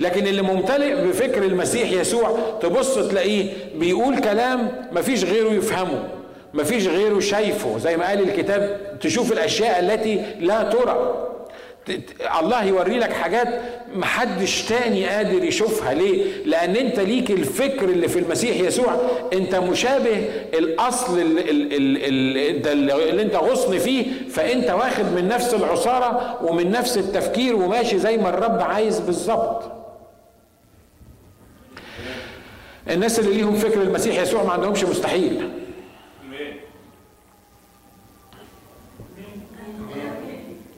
لكن 0.00 0.26
اللي 0.26 0.42
ممتلئ 0.42 1.06
بفكر 1.08 1.42
المسيح 1.42 1.90
يسوع 1.90 2.38
تبص 2.60 2.94
تلاقيه 2.94 3.52
بيقول 3.74 4.18
كلام 4.18 4.68
مفيش 4.92 5.24
غيره 5.24 5.48
يفهمه. 5.48 6.08
مفيش 6.54 6.86
غيره 6.86 7.20
شايفه. 7.20 7.78
زي 7.78 7.96
ما 7.96 8.08
قال 8.08 8.28
الكتاب 8.28 8.80
تشوف 9.00 9.32
الأشياء 9.32 9.80
التي 9.80 10.24
لا 10.40 10.62
ترى. 10.62 11.26
الله 12.40 12.64
يوري 12.64 12.98
لك 12.98 13.12
حاجات 13.12 13.48
محدش 13.94 14.62
تاني 14.62 15.06
قادر 15.06 15.44
يشوفها. 15.44 15.94
ليه؟ 15.94 16.44
لأن 16.44 16.76
أنت 16.76 17.00
ليك 17.00 17.30
الفكر 17.30 17.84
اللي 17.84 18.08
في 18.08 18.18
المسيح 18.18 18.56
يسوع. 18.56 18.96
أنت 19.32 19.54
مشابه 19.54 20.28
الأصل 20.54 21.18
اللي, 21.18 21.50
اللي, 21.50 23.10
اللي 23.10 23.22
أنت 23.22 23.34
غصن 23.36 23.78
فيه 23.78 24.28
فأنت 24.28 24.70
واخد 24.70 25.04
من 25.04 25.28
نفس 25.28 25.54
العصارة 25.54 26.38
ومن 26.44 26.70
نفس 26.70 26.98
التفكير 26.98 27.56
وماشي 27.56 27.98
زي 27.98 28.16
ما 28.16 28.28
الرب 28.28 28.60
عايز 28.60 28.98
بالظبط. 29.00 29.62
الناس 32.90 33.18
اللي 33.18 33.34
ليهم 33.34 33.54
فكر 33.56 33.82
المسيح 33.82 34.22
يسوع 34.22 34.42
ما 34.42 34.52
عندهمش 34.52 34.84
مستحيل. 34.84 35.50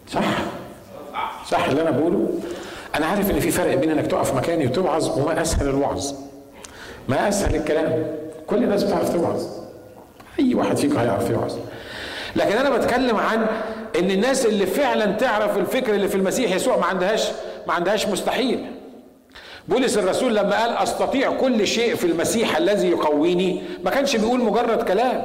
صح؟ 0.08 0.22
صح 1.52 1.64
اللي 1.64 1.82
أنا 1.82 1.90
بقوله؟ 1.90 2.28
أنا 2.94 3.06
عارف 3.06 3.30
إن 3.30 3.40
في 3.40 3.50
فرق 3.50 3.74
بين 3.74 3.90
إنك 3.90 4.06
تقف 4.06 4.34
مكاني 4.34 4.66
وتوعظ 4.66 5.18
وما 5.18 5.42
أسهل 5.42 5.68
الوعظ. 5.68 6.12
ما 7.08 7.28
أسهل 7.28 7.56
الكلام. 7.56 8.06
كل 8.46 8.56
الناس 8.64 8.82
بتعرف 8.84 9.14
توعظ. 9.14 9.42
أي 10.40 10.54
واحد 10.54 10.76
فيكم 10.76 10.98
هيعرف 10.98 11.30
يوعظ. 11.30 11.54
لكن 12.36 12.56
أنا 12.56 12.70
بتكلم 12.70 13.16
عن 13.16 13.46
إن 13.98 14.10
الناس 14.10 14.46
اللي 14.46 14.66
فعلا 14.66 15.06
تعرف 15.06 15.56
الفكر 15.56 15.94
اللي 15.94 16.08
في 16.08 16.14
المسيح 16.14 16.54
يسوع 16.54 16.76
ما 16.76 16.86
عندهاش 16.86 17.28
ما 17.66 17.72
عندهاش 17.72 18.06
مستحيل. 18.08 18.66
بولس 19.68 19.98
الرسول 19.98 20.36
لما 20.36 20.60
قال 20.60 20.76
أستطيع 20.76 21.30
كل 21.32 21.66
شيء 21.66 21.94
في 21.94 22.06
المسيح 22.06 22.56
الذي 22.56 22.88
يقويني 22.88 23.62
ما 23.84 23.90
كانش 23.90 24.16
بيقول 24.16 24.40
مجرد 24.40 24.82
كلام. 24.82 25.22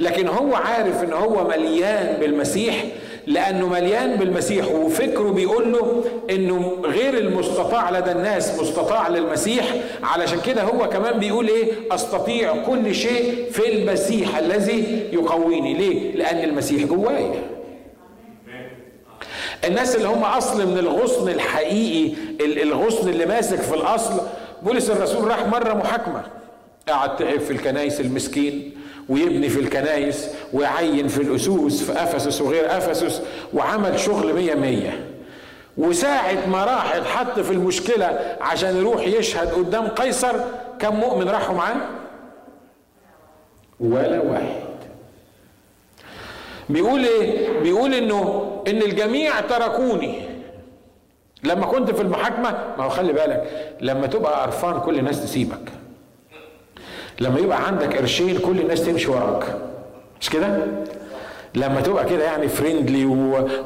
لكن 0.00 0.28
هو 0.28 0.54
عارف 0.54 1.02
إن 1.04 1.12
هو 1.12 1.48
مليان 1.48 2.20
بالمسيح 2.20 2.84
لأنه 3.26 3.68
مليان 3.68 4.16
بالمسيح. 4.16 4.70
وفكره 4.70 5.30
بيقول 5.30 5.72
له 5.72 6.04
إنه 6.30 6.76
غير 6.84 7.18
المستطاع 7.18 7.90
لدى 7.90 8.12
الناس 8.12 8.60
مستطاع 8.60 9.08
للمسيح. 9.08 9.74
علشان 10.02 10.40
كده 10.40 10.62
هو 10.62 10.88
كمان 10.88 11.18
بيقول 11.18 11.48
إيه؟ 11.48 11.72
أستطيع 11.90 12.64
كل 12.64 12.94
شيء 12.94 13.50
في 13.50 13.72
المسيح 13.74 14.36
الذي 14.36 15.08
يقويني. 15.12 15.74
ليه؟ 15.74 16.12
لأن 16.12 16.44
المسيح 16.44 16.82
جوايا. 16.82 17.42
الناس 19.64 19.96
اللي 19.96 20.08
هم 20.08 20.22
أصل 20.22 20.66
من 20.66 20.78
الغصن 20.78 21.28
الحقيقي 21.28 22.14
الغصن 22.40 23.08
اللي 23.08 23.26
ماسك 23.26 23.60
في 23.60 23.74
الأصل. 23.74 24.20
بولس 24.62 24.90
الرسول 24.90 25.28
راح 25.28 25.46
مرة 25.46 25.74
محاكمة. 25.74 26.22
قعد 26.88 27.38
في 27.38 27.50
الكنايس 27.50 28.00
المسكين. 28.00 28.81
ويبني 29.08 29.48
في 29.48 29.60
الكنايس 29.60 30.28
ويعين 30.52 31.08
في 31.08 31.22
الأسوس 31.22 31.82
في 31.82 31.92
أفسس 31.92 32.40
وغير 32.40 32.76
أفسس 32.76 33.22
وعمل 33.54 34.00
شغل 34.00 34.34
مية 34.34 34.54
مية. 34.54 35.06
وساعة 35.78 36.46
ما 36.48 36.64
راح 36.64 36.94
اتحط 36.94 37.40
في 37.40 37.50
المشكلة 37.50 38.36
عشان 38.40 38.76
يروح 38.76 39.06
يشهد 39.06 39.48
قدام 39.52 39.88
قيصر 39.88 40.36
كم 40.78 40.94
مؤمن 40.96 41.28
راحوا 41.28 41.56
معاه؟ 41.56 41.76
ولا 43.80 44.20
واحد. 44.20 44.62
بيقول 46.68 47.04
إيه؟ 47.04 47.58
بيقول 47.60 47.94
إنه 47.94 48.52
إن 48.68 48.82
الجميع 48.82 49.40
تركوني. 49.40 50.14
لما 51.44 51.66
كنت 51.66 51.90
في 51.90 52.02
المحاكمة 52.02 52.50
ما 52.78 52.84
هو 52.84 52.88
خلي 52.88 53.12
بالك 53.12 53.74
لما 53.80 54.06
تبقى 54.06 54.42
قرفان 54.42 54.80
كل 54.80 54.98
الناس 54.98 55.22
تسيبك. 55.22 55.72
لما 57.22 57.38
يبقى 57.40 57.66
عندك 57.66 57.96
قرشين 57.96 58.38
كل 58.38 58.60
الناس 58.60 58.84
تمشي 58.86 59.10
وراك. 59.10 59.44
مش 60.20 60.30
كده؟ 60.30 60.48
لما 61.54 61.80
تبقى 61.80 62.04
كده 62.04 62.24
يعني 62.24 62.48
فريندلي 62.48 63.04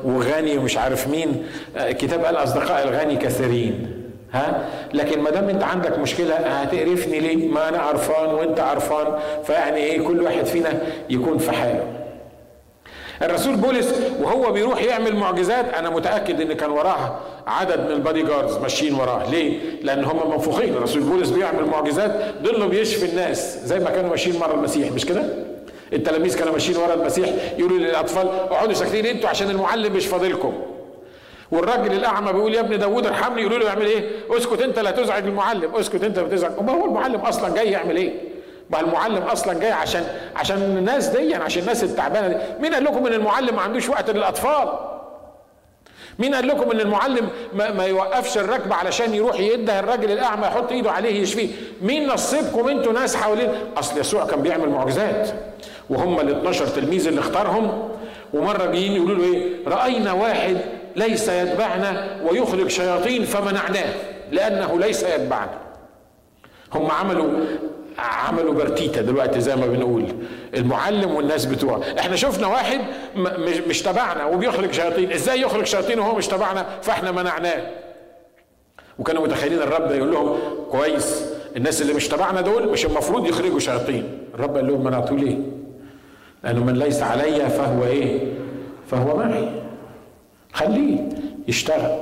وغني 0.04 0.58
ومش 0.58 0.76
عارف 0.78 1.08
مين 1.08 1.46
الكتاب 1.76 2.24
قال 2.24 2.36
أصدقاء 2.36 2.88
الغني 2.88 3.16
كثيرين. 3.16 3.92
ها؟ 4.32 4.64
لكن 4.94 5.20
ما 5.20 5.30
دام 5.30 5.48
انت 5.48 5.62
عندك 5.62 5.98
مشكلة 5.98 6.34
هتقرفني 6.34 7.20
ليه؟ 7.20 7.48
ما 7.48 7.68
أنا 7.68 7.86
قرفان 7.86 8.34
وأنت 8.34 8.60
قرفان 8.60 9.06
فيعني 9.44 9.76
إيه؟ 9.76 10.00
كل 10.06 10.22
واحد 10.22 10.44
فينا 10.46 10.80
يكون 11.10 11.38
في 11.38 11.52
حاله. 11.52 11.84
الرسول 13.22 13.56
بولس 13.56 13.94
وهو 14.22 14.52
بيروح 14.52 14.82
يعمل 14.82 15.16
معجزات 15.16 15.74
أنا 15.74 15.90
متأكد 15.90 16.40
إن 16.40 16.52
كان 16.52 16.70
وراه 16.70 17.18
عدد 17.46 17.80
من 17.80 17.90
البادي 17.92 18.22
جاردز 18.22 18.56
ماشيين 18.56 18.94
وراه 18.94 19.30
ليه؟ 19.30 19.58
لأن 19.82 20.04
هم 20.04 20.30
منفوخين. 20.30 20.74
الرسول 20.74 21.02
بولس 21.02 21.30
بيعمل 21.30 21.64
معجزات 21.64 22.34
ضله 22.42 22.66
بيشفي 22.66 23.06
الناس 23.06 23.58
زي 23.64 23.78
ما 23.78 23.90
كانوا 23.90 24.10
ماشيين 24.10 24.38
مرة 24.38 24.54
المسيح 24.54 24.92
مش 24.92 25.06
كده؟ 25.06 25.22
التلاميذ 25.92 26.38
كانوا 26.38 26.52
ماشيين 26.52 26.76
ورا 26.78 26.94
المسيح 26.94 27.28
يقولوا 27.58 27.78
للأطفال 27.78 28.28
اقعدوا 28.28 28.74
ساكتين 28.74 29.06
أنتوا 29.06 29.28
عشان 29.28 29.50
المعلم 29.50 29.92
مش 29.92 30.06
فاضلكم. 30.06 30.52
والراجل 31.52 31.92
الأعمى 31.92 32.32
بيقول 32.32 32.54
يا 32.54 32.60
ابن 32.60 32.78
داوود 32.78 33.06
ارحمني. 33.06 33.40
يقولوا 33.40 33.58
له 33.58 33.66
يعمل 33.66 33.86
إيه؟ 33.86 34.04
اسكت 34.30 34.62
انت 34.62 34.78
لا 34.78 34.90
تزعج 34.90 35.24
المعلم. 35.24 35.74
اسكت 35.74 36.04
انت 36.04 36.18
بتزعج 36.18 36.52
ما 36.62 36.72
هو 36.72 36.84
المعلم 36.84 37.20
أصلا 37.20 37.54
جاي 37.54 37.70
يعمل 37.70 37.96
إيه؟ 37.96 38.12
ما 38.70 38.80
المعلم 38.80 39.22
أصلا 39.22 39.54
جاي 39.58 39.72
عشان 39.72 40.04
عشان 40.36 40.56
الناس 40.56 41.06
دي 41.06 41.28
يعني 41.30 41.44
عشان 41.44 41.62
الناس 41.62 41.84
التعبانة 41.84 42.28
دي. 42.28 42.36
مين 42.60 42.74
قال 42.74 42.84
لكم 42.84 43.06
إن 43.06 43.12
المعلم 43.12 43.54
ما 43.56 43.62
عندوش 43.62 43.88
وقت 43.88 44.10
للأطفال؟ 44.10 44.68
مين 46.18 46.34
قال 46.34 46.48
لكم 46.48 46.70
إن 46.70 46.80
المعلم 46.80 47.28
ما, 47.54 47.70
ما 47.72 47.84
يوقفش 47.84 48.38
الركبة 48.38 48.74
علشان 48.74 49.14
يروح 49.14 49.40
يده 49.40 49.80
الراجل 49.80 50.10
الأعمى 50.10 50.46
يحط 50.46 50.72
إيده 50.72 50.90
عليه 50.92 51.22
يشفيه؟ 51.22 51.48
مين 51.82 52.08
نصيبكم 52.08 52.68
أنتوا 52.68 52.92
ناس 52.92 53.16
حوالين؟ 53.16 53.48
أصل 53.76 54.00
يسوع 54.00 54.26
كان 54.26 54.42
بيعمل 54.42 54.68
معجزات 54.68 55.28
وهم 55.90 56.20
ال 56.20 56.30
12 56.36 56.66
تلميذ 56.66 57.06
اللي 57.08 57.20
اختارهم. 57.20 57.88
ومرة 58.34 58.66
جايين 58.66 58.92
يقولوا 58.92 59.16
له 59.16 59.24
إيه؟ 59.24 59.52
رأينا 59.66 60.12
واحد 60.12 60.56
ليس 60.96 61.28
يتبعنا 61.28 62.16
ويخرج 62.30 62.68
شياطين 62.68 63.24
فمنعناه 63.24 63.94
لأنه 64.32 64.78
ليس 64.78 65.02
يتبعنا. 65.02 65.58
هم 66.74 66.90
عملوا 66.90 67.30
عملوا 67.98 68.54
برتيتا 68.54 69.02
دلوقتي 69.02 69.40
زي 69.40 69.56
ما 69.56 69.66
بنقول. 69.66 70.04
المعلم 70.54 71.14
والناس 71.14 71.44
بتوعه. 71.44 71.80
إحنا 71.98 72.16
شفنا 72.16 72.46
واحد 72.46 72.80
مش, 73.68 73.82
تبعنا 73.82 74.24
وبيخرج 74.24 74.72
شياطين. 74.72 75.12
إزاي 75.12 75.40
يخرج 75.40 75.64
شياطين 75.64 75.98
وهو 75.98 76.14
مش 76.14 76.26
تبعنا؟ 76.26 76.66
فاحنا 76.82 77.10
منعناه. 77.10 77.66
وكانوا 78.98 79.22
متخيلين 79.22 79.62
الرب 79.62 79.90
يقول 79.90 80.12
لهم 80.12 80.38
كويس. 80.70 81.24
الناس 81.56 81.82
اللي 81.82 81.94
مش 81.94 82.08
تبعنا 82.08 82.40
دول 82.40 82.68
مش 82.68 82.86
المفروض 82.86 83.26
يخرجوا 83.26 83.58
شياطين. 83.58 84.18
الرب 84.34 84.56
قال 84.56 84.66
لهم 84.66 84.84
منعتوا 84.84 85.16
ليه 85.16 85.38
لأنه 86.44 86.64
من 86.64 86.74
ليس 86.74 87.02
علي 87.02 87.50
فهو 87.50 87.84
إيه؟ 87.84 88.20
فهو 88.90 89.16
معي. 89.16 89.48
خليه 90.52 91.08
يشتغل. 91.48 91.98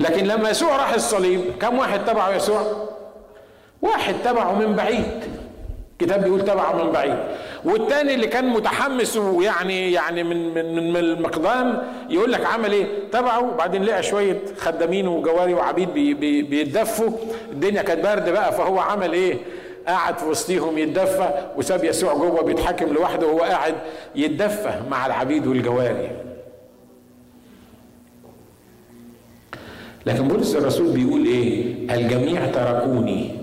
لكن 0.00 0.24
لما 0.24 0.50
يسوع 0.50 0.76
راح 0.76 0.94
الصليب 0.94 1.40
كم 1.60 1.78
واحد 1.78 2.04
تبعه 2.04 2.36
يسوع؟ 2.36 2.87
واحد 3.82 4.14
تبعه 4.24 4.58
من 4.58 4.76
بعيد. 4.76 5.04
كتاب 5.98 6.24
بيقول 6.24 6.44
تبعه 6.44 6.84
من 6.84 6.92
بعيد. 6.92 7.16
والتاني 7.64 8.14
اللي 8.14 8.26
كان 8.26 8.48
متحمس 8.48 9.16
ويعني 9.16 9.92
يعني 9.92 10.22
من 10.22 10.54
من 10.54 10.92
من 10.92 10.96
المقدام 10.96 11.82
يقول 12.10 12.32
لك 12.32 12.44
عمل 12.46 12.72
إيه؟ 12.72 12.86
تبعه. 13.12 13.52
وبعدين 13.52 13.82
لقى 13.84 14.02
شوية 14.02 14.38
خدامين 14.58 15.08
وجواري 15.08 15.54
وعبيد 15.54 15.94
بي 15.94 16.14
بي 16.14 16.42
بيتدفوا. 16.42 17.10
الدنيا 17.52 17.82
كانت 17.82 18.04
برد 18.04 18.30
بقى. 18.30 18.52
فهو 18.52 18.78
عمل 18.78 19.12
إيه؟ 19.12 19.36
قعد 19.88 20.18
في 20.18 20.24
وسطيهم 20.26 20.78
يتدفى. 20.78 21.28
وساب 21.56 21.84
يسوع 21.84 22.14
جوه 22.14 22.42
بيتحكم 22.42 22.92
لوحده 22.92 23.26
وهو 23.26 23.38
قاعد 23.38 23.74
يتدفى 24.14 24.80
مع 24.90 25.06
العبيد 25.06 25.46
والجواري. 25.46 26.10
لكن 30.06 30.28
بولس 30.28 30.56
الرسول 30.56 30.92
بيقول 30.92 31.26
إيه؟ 31.26 31.74
الجميع 31.90 32.46
تركوني. 32.46 33.37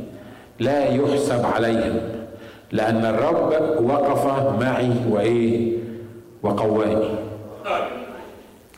لا 0.59 0.85
يحسب 0.89 1.45
عليهم 1.55 1.99
لأن 2.71 3.05
الرب 3.05 3.53
وقف 3.83 4.25
معي 4.61 4.91
وإيه؟ 5.09 5.73
وقواني. 6.43 7.09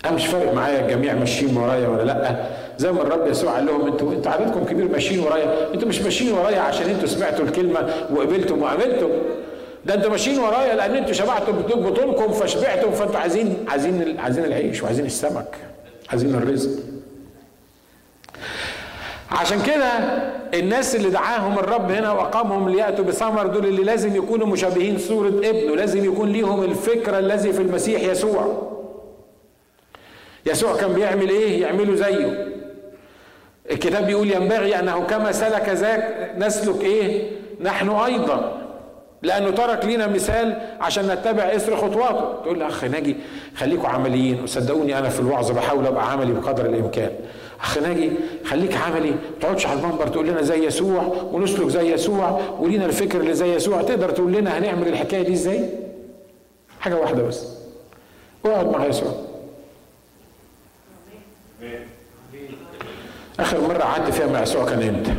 أنا 0.05 0.15
مش 0.15 0.25
فارق 0.27 0.53
معايا 0.53 0.85
الجميع 0.85 1.13
ماشيين 1.13 1.57
ورايا 1.57 1.87
ولا 1.87 2.03
لأ. 2.03 2.45
زي 2.77 2.91
ما 2.91 3.01
الرب 3.01 3.27
يسوع 3.27 3.51
قال 3.51 3.65
لهم 3.65 3.87
أنتوا 3.87 4.11
أنتوا 4.13 4.31
عددكم 4.31 4.63
كبير 4.63 4.87
ماشيين 4.91 5.19
ورايا. 5.19 5.73
أنتوا 5.73 5.87
مش 5.87 6.01
ماشيين 6.01 6.33
ورايا 6.33 6.59
عشان 6.59 6.89
أنتوا 6.89 7.07
سمعتوا 7.07 7.45
الكلمة 7.45 7.79
وقبلتم 8.15 8.61
وعملتم 8.61 9.09
ده 9.85 9.93
أنتوا 9.93 10.11
ماشيين 10.11 10.39
ورايا 10.39 10.75
لأن 10.75 10.95
أنتوا 10.95 11.13
شبعتوا 11.13 11.53
بطونكم 11.53 12.31
فشبعتم 12.31 12.91
فأنتوا 12.91 13.19
عايزين 13.19 13.65
عايزين 13.69 14.19
عايزين 14.19 14.45
العيش 14.45 14.83
وعايزين 14.83 15.05
السمك 15.05 15.55
عايزين 16.09 16.35
الرزق. 16.35 16.69
عشان 19.31 19.61
كده 19.61 19.87
الناس 20.53 20.95
اللي 20.95 21.09
دعاهم 21.09 21.59
الرب 21.59 21.91
هنا 21.91 22.11
وأقامهم 22.11 22.69
ليأتوا 22.69 23.05
بثمر 23.05 23.47
دول 23.47 23.65
اللي 23.65 23.83
لازم 23.83 24.15
يكونوا 24.15 24.47
مشابهين 24.47 24.97
صورة 24.97 25.27
ابنه 25.27 25.75
لازم 25.75 26.05
يكون 26.05 26.29
ليهم 26.31 26.63
الفكرة 26.63 27.19
الذي 27.19 27.53
في 27.53 27.61
المسيح 27.61 28.01
يسوع. 28.01 28.67
يسوع 30.45 30.75
كان 30.75 30.93
بيعمل 30.93 31.29
إيه؟ 31.29 31.61
يعملوا 31.61 31.95
زيه. 31.95 32.47
الكتاب 33.71 34.05
بيقول 34.05 34.31
ينبغي 34.31 34.79
أنه 34.79 35.03
كما 35.03 35.31
سلك 35.31 35.69
ذاك 35.69 36.31
نسلك 36.37 36.81
إيه؟ 36.81 37.31
نحن 37.61 37.89
أيضا. 37.89 38.53
لأنه 39.21 39.49
ترك 39.51 39.85
لنا 39.85 40.07
مثال 40.07 40.61
عشان 40.81 41.07
نتبع 41.07 41.43
اثر 41.43 41.75
خطواته. 41.77 42.41
تقول 42.43 42.59
لي 42.59 42.67
اخ 42.67 42.83
ناجي 42.83 43.15
خليكم 43.55 43.85
عمليين 43.85 44.43
وصدقوني 44.43 44.97
أنا 44.99 45.09
في 45.09 45.19
الوعظ 45.19 45.51
بحاول 45.51 45.87
أبقى 45.87 46.11
عملي 46.11 46.33
بقدر 46.33 46.65
الإمكان. 46.65 47.11
اخ 47.61 47.77
ناجي 47.77 48.11
خليك 48.45 48.75
عملي 48.77 49.11
ما 49.11 49.17
تقعدش 49.41 49.65
على 49.65 49.79
المنبر 49.79 50.07
تقول 50.07 50.27
لنا 50.27 50.41
زي 50.41 50.65
يسوع 50.65 51.01
ونسلك 51.31 51.67
زي 51.67 51.93
يسوع 51.93 52.41
ولينا 52.59 52.85
الفكر 52.85 53.19
اللي 53.21 53.33
زي 53.33 53.55
يسوع. 53.55 53.81
تقدر 53.81 54.09
تقول 54.11 54.31
لنا 54.33 54.57
هنعمل 54.57 54.87
الحكاية 54.87 55.21
دي 55.21 55.33
إزاي؟ 55.33 55.69
حاجة 56.79 56.95
واحدة 56.95 57.23
بس. 57.23 57.47
اقعد 58.45 58.71
مع 58.71 58.85
يسوع. 58.85 59.11
آخر 63.39 63.61
مرة 63.61 63.77
قعدت 63.77 64.13
فيها 64.13 64.27
مع 64.27 64.41
يسوع 64.41 64.65
كان 64.65 64.81
إمتى؟ 64.81 65.13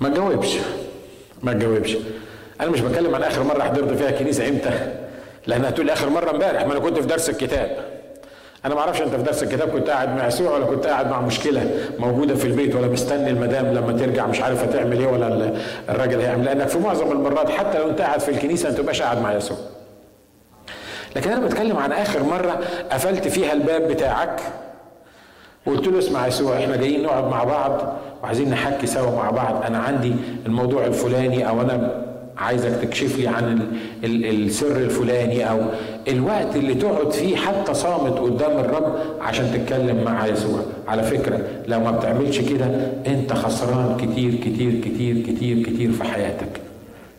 ما 0.00 0.08
تجاوبش. 0.08 0.56
ما 1.42 1.52
تجاوبش. 1.52 1.96
أنا 2.60 2.70
مش 2.70 2.80
بتكلم 2.80 3.14
عن 3.14 3.22
آخر 3.22 3.42
مرة 3.42 3.62
حضرت 3.62 3.92
فيها 3.92 4.10
كنيسه 4.10 4.48
إمتى 4.48 4.94
لأنها 5.46 5.68
هتقول 5.68 5.90
آخر 5.90 6.08
مرة 6.08 6.30
إمبارح 6.30 6.66
ما 6.66 6.72
أنا 6.72 6.80
كنت 6.80 6.98
في 6.98 7.06
درس 7.06 7.30
الكتاب. 7.30 7.99
أنا 8.64 8.74
ما 8.74 8.80
أعرفش 8.80 9.02
أنت 9.02 9.14
في 9.16 9.22
درس 9.22 9.42
الكتاب 9.42 9.68
كنت 9.68 9.90
قاعد 9.90 10.16
مع 10.16 10.26
يسوع 10.26 10.50
ولا 10.54 10.64
كنت 10.64 10.86
قاعد 10.86 11.10
مع 11.10 11.20
مشكلة 11.20 11.70
موجودة 11.98 12.34
في 12.34 12.44
البيت 12.44 12.74
ولا 12.74 12.88
مستني 12.88 13.30
المدام 13.30 13.66
لما 13.66 13.92
ترجع 13.92 14.26
مش 14.26 14.40
عارف 14.40 14.62
هتعمل 14.64 14.98
إيه 14.98 15.06
ولا 15.06 15.52
الراجل 15.88 16.20
هيعمل 16.20 16.44
لأنك 16.44 16.68
في 16.68 16.78
معظم 16.78 17.12
المرات 17.12 17.50
حتى 17.50 17.78
لو 17.78 17.90
أنت 17.90 18.00
قاعد 18.00 18.20
في 18.20 18.30
الكنيسة 18.30 18.68
ما 18.70 18.74
تبقاش 18.76 19.02
قاعد 19.02 19.22
مع 19.22 19.32
يسوع. 19.32 19.56
لكن 21.16 21.30
أنا 21.32 21.46
بتكلم 21.46 21.76
عن 21.76 21.92
آخر 21.92 22.22
مرة 22.22 22.60
قفلت 22.92 23.28
فيها 23.28 23.52
الباب 23.52 23.88
بتاعك 23.88 24.40
وقلت 25.66 25.86
له 25.88 25.98
اسمع 25.98 26.26
يسوع 26.26 26.58
إحنا 26.58 26.76
جايين 26.76 27.02
نقعد 27.02 27.24
مع 27.24 27.44
بعض 27.44 27.92
وعايزين 28.22 28.50
نحكي 28.50 28.86
سوا 28.86 29.10
مع 29.16 29.30
بعض. 29.30 29.62
أنا 29.64 29.78
عندي 29.78 30.14
الموضوع 30.46 30.84
الفلاني 30.86 31.48
أو 31.48 31.60
أنا 31.60 32.04
عايزك 32.38 32.70
تكشف 32.82 33.18
لي 33.18 33.28
عن 33.28 33.44
ال 34.04 34.24
ال 34.24 34.44
السر 34.46 34.76
الفلاني 34.76 35.50
أو 35.50 35.60
الوقت 36.08 36.56
اللي 36.56 36.74
تقعد 36.74 37.12
فيه 37.12 37.36
حتى 37.36 37.74
صامت 37.74 38.18
قدام 38.18 38.58
الرب 38.58 38.98
عشان 39.20 39.52
تتكلم 39.52 40.04
مع 40.04 40.26
يسوع. 40.26 40.60
على 40.88 41.02
فكرة 41.02 41.40
لو 41.66 41.80
ما 41.80 41.90
بتعملش 41.90 42.40
كده 42.40 42.66
انت 43.06 43.32
خسران 43.32 43.96
كتير 43.96 44.34
كتير 44.34 44.80
كتير 44.80 45.22
كتير 45.22 45.62
كتير 45.62 45.92
في 45.92 46.04
حياتك. 46.04 46.60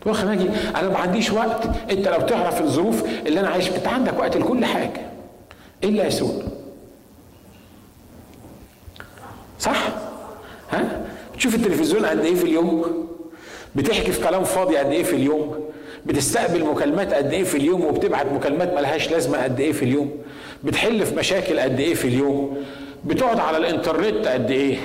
تقول 0.00 0.14
خناجي 0.14 0.46
أنا 0.76 0.88
ما 0.88 0.98
عنديش 0.98 1.30
وقت. 1.32 1.66
انت 1.90 2.08
لو 2.08 2.20
تعرف 2.20 2.60
الظروف 2.62 3.04
اللي 3.26 3.40
أنا 3.40 3.48
عايش 3.48 3.70
أنت 3.70 3.86
عندك 3.86 4.18
وقت 4.18 4.36
لكل 4.36 4.64
حاجة. 4.64 5.00
إلا 5.84 6.06
يسوع. 6.06 6.32
صح؟ 9.58 9.88
ها؟ 10.70 11.00
تشوف 11.36 11.54
التلفزيون 11.54 12.06
قد 12.06 12.18
إيه 12.18 12.34
في 12.34 12.44
اليوم؟ 12.44 12.84
بتحكي 13.76 14.12
في 14.12 14.20
كلام 14.28 14.44
فاضي 14.44 14.76
قد 14.76 14.90
إيه 14.90 15.02
في 15.02 15.16
اليوم؟ 15.16 15.61
بتستقبل 16.06 16.64
مكالمات 16.64 17.14
قد 17.14 17.32
إيه 17.32 17.44
في 17.44 17.56
اليوم 17.56 17.84
وبتبعت 17.84 18.26
مكالمات 18.26 18.74
ملهاش 18.74 19.10
لازمة 19.10 19.42
قد 19.42 19.60
إيه 19.60 19.72
في 19.72 19.84
اليوم. 19.84 20.10
بتحل 20.64 21.06
في 21.06 21.14
مشاكل 21.16 21.60
قد 21.60 21.80
إيه 21.80 21.94
في 21.94 22.08
اليوم. 22.08 22.56
بتقعد 23.04 23.40
على 23.40 23.56
الإنترنت 23.56 24.26
قد 24.26 24.50
إيه. 24.50 24.76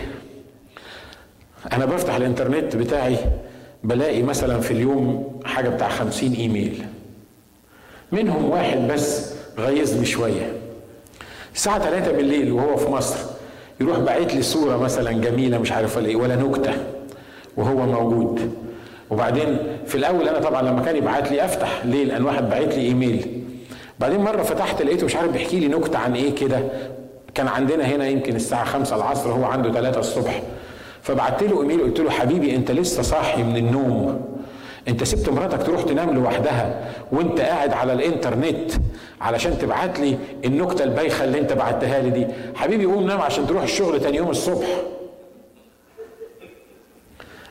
أنا 1.74 1.86
بفتح 1.86 2.16
الإنترنت 2.16 2.76
بتاعي 2.76 3.18
بلاقي 3.84 4.24
مثلا 4.24 4.60
في 4.60 4.72
اليوم 4.72 5.32
حاجة 5.46 5.70
بتاع 5.70 5.90
خمسين 5.90 6.34
إيميل. 6.34 6.86
منهم 8.12 8.50
واحد 8.50 8.88
بس 8.88 9.34
غيظني 9.60 10.06
شوية. 10.06 10.54
الساعة 11.56 11.80
3 11.80 12.12
بالليل 12.12 12.52
وهو 12.52 12.78
في 12.78 12.92
مصر. 12.92 13.18
يروح 13.82 14.00
باعت 14.00 14.34
لي 14.34 14.42
صورة 14.42 14.78
مثلا 14.78 15.12
جميلة 15.12 15.58
مش 15.58 15.72
عارف 15.72 15.98
ولا 15.98 16.08
إيه 16.08 16.16
ولا 16.16 16.36
نكتة 16.36 16.74
وهو 17.58 17.76
موجود. 17.86 18.67
وبعدين 19.10 19.58
في 19.86 19.96
الأول 19.96 20.28
أنا 20.30 20.40
طبعا 20.40 20.62
لما 20.62 20.82
كان 20.82 20.96
يبعت 20.96 21.32
لي 21.32 21.46
أفتح 21.46 21.86
ليه؟ 21.86 22.04
لأن 22.06 22.26
واحد 22.26 22.50
بعت 22.50 22.76
لي 22.76 22.82
إيميل. 22.82 23.44
بعدين 24.00 24.20
مرة 24.20 24.44
فتحت 24.44 24.82
لقيته 24.82 25.06
مش 25.06 25.16
عارف 25.16 25.32
بيحكي 25.32 25.60
لي 25.60 25.68
نكتة 25.68 26.00
عن 26.00 26.16
إيه 26.16 26.36
كده. 26.36 26.60
كان 27.36 27.48
عندنا 27.48 27.86
هنا 27.86 28.08
يمكن 28.08 28.36
الساعة 28.36 28.66
5 28.66 28.96
العصر 28.96 29.32
هو 29.32 29.46
عنده 29.46 29.72
3 29.72 30.00
الصبح. 30.00 30.42
فبعت 31.02 31.44
له 31.44 31.62
إيميل 31.62 31.82
قلت 31.82 32.00
له 32.00 32.10
حبيبي 32.10 32.56
أنت 32.56 32.72
لسه 32.72 33.02
صاحي 33.02 33.44
من 33.44 33.58
النوم. 33.58 34.22
أنت 34.88 35.04
سبت 35.04 35.30
مراتك 35.30 35.64
تروح 35.64 35.82
تنام 35.84 36.10
لوحدها 36.10 36.80
وأنت 37.12 37.42
قاعد 37.42 37.74
على 37.74 37.94
الإنترنت 37.94 38.72
علشان 39.22 39.58
تبعت 39.58 40.00
لي 40.00 40.18
النكتة 40.46 40.84
البايخة 40.84 41.24
اللي 41.24 41.40
أنت 41.40 41.54
بعتها 41.54 42.02
لي 42.02 42.10
دي. 42.10 42.28
حبيبي 42.56 42.86
قوم 42.86 43.08
نام 43.08 43.22
عشان 43.22 43.48
تروح 43.48 43.64
الشغل 43.64 44.00
تاني 44.00 44.18
يوم 44.18 44.30
الصبح. 44.30 44.68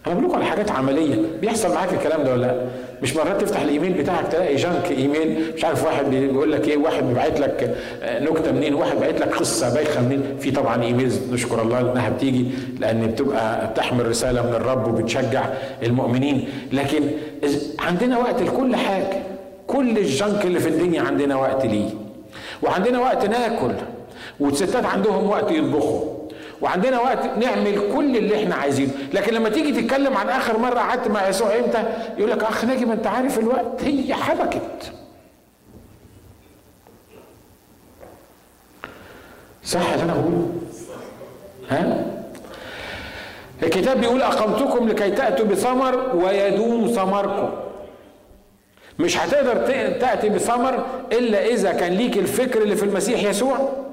أنا 0.06 0.14
بقول 0.14 0.24
لكم 0.24 0.34
على 0.36 0.44
حاجات 0.44 0.70
عملية. 0.70 1.14
بيحصل 1.40 1.74
معاك 1.74 1.92
الكلام 1.92 2.22
ده 2.24 2.32
ولا 2.32 2.46
لأ؟ 2.46 2.60
مش 3.02 3.16
مرات 3.16 3.40
تفتح 3.40 3.60
الإيميل 3.60 3.92
بتاعك 3.92 4.26
تلاقي 4.32 4.56
جانك 4.56 4.90
إيميل 4.90 5.52
مش 5.56 5.64
عارف 5.64 5.84
واحد 5.84 6.04
بيقول 6.10 6.52
لك 6.52 6.68
إيه 6.68 6.76
واحد 6.76 7.04
بيبعت 7.04 7.40
لك 7.40 7.76
آه، 8.02 8.20
نكتة 8.20 8.52
منين 8.52 8.74
واحد 8.74 8.94
بيبعت 8.96 9.20
لك 9.20 9.34
قصة 9.36 9.74
بايخة 9.74 10.00
منين؟ 10.02 10.22
في 10.40 10.50
طبعا 10.50 10.82
ايميلز 10.82 11.20
نشكر 11.32 11.62
الله 11.62 11.80
إنها 11.92 12.08
بتيجي 12.08 12.46
لأن 12.80 13.06
بتبقى 13.06 13.66
بتحمل 13.70 14.08
رسالة 14.08 14.42
من 14.42 14.54
الرب 14.54 14.88
وبتشجع 14.88 15.44
المؤمنين. 15.82 16.48
لكن 16.72 17.02
عندنا 17.78 18.18
وقت 18.18 18.42
لكل 18.42 18.76
حاجة. 18.76 19.22
كل 19.66 19.98
الجنك 19.98 20.44
اللي 20.44 20.60
في 20.60 20.68
الدنيا 20.68 21.02
عندنا 21.02 21.36
وقت 21.36 21.66
ليه. 21.66 21.88
وعندنا 22.62 22.98
وقت 22.98 23.26
ناكل. 23.26 23.72
والستات 24.40 24.84
عندهم 24.84 25.30
وقت 25.30 25.50
يطبخوا. 25.50 26.15
وعندنا 26.60 27.00
وقت 27.00 27.38
نعمل 27.38 27.92
كل 27.94 28.16
اللي 28.16 28.36
إحنا 28.42 28.54
عايزينه. 28.54 28.92
لكن 29.12 29.34
لما 29.34 29.48
تيجي 29.48 29.82
تتكلم 29.82 30.16
عن 30.16 30.28
آخر 30.28 30.58
مرة 30.58 30.78
قعدت 30.78 31.08
مع 31.08 31.28
يسوع 31.28 31.58
إمتى؟ 31.58 31.84
يقول 32.18 32.30
لك 32.30 32.42
أخ 32.42 32.64
ناجي 32.64 32.84
ما 32.84 32.92
أنت 32.92 33.06
عارف 33.06 33.38
الوقت 33.38 33.82
هي 33.84 34.14
حبكت. 34.14 34.92
صح 39.64 39.92
اللي 39.92 40.04
أنا 40.04 40.12
بقوله؟ 40.14 40.50
ها؟ 41.70 42.06
الكتاب 43.62 44.00
بيقول 44.00 44.22
أقمتكم 44.22 44.88
لكي 44.88 45.10
تأتوا 45.10 45.46
بثمر 45.46 46.16
ويدوم 46.16 46.86
ثمركم. 46.86 47.50
مش 48.98 49.18
هتقدر 49.18 49.56
تأتي 50.00 50.28
بثمر 50.28 50.86
إلا 51.12 51.46
إذا 51.46 51.72
كان 51.72 51.92
ليك 51.92 52.18
الفكر 52.18 52.62
اللي 52.62 52.76
في 52.76 52.82
المسيح 52.82 53.22
يسوع. 53.22 53.85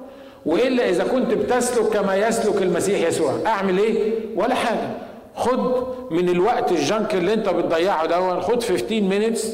وإلا 0.45 0.89
إذا 0.89 1.03
كنت 1.03 1.33
بتسلك 1.33 1.87
كما 1.93 2.15
يسلك 2.15 2.61
المسيح 2.61 3.07
يسوع. 3.07 3.33
أعمل 3.45 3.77
إيه؟ 3.79 4.13
ولا 4.35 4.55
حاجة. 4.55 4.89
خد 5.35 5.83
من 6.11 6.29
الوقت 6.29 6.71
ال 6.71 6.80
junk 6.80 7.15
اللي 7.15 7.33
أنت 7.33 7.49
بتضيعه 7.49 8.05
ده 8.05 8.39
خد 8.39 8.63
15 8.63 9.01
minutes 9.01 9.47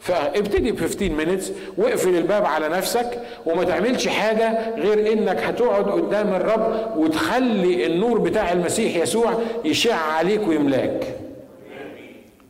فابتدي 0.00 0.72
ب 0.72 0.80
15 0.80 1.12
minutes 1.12 1.52
واقفل 1.78 2.16
الباب 2.16 2.44
على 2.44 2.68
نفسك. 2.68 3.20
وما 3.46 3.64
تعملش 3.64 4.08
حاجة 4.08 4.74
غير 4.76 5.12
إنك 5.12 5.38
هتقعد 5.38 5.84
قدام 5.84 6.34
الرب 6.34 6.96
وتخلي 6.96 7.86
النور 7.86 8.18
بتاع 8.18 8.52
المسيح 8.52 8.96
يسوع 8.96 9.34
يشع 9.64 9.94
عليك 9.96 10.48
ويملاك. 10.48 11.14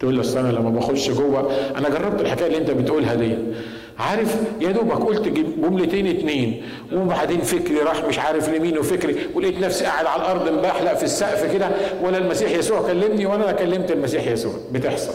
تقول 0.01 0.17
له 0.17 0.41
أنا 0.41 0.49
لما 0.53 0.71
بخش 0.71 1.11
جوه 1.11 1.53
أنا 1.77 1.89
جربت 1.89 2.21
الحكاية 2.21 2.47
اللي 2.47 2.59
أنت 2.59 2.71
بتقولها 2.71 3.15
دي. 3.15 3.39
عارف؟ 3.99 4.37
يا 4.61 4.71
دوبك 4.73 5.07
قلت 5.07 5.29
جملتين 5.29 6.07
اتنين 6.07 6.63
وبعدين 6.93 7.41
فكري 7.41 7.79
راح 7.79 8.05
مش 8.05 8.19
عارف 8.19 8.49
لمين 8.49 8.79
وفكري 8.79 9.17
ولقيت 9.35 9.59
نفسي 9.61 9.85
قاعد 9.85 10.07
على 10.07 10.23
الأرض 10.23 10.49
مبحلق 10.53 10.95
في 10.95 11.03
السقف 11.03 11.53
كده 11.53 11.69
ولا 12.03 12.19
المسيح 12.19 12.51
يسوع 12.51 12.83
كلمني 12.83 13.27
ولا 13.27 13.45
أنا 13.45 13.53
كلمت 13.53 13.91
المسيح 13.91 14.27
يسوع. 14.27 14.53
بتحصل. 14.73 15.15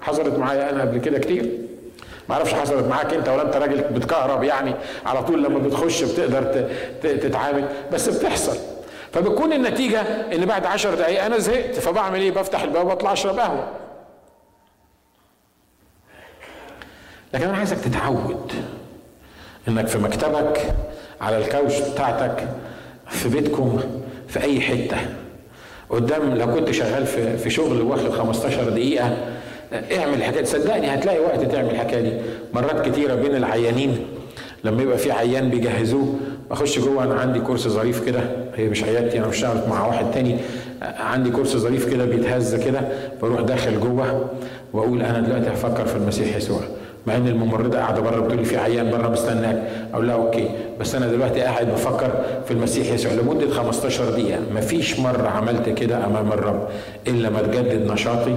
حصلت 0.00 0.38
معايا 0.38 0.70
أنا 0.70 0.80
قبل 0.80 0.98
كده 0.98 1.18
كتير. 1.18 1.50
ما 2.28 2.34
أعرفش 2.34 2.54
حصلت 2.54 2.86
معاك 2.86 3.14
أنت 3.14 3.28
ولا 3.28 3.42
أنت 3.42 3.56
راجل 3.56 3.80
بتكهرب 3.80 4.42
يعني 4.44 4.74
على 5.06 5.22
طول 5.22 5.44
لما 5.44 5.58
بتخش 5.58 6.02
بتقدر 6.02 6.66
تتعامل 7.02 7.64
بس 7.92 8.08
بتحصل. 8.08 8.56
فبتكون 9.12 9.52
النتيجة 9.52 10.00
إن 10.34 10.44
بعد 10.46 10.66
عشر 10.66 10.94
دقايق 10.94 11.24
أنا 11.24 11.38
زهقت 11.38 11.74
فبعمل 11.74 12.20
إيه؟ 12.20 12.30
بفتح 12.30 12.62
الباب 12.62 12.86
وأطلع 12.86 13.12
أشرب 13.12 13.38
قهوة. 13.38 13.68
لكن 17.34 17.44
أنا 17.48 17.56
عايزك 17.56 17.78
تتعود 17.78 18.52
إنك 19.68 19.86
في 19.86 19.98
مكتبك 19.98 20.74
على 21.20 21.38
الكوش 21.38 21.80
بتاعتك 21.80 22.48
في 23.08 23.28
بيتكم 23.28 23.80
في 24.28 24.40
أي 24.42 24.60
حتة. 24.60 24.96
قدام 25.90 26.34
لو 26.34 26.54
كنت 26.54 26.70
شغال 26.70 27.06
في 27.06 27.36
في 27.38 27.50
شغل 27.50 27.82
واخد 27.82 28.08
15 28.10 28.70
دقيقة 28.70 29.16
اعمل 29.72 30.14
الحكاية 30.14 30.44
صدقني 30.44 30.94
هتلاقي 30.94 31.18
وقت 31.20 31.40
تعمل 31.44 31.70
الحكاية 31.70 32.00
دي. 32.00 32.12
مرات 32.54 32.88
كتيرة 32.88 33.14
بين 33.14 33.36
العيانين 33.36 34.06
لما 34.64 34.82
يبقى 34.82 34.98
في 34.98 35.12
عيان 35.12 35.50
بيجهزوه 35.50 36.14
بخش 36.50 36.78
جوه 36.78 37.04
أنا 37.04 37.14
عندي 37.14 37.40
كرسي 37.40 37.68
ظريف 37.68 38.06
كده. 38.06 38.20
هي 38.56 38.68
مش 38.68 38.84
عيادتي 38.84 39.18
أنا 39.18 39.26
بشتغل 39.26 39.68
مع 39.68 39.86
واحد 39.86 40.10
تاني. 40.10 40.36
عندي 40.82 41.30
كرسي 41.30 41.56
ظريف 41.56 41.88
كده 41.90 42.04
بيتهز 42.04 42.54
كده 42.54 42.80
بروح 43.22 43.40
داخل 43.40 43.80
جوه 43.80 44.30
وأقول 44.72 45.02
أنا 45.02 45.20
دلوقتي 45.20 45.48
هفكر 45.50 45.86
في 45.86 45.96
المسيح 45.96 46.36
يسوع. 46.36 46.60
مع 47.08 47.16
إن 47.16 47.28
الممرضة 47.28 47.78
قاعدة 47.78 48.00
بره 48.00 48.20
بتقول 48.20 48.44
في 48.44 48.56
عيان 48.56 48.90
بره 48.90 49.08
مستناك. 49.08 49.62
أقول 49.94 50.06
لها 50.08 50.14
okay. 50.16 50.48
بس 50.80 50.94
أنا 50.94 51.06
دلوقتي 51.08 51.40
قاعد 51.40 51.66
بفكر 51.66 52.10
في 52.44 52.50
المسيح 52.50 52.92
يسوع 52.92 53.12
لمدة 53.12 53.50
15 53.50 54.10
دقيقة. 54.10 54.40
مفيش 54.54 55.00
مرة 55.00 55.28
عملت 55.28 55.68
كده 55.68 56.06
أمام 56.06 56.32
الرب 56.32 56.68
إلا 57.08 57.30
ما 57.30 57.42
تجدد 57.42 57.92
نشاطي. 57.92 58.36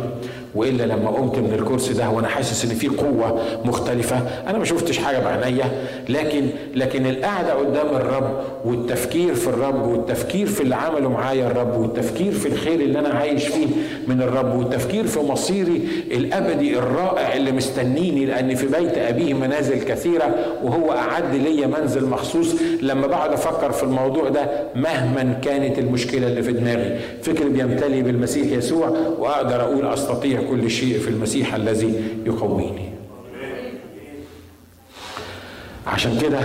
وإلا 0.55 0.83
لما 0.83 1.09
قمت 1.09 1.37
من 1.37 1.53
الكرسي 1.59 1.93
ده 1.93 2.09
وأنا 2.09 2.27
حاسس 2.27 2.65
إن 2.65 2.71
في 2.77 2.87
قوة 2.87 3.41
مختلفة 3.65 4.17
أنا 4.47 4.57
ما 4.57 4.65
شفتش 4.65 4.97
حاجة 4.97 5.19
بعينيا. 5.19 5.65
لكن 6.09 6.45
لكن 6.75 7.05
القعدة 7.05 7.53
قدام 7.53 7.87
الرب 7.95 8.41
والتفكير 8.65 9.35
في 9.35 9.47
الرب 9.47 9.87
والتفكير 9.87 10.47
في 10.47 10.61
اللي 10.61 10.75
عمله 10.75 11.09
معايا 11.09 11.47
الرب 11.47 11.77
والتفكير 11.79 12.31
في 12.31 12.45
الخير 12.47 12.79
اللي 12.79 12.99
أنا 12.99 13.09
عايش 13.09 13.47
فيه 13.47 13.67
من 14.07 14.21
الرب 14.21 14.59
والتفكير 14.59 15.07
في 15.07 15.19
مصيري 15.19 15.81
الأبدي 16.11 16.77
الرائع 16.79 17.33
اللي 17.35 17.51
مستنيني 17.51 18.25
لأن 18.25 18.55
في 18.55 18.65
بيت 18.67 18.97
أبيه 18.97 19.33
منازل 19.33 19.83
كثيرة 19.83 20.35
وهو 20.63 20.91
أعد 20.91 21.35
لي 21.35 21.67
منزل 21.67 22.05
مخصوص. 22.05 22.47
لما 22.81 23.07
بقعد 23.07 23.33
أفكر 23.33 23.71
في 23.71 23.83
الموضوع 23.83 24.29
ده 24.29 24.45
مهما 24.75 25.33
كانت 25.43 25.79
المشكلة 25.79 26.27
اللي 26.27 26.43
في 26.43 26.51
دماغي 26.51 26.99
فكر 27.21 27.47
بيمتلي 27.47 28.01
بالمسيح 28.01 28.57
يسوع 28.57 28.89
وأقدر 29.19 29.61
أقول 29.61 29.87
أستطيع 29.87 30.40
كل 30.49 30.71
شيء 30.71 30.99
في 30.99 31.07
المسيح 31.07 31.55
الذي 31.55 32.03
يقويني. 32.25 32.89
عشان 35.87 36.19
كده 36.21 36.39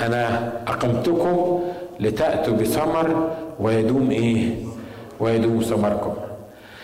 أنا 0.00 0.52
أقمتكم 0.66 1.62
لتأتوا 2.00 2.54
بثمر 2.54 3.36
ويدوم 3.60 4.10
إيه؟ 4.10 4.54
ويدوم 5.20 5.62
ثمركم. 5.62 6.14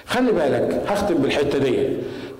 خلي 0.06 0.32
بالك 0.32 0.82
هختم 0.88 1.14
بالحتة 1.14 1.58
دي. 1.58 1.88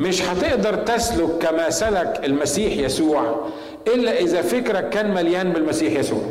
مش 0.00 0.22
هتقدر 0.22 0.74
تسلك 0.74 1.30
كما 1.40 1.70
سلك 1.70 2.20
المسيح 2.24 2.76
يسوع 2.76 3.46
إلا 3.94 4.20
إذا 4.20 4.42
فكرك 4.42 4.88
كان 4.88 5.14
مليان 5.14 5.52
بالمسيح 5.52 5.92
يسوع. 5.92 6.22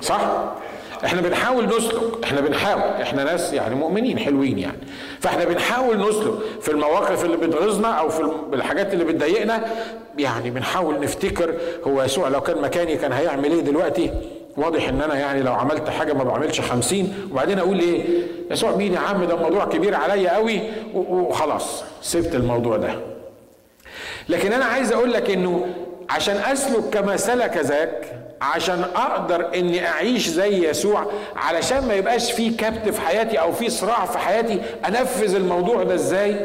صح؟ 0.00 0.52
إحنا 1.04 1.20
بنحاول 1.20 1.66
نسلك 1.66 2.02
إحنا 2.24 2.40
بنحاول 2.40 2.82
إحنا 2.82 3.24
ناس 3.24 3.52
يعني 3.52 3.74
مؤمنين 3.74 4.18
حلوين 4.18 4.58
يعني. 4.58 4.78
فاحنا 5.20 5.44
بنحاول 5.44 6.08
نسلك 6.08 6.34
في 6.60 6.70
المواقف 6.70 7.24
اللي 7.24 7.36
بتغيظنا 7.36 7.88
أو 7.88 8.08
في 8.08 8.30
الحاجات 8.52 8.92
اللي 8.92 9.04
بتضايقنا. 9.04 9.64
يعني 10.18 10.50
بنحاول 10.50 11.00
نفتكر 11.00 11.54
هو 11.86 12.02
يسوع 12.02 12.28
لو 12.28 12.40
كان 12.40 12.62
مكاني 12.62 12.96
كان 12.96 13.12
هيعمل 13.12 13.52
إيه 13.52 13.60
دلوقتي؟ 13.60 14.10
واضح 14.56 14.88
ان 14.88 15.02
أنا 15.02 15.14
يعني 15.18 15.42
لو 15.42 15.52
عملت 15.52 15.88
حاجة 15.88 16.12
ما 16.12 16.24
بعملش 16.24 16.60
خمسين. 16.60 17.14
وبعدين 17.32 17.58
أقول 17.58 17.78
إيه 17.80 18.04
يسوع 18.50 18.76
مين 18.76 18.92
يا 18.92 18.98
عم؟ 18.98 19.24
ده 19.24 19.34
الموضوع 19.34 19.64
كبير 19.64 19.94
عليا 19.94 20.34
قوي. 20.34 20.60
وخلاص 20.94 21.84
سبت 22.02 22.34
الموضوع 22.34 22.76
ده. 22.76 22.94
لكن 24.28 24.52
أنا 24.52 24.64
عايز 24.64 24.92
أقول 24.92 25.12
لك 25.12 25.30
انه 25.30 25.66
عشان 26.10 26.36
أسلك 26.36 26.84
كما 26.92 27.16
سلك 27.16 27.56
ذاك 27.56 28.12
عشان 28.40 28.82
أقدر 28.96 29.54
إني 29.54 29.86
أعيش 29.88 30.28
زي 30.28 30.68
يسوع 30.70 31.06
علشان 31.36 31.88
ما 31.88 31.94
يبقاش 31.94 32.32
في 32.32 32.50
كبت 32.50 32.88
في 32.88 33.00
حياتي 33.00 33.40
أو 33.40 33.52
في 33.52 33.70
صراع 33.70 34.06
في 34.06 34.18
حياتي 34.18 34.60
أنفذ 34.88 35.34
الموضوع 35.34 35.82
ده 35.82 35.94
إزاي؟ 35.94 36.36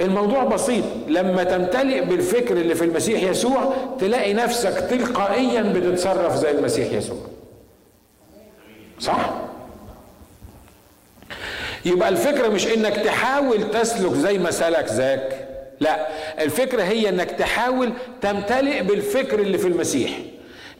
الموضوع 0.00 0.44
بسيط 0.44 0.84
لما 1.08 1.44
تمتلئ 1.44 2.00
بالفكر 2.04 2.56
اللي 2.56 2.74
في 2.74 2.84
المسيح 2.84 3.22
يسوع 3.22 3.74
تلاقي 4.00 4.32
نفسك 4.34 4.86
تلقائيا 4.90 5.62
بتتصرف 5.62 6.34
زي 6.36 6.50
المسيح 6.50 6.92
يسوع. 6.92 7.18
صح؟ 9.00 9.30
يبقى 11.84 12.08
الفكرة 12.08 12.48
مش 12.48 12.66
إنك 12.66 12.96
تحاول 12.96 13.70
تسلك 13.70 14.12
زي 14.12 14.38
ما 14.38 14.50
سلك 14.50 14.86
ذاك 14.92 15.45
لا 15.80 16.06
الفكرة 16.44 16.82
هي 16.82 17.08
إنك 17.08 17.30
تحاول 17.30 17.92
تمتلئ 18.20 18.82
بالفكر 18.82 19.38
اللي 19.38 19.58
في 19.58 19.68
المسيح 19.68 20.10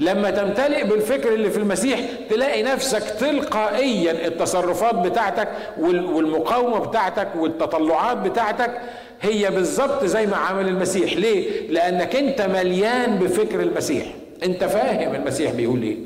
لما 0.01 0.31
تمتلئ 0.31 0.85
بالفكر 0.85 1.35
اللي 1.35 1.51
في 1.51 1.57
المسيح 1.59 2.01
تلاقي 2.31 2.63
نفسك 2.63 3.03
تلقائيا 3.21 4.27
التصرفات 4.27 4.95
بتاعتك 4.95 5.49
والمقاومة 5.79 6.79
بتاعتك 6.79 7.29
والتطلعات 7.37 8.17
بتاعتك 8.17 8.81
هي 9.21 9.51
بالظبط 9.51 10.05
زي 10.05 10.27
ما 10.27 10.37
عمل 10.37 10.69
المسيح 10.69 11.13
ليه؟ 11.13 11.69
لأنك 11.71 12.17
أنت 12.17 12.43
مليان 12.43 13.19
بفكر 13.19 13.61
المسيح 13.61 14.05
أنت 14.45 14.65
فاهم 14.65 15.15
المسيح 15.15 15.53
بيقول 15.53 15.83
إيه 15.83 15.97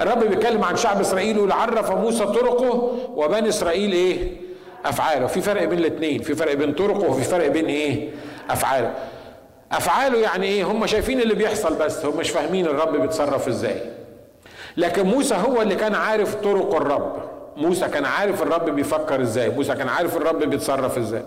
الرب 0.00 0.24
بيتكلم 0.24 0.64
عن 0.64 0.76
شعب 0.76 1.00
إسرائيل 1.00 1.36
يقول 1.36 1.52
عرف 1.52 1.90
موسى 1.90 2.24
طرقه 2.24 2.72
وبني 3.14 3.48
إسرائيل 3.48 3.92
إيه؟ 3.92 4.16
أفعاله. 4.84 5.26
في 5.26 5.40
فرق 5.40 5.64
بين 5.64 5.78
الاثنين 5.78 6.22
في 6.22 6.34
فرق 6.34 6.54
بين 6.54 6.72
طرقه 6.72 7.10
وفي 7.10 7.22
فرق 7.22 7.48
بين 7.48 7.66
إيه؟ 7.66 8.10
أفعاله. 8.50 8.94
أفعاله 9.72 10.18
يعني 10.18 10.46
إيه؟ 10.46 10.64
هم 10.64 10.86
شايفين 10.86 11.20
اللي 11.20 11.34
بيحصل 11.34 11.74
بس. 11.74 12.04
هم 12.04 12.16
مش 12.16 12.30
فاهمين 12.30 12.66
الرب 12.66 12.96
بيتصرف 13.00 13.48
إزاي. 13.48 13.76
لكن 14.76 15.06
موسى 15.06 15.34
هو 15.34 15.62
اللي 15.62 15.74
كان 15.74 15.94
عارف 15.94 16.34
طرق 16.34 16.74
الرب. 16.74 17.16
موسى 17.56 17.88
كان 17.88 18.04
عارف 18.04 18.42
الرب 18.42 18.70
بيفكر 18.70 19.22
إزاي. 19.22 19.48
موسى 19.48 19.74
كان 19.74 19.88
عارف 19.88 20.16
الرب 20.16 20.38
بيتصرف 20.38 20.98
إزاي. 20.98 21.22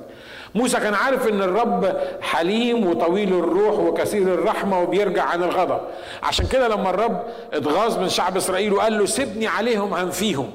موسى 0.56 0.78
كان 0.80 0.94
عارف 0.94 1.28
إن 1.28 1.42
الرب 1.42 1.98
حليم 2.22 2.88
وطويل 2.88 3.34
الروح 3.34 3.80
وكثير 3.80 4.22
الرحمة 4.22 4.82
وبيرجع 4.82 5.24
عن 5.24 5.44
الغضب. 5.44 5.80
عشان 6.24 6.48
كده 6.48 6.68
لما 6.68 6.90
الرب 6.90 7.24
اتغاظ 7.54 7.98
من 7.98 8.10
شعب 8.10 8.38
إسرائيل 8.38 8.74
وقال 8.74 8.98
له 8.98 9.06
سيبني 9.06 9.48
عليهم 9.48 9.94
هنفيهم 9.94 10.52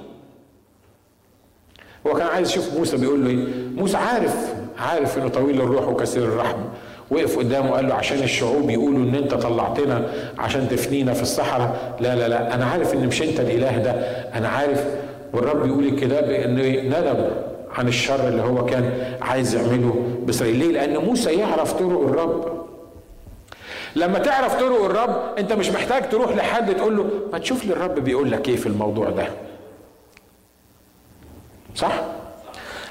هو 2.07 2.15
كان 2.15 2.27
عايز 2.27 2.49
يشوف 2.51 2.75
موسى 2.79 2.97
بيقول 2.97 3.25
له 3.25 3.31
إيه؟ 3.31 3.45
موسى 3.77 3.97
عارف 3.97 4.53
عارف 4.79 5.19
إنه 5.19 5.29
طويل 5.29 5.61
الروح 5.61 5.89
وكثير 5.89 6.23
الرحمه 6.23 6.65
وقف 7.11 7.39
قدامه 7.39 7.71
وقال 7.71 7.89
له 7.89 7.95
عشان 7.95 8.19
الشعوب 8.19 8.71
يقولوا 8.71 8.99
إن 8.99 9.15
أنت 9.15 9.35
طلعتنا 9.35 10.09
عشان 10.39 10.69
تفنينا 10.69 11.13
في 11.13 11.23
الصحراء. 11.23 11.97
لا 12.01 12.15
لا 12.17 12.29
لا 12.29 12.55
أنا 12.55 12.65
عارف 12.67 12.95
إن 12.95 13.07
مش 13.07 13.23
أنت 13.23 13.41
الإله 13.41 13.79
ده. 13.79 13.91
أنا 14.35 14.49
عارف 14.49 14.85
والرب 15.33 15.67
يقول 15.67 15.85
الكتاب 15.85 16.25
انه 16.25 16.63
ندم 16.99 17.25
عن 17.75 17.89
الشر 17.89 18.29
اللي 18.29 18.43
هو 18.43 18.65
كان 18.67 18.91
عايز 19.21 19.55
يعمله 19.55 19.95
بإسرائيل. 20.27 20.57
ليه؟ 20.57 20.73
لأن 20.73 20.97
موسى 20.97 21.31
يعرف 21.33 21.73
طرق 21.73 22.01
الرب. 22.09 22.63
لما 23.97 24.19
تعرف 24.19 24.55
طرق 24.55 24.85
الرب 24.85 25.17
أنت 25.39 25.53
مش 25.53 25.71
محتاج 25.71 26.09
تروح 26.09 26.37
لحد 26.37 26.75
تقول 26.75 26.97
له 26.97 27.05
ما 27.33 27.39
تشوف 27.39 27.65
لي 27.65 27.73
الرب 27.73 27.95
بيقول 27.95 28.31
لك 28.31 28.49
إيه 28.49 28.57
في 28.57 28.67
الموضوع 28.67 29.11
ده؟ 29.11 29.25
صح؟ 31.75 31.93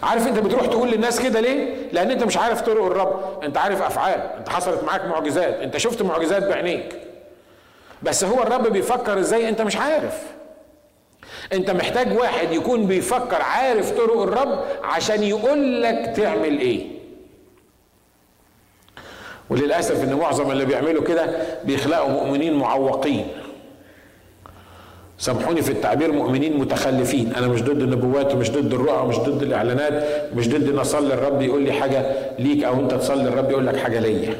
عارف 0.03 0.27
انت 0.27 0.39
بتروح 0.39 0.65
تقول 0.65 0.91
للناس 0.91 1.19
كده 1.21 1.39
ليه؟ 1.39 1.75
لأن 1.91 2.11
انت 2.11 2.23
مش 2.23 2.37
عارف 2.37 2.61
طرق 2.61 2.85
الرب. 2.85 3.43
انت 3.43 3.57
عارف 3.57 3.81
افعال. 3.81 4.19
انت 4.37 4.49
حصلت 4.49 4.83
معاك 4.83 5.05
معجزات. 5.05 5.53
انت 5.53 5.77
شفت 5.77 6.01
معجزات 6.01 6.43
بعينيك. 6.43 6.95
بس 8.03 8.23
هو 8.23 8.43
الرب 8.43 8.67
بيفكر 8.67 9.19
إزاي 9.19 9.49
انت 9.49 9.61
مش 9.61 9.77
عارف. 9.77 10.21
انت 11.53 11.71
محتاج 11.71 12.17
واحد 12.17 12.51
يكون 12.51 12.85
بيفكر 12.85 13.41
عارف 13.41 13.91
طرق 13.91 14.21
الرب 14.21 14.63
عشان 14.83 15.23
يقول 15.23 15.83
لك 15.83 16.13
تعمل 16.15 16.59
إيه. 16.59 16.87
وللأسف 19.49 20.03
إن 20.03 20.13
معظم 20.13 20.51
اللي 20.51 20.65
بيعملوا 20.65 21.03
كده 21.03 21.45
بيخلقوا 21.63 22.09
مؤمنين 22.09 22.53
معوقين. 22.53 23.27
سامحوني 25.21 25.61
في 25.61 25.71
التعبير 25.71 26.11
مؤمنين 26.11 26.57
متخلفين. 26.57 27.33
أنا 27.37 27.47
مش 27.47 27.61
ضد 27.61 27.81
النبوات 27.81 28.33
ومش 28.33 28.51
ضد 28.51 28.73
الرؤى 28.73 29.03
ومش 29.03 29.17
ضد 29.17 29.41
الإعلانات 29.43 30.03
مش 30.35 30.49
ضد 30.49 30.69
إن 30.69 30.79
أصلي 30.79 31.13
الرب 31.13 31.41
يقول 31.41 31.61
لي 31.61 31.71
حاجة 31.71 32.15
ليك 32.39 32.63
أو 32.63 32.73
أنت 32.73 32.93
تصلي 32.93 33.27
الرب 33.27 33.51
يقول 33.51 33.67
لك 33.67 33.77
حاجة 33.77 33.99
ليا. 33.99 34.35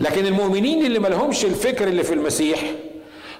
لكن 0.00 0.26
المؤمنين 0.26 0.86
اللي 0.86 0.98
ملهمش 0.98 1.44
الفكر 1.44 1.88
اللي 1.88 2.02
في 2.02 2.14
المسيح 2.14 2.60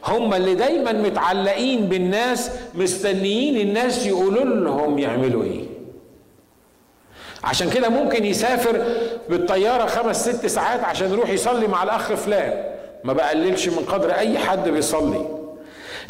هم 0.04 0.34
اللي 0.34 0.54
دايما 0.54 0.92
متعلقين 0.92 1.88
بالناس 1.88 2.50
مستنيين 2.74 3.68
الناس 3.68 4.06
يقولوا 4.06 4.44
لهم 4.44 4.98
يعملوا 4.98 5.44
إيه. 5.44 5.64
عشان 7.44 7.70
كده 7.70 7.88
ممكن 7.88 8.24
يسافر 8.24 8.82
بالطيارة 9.30 9.86
خمس 9.86 10.28
ست 10.28 10.46
ساعات 10.46 10.84
عشان 10.84 11.12
يروح 11.12 11.30
يصلي 11.30 11.66
مع 11.66 11.82
الأخ 11.82 12.12
فلان. 12.12 12.64
ما 13.04 13.12
بقللش 13.12 13.68
من 13.68 13.84
قدر 13.88 14.10
أي 14.10 14.38
حد 14.38 14.68
بيصلي. 14.68 15.37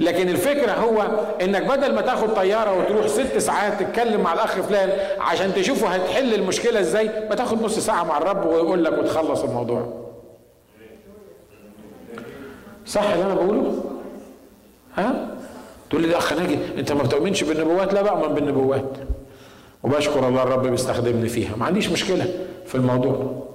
لكن 0.01 0.28
الفكرة 0.28 0.72
هو 0.72 1.03
إنك 1.42 1.62
بدل 1.62 1.94
ما 1.94 2.01
تاخد 2.01 2.34
طيارة 2.34 2.78
وتروح 2.78 3.07
ست 3.07 3.38
ساعات 3.38 3.82
تتكلم 3.82 4.20
مع 4.20 4.32
الأخ 4.32 4.61
فلان 4.61 4.90
عشان 5.20 5.55
تشوفه 5.55 5.88
هتحل 5.88 6.34
المشكلة 6.34 6.80
إزاي 6.80 7.11
ما 7.28 7.34
تاخد 7.34 7.62
نص 7.62 7.78
ساعة 7.78 8.05
مع 8.05 8.18
الرب 8.18 8.46
ويقول 8.46 8.84
لك 8.84 8.99
وتخلص 8.99 9.42
الموضوع. 9.42 9.92
صح 12.86 13.03
اللي 13.03 13.24
أنا 13.24 13.34
بقوله؟ 13.34 13.84
ها؟ 14.96 15.28
تقول 15.90 16.03
لي 16.03 16.16
أخ 16.18 16.32
ناجي 16.32 16.59
أنت 16.78 16.92
ما 16.92 17.03
بتؤمنش 17.03 17.44
بالنبوات؟ 17.44 17.94
لا 17.94 18.03
بؤمن 18.03 18.34
بالنبوات. 18.34 18.96
وبشكر 19.82 20.28
الله 20.28 20.42
الرب 20.42 20.66
بيستخدمني 20.66 21.28
فيها. 21.28 21.57
ما 21.57 21.66
عنديش 21.66 21.88
مشكلة 21.90 22.26
في 22.66 22.74
الموضوع. 22.74 23.47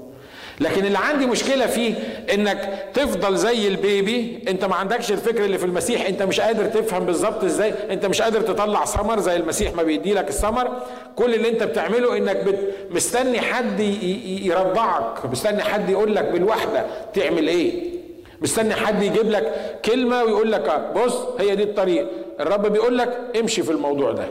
لكن 0.64 0.86
اللي 0.86 0.97
عندي 0.97 1.26
مشكلة 1.26 1.66
فيه 1.66 1.93
إنك 2.34 2.89
تفضل 2.93 3.36
زي 3.38 3.68
البيبي 3.68 4.39
أنت 4.47 4.66
ما 4.66 4.76
عندكش 4.76 5.11
الفكر 5.11 5.45
اللي 5.45 5.57
في 5.57 5.66
المسيح 5.66 6.05
أنت 6.07 6.24
مش 6.24 6.39
قادر 6.39 6.66
تفهم 6.66 7.05
بالظبط 7.05 7.43
إزاي 7.43 7.74
أنت 7.93 8.05
مش 8.05 8.22
قادر 8.22 8.41
تطلع 8.41 8.86
ثمر 8.86 9.20
زي 9.20 9.36
المسيح 9.36 9.74
ما 9.74 9.84
بيدي 9.84 10.14
لك 10.14 10.30
الثمر. 10.30 10.82
كل 11.16 11.34
اللي 11.34 11.49
أنت 11.49 11.64
بتعمله 11.64 12.18
إنك 12.18 12.36
بت 12.43 12.59
مستني 12.91 13.41
حد 13.41 13.80
يرضعك 13.80 15.26
مستني 15.26 15.64
حد 15.64 15.89
يقول 15.89 16.16
لك 16.16 16.26
بالوحدة 16.26 16.86
تعمل 17.14 17.47
إيه. 17.47 17.93
مستني 18.41 18.74
حد 18.74 19.03
يجيب 19.03 19.30
لك 19.30 19.80
كلمة 19.86 20.24
ويقول 20.24 20.51
لك 20.51 20.91
بص 20.95 21.16
هي 21.39 21.55
دي 21.55 21.64
الطريق. 21.64 22.07
الرب 22.39 22.68
بيقول 22.72 22.97
لك 22.97 23.18
امشي 23.39 23.64
في 23.64 23.72
الموضوع 23.72 24.11
ده. 24.11 24.28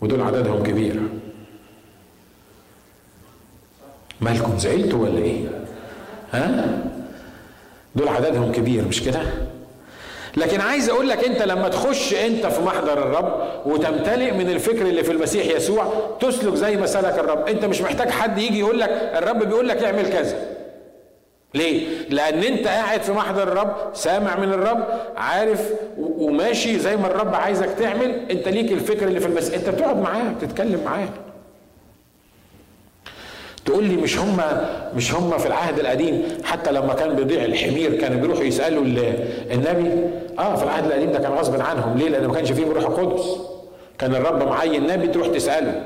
ودول 0.00 0.20
عددهم 0.22 0.62
كبير. 0.62 1.00
مالكم 4.20 4.58
زعلتوا 4.58 4.98
ولا 4.98 5.18
إيه؟ 5.18 5.40
ها؟ 6.32 6.78
دول 7.94 8.08
عددهم 8.08 8.52
كبير 8.52 8.84
مش 8.84 9.02
كده؟ 9.02 9.20
لكن 10.36 10.60
عايز 10.60 10.88
أقول 10.88 11.08
لك 11.08 11.24
أنت 11.24 11.42
لما 11.42 11.68
تخش 11.68 12.14
أنت 12.14 12.46
في 12.46 12.62
محضر 12.62 12.92
الرب 12.98 13.42
وتمتلئ 13.66 14.30
من 14.32 14.50
الفكر 14.50 14.86
اللي 14.86 15.04
في 15.04 15.12
المسيح 15.12 15.46
يسوع 15.56 15.92
تسلك 16.20 16.54
زي 16.54 16.76
ما 16.76 16.86
سلك 16.86 17.18
الرب. 17.18 17.48
أنت 17.48 17.64
مش 17.64 17.80
محتاج 17.82 18.10
حد 18.10 18.38
يجي 18.38 18.58
يقول 18.58 18.80
لك 18.80 18.90
الرب 18.90 19.38
بيقول 19.48 19.68
لك 19.68 19.84
اعمل 19.84 20.08
كذا. 20.12 20.36
ليه؟ 21.54 21.86
لأن 22.10 22.42
أنت 22.42 22.66
قاعد 22.68 23.02
في 23.02 23.12
محضر 23.12 23.42
الرب 23.42 23.76
سامع 23.94 24.36
من 24.36 24.52
الرب 24.52 24.84
عارف 25.16 25.70
وماشي 25.98 26.78
زي 26.78 26.96
ما 26.96 27.06
الرب 27.06 27.34
عايزك 27.34 27.68
تعمل. 27.78 28.30
أنت 28.30 28.48
ليك 28.48 28.72
الفكر 28.72 29.08
اللي 29.08 29.20
في 29.20 29.26
المسيح 29.26 29.54
أنت 29.54 29.68
بتقعد 29.68 30.00
معاه 30.00 30.32
تتكلم 30.40 30.80
معاه. 30.84 31.08
تقول 33.70 33.84
لي 33.84 33.96
مش 33.96 34.18
هم 34.18 34.36
مش 34.96 35.14
هم 35.14 35.38
في 35.38 35.46
العهد 35.46 35.78
القديم؟ 35.78 36.22
حتى 36.44 36.72
لما 36.72 36.94
كان 36.94 37.14
بيضيع 37.16 37.44
الحمير 37.44 37.94
كانوا 37.94 38.20
بيروحوا 38.20 38.44
يسألوا 38.44 38.82
النبي. 39.52 39.90
آه 40.38 40.54
في 40.56 40.64
العهد 40.64 40.84
القديم 40.86 41.12
ده 41.12 41.18
كان 41.18 41.32
غصب 41.32 41.60
عنهم. 41.60 41.98
ليه؟ 41.98 42.08
لأن 42.08 42.26
ما 42.26 42.34
كانش 42.34 42.52
فيه 42.52 42.66
روح 42.66 42.84
القدس. 42.86 43.24
كان 43.98 44.14
الرب 44.14 44.42
معين 44.48 44.86
نبي 44.86 45.06
تروح 45.06 45.26
تسأله. 45.26 45.82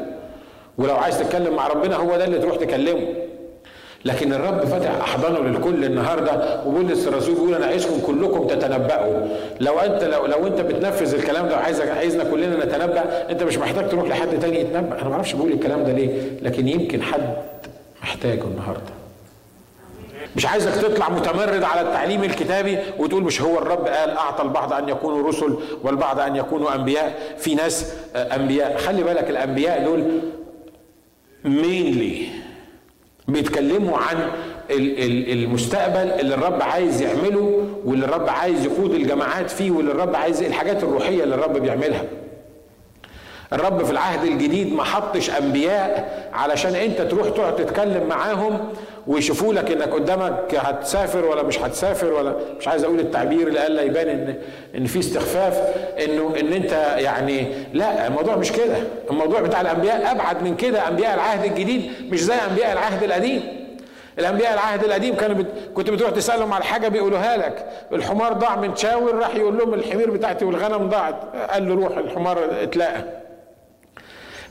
ولو 0.79 0.95
عايز 0.95 1.19
تتكلم 1.19 1.55
مع 1.57 1.69
ربنا 1.69 1.97
هو 1.97 2.17
ده 2.17 2.25
اللي 2.25 2.39
تروح 2.39 2.57
تكلمه. 2.57 3.07
لكن 4.05 4.33
الرب 4.33 4.65
فتح 4.65 4.91
أحضانه 5.01 5.39
للكل 5.39 5.85
النهارده 5.85 6.61
وبولس 6.67 7.09
الرسول 7.09 7.35
بيقول 7.35 7.55
أنا 7.55 7.67
عايزكم 7.67 8.01
كلكم 8.07 8.47
تتنبأوا. 8.47 9.27
لو 9.61 9.79
انت 9.81 10.05
لو, 10.05 10.27
لو 10.27 10.47
أنت 10.47 10.61
بتنفذ 10.61 11.15
الكلام 11.15 11.49
ده 11.49 11.57
وعايزك 11.57 11.89
عايزنا 11.89 12.25
كلنا 12.25 12.65
نتنبأ 12.65 13.31
أنت 13.31 13.43
مش 13.43 13.59
محتاج 13.59 13.89
تروح 13.89 14.09
لحد 14.09 14.39
تاني 14.41 14.61
يتنبأ. 14.61 15.01
أنا 15.01 15.09
ما 15.09 15.15
أعرفش 15.15 15.33
بقول 15.33 15.53
الكلام 15.53 15.85
ده 15.85 15.93
ليه 15.93 16.11
لكن 16.43 16.69
يمكن 16.69 17.03
حد 17.03 17.23
محتاجه 18.05 18.45
النهارده. 18.45 18.93
مش 20.37 20.47
عايزك 20.47 20.73
تطلع 20.73 21.09
متمرد 21.09 21.63
على 21.63 21.81
التعليم 21.81 22.25
الكتابي 22.25 22.79
وتقول 22.99 23.23
مش 23.23 23.43
هو 23.43 23.59
الرب 23.59 23.87
قال 23.87 24.11
أعطى 24.11 24.43
البعض 24.43 24.73
أن 24.73 24.89
يكونوا 24.89 25.29
رسل 25.29 25.59
والبعض 25.83 26.21
أن 26.21 26.37
يكونوا 26.37 26.75
أنبياء. 26.75 27.35
في 27.39 27.55
ناس 27.55 27.93
أنبياء. 28.17 28.77
خلي 28.79 29.03
بالك 29.03 29.31
الأنبياء 29.31 29.85
دول 29.85 30.21
مينلي 31.45 32.27
بيتكلموا 33.29 33.99
عن 33.99 34.31
المستقبل 34.71 36.11
اللي 36.21 36.35
الرب 36.35 36.63
عايز 36.63 37.03
يعمله 37.03 37.67
واللي 37.85 38.05
الرب 38.05 38.29
عايز 38.29 38.65
يقود 38.65 38.95
الجماعات 38.95 39.51
فيه 39.51 39.71
واللي 39.71 39.93
الرب 39.93 40.17
عايز 40.17 40.43
الحاجات 40.43 40.83
الروحية 40.83 41.25
اللي 41.25 41.35
الرب 41.35 41.59
بيعملها. 41.59 42.05
الرب 43.53 43.85
في 43.85 43.91
العهد 43.91 44.25
الجديد 44.25 44.73
ما 44.73 44.85
حطش 44.85 45.31
أنبياء 45.31 46.09
علشان 46.33 46.75
أنت 46.75 47.01
تروح 47.03 47.29
تقعد 47.29 47.57
تتكلم 47.57 48.07
معاهم 48.09 48.73
ويشوفوا 49.07 49.55
لك 49.55 49.71
إنك 49.71 49.89
قدامك 49.89 50.55
هتسافر 50.55 51.25
ولا 51.25 51.43
مش 51.43 51.59
هتسافر 51.59 52.13
ولا 52.13 52.35
مش 52.61 52.69
عايز 52.69 52.85
أقول 52.85 53.01
التعبير 53.01 53.49
اللي 53.49 53.59
قال 53.61 53.79
يبان 53.79 54.09
ان 54.09 54.35
إن 54.77 54.87
في 54.87 54.99
استخفاف 54.99 55.59
انه 56.05 56.35
إن 56.41 56.53
أنت 56.53 56.73
يعني 56.97 57.47
لا 57.73 58.07
الموضوع 58.07 58.37
مش 58.37 58.53
كده. 58.53 58.77
الموضوع 59.11 59.41
بتاع 59.41 59.61
الأنبياء 59.61 60.11
أبعد 60.11 60.43
من 60.43 60.57
كده. 60.57 60.89
أنبياء 60.89 61.15
العهد 61.15 61.45
الجديد 61.45 61.91
مش 62.11 62.21
زي 62.25 62.35
أنبياء 62.51 62.73
العهد 62.73 63.03
القديم. 63.03 63.43
الأنبياء 64.19 64.55
العهد 64.55 64.85
القديم 64.85 65.15
كانوا 65.15 65.37
بت... 65.37 65.47
كنت 65.75 65.91
بتروح 65.91 66.11
تسألهم 66.11 66.53
على 66.53 66.65
حاجة 66.65 66.89
بيقولوها 66.89 67.37
لك. 67.37 67.67
الحمار 67.93 68.33
ضاع 68.33 68.57
من 68.57 68.77
شاور 68.77 69.15
راح 69.15 69.37
يقول 69.37 69.59
لهم 69.59 69.75
الحمير 69.75 70.11
بتاعتي 70.11 70.45
والغنم 70.45 70.89
ضاعت. 70.89 71.15
قال 71.51 71.69
له 71.69 71.75
روح 71.75 71.97
الحمار 71.99 72.39
اتلاقى 72.63 73.05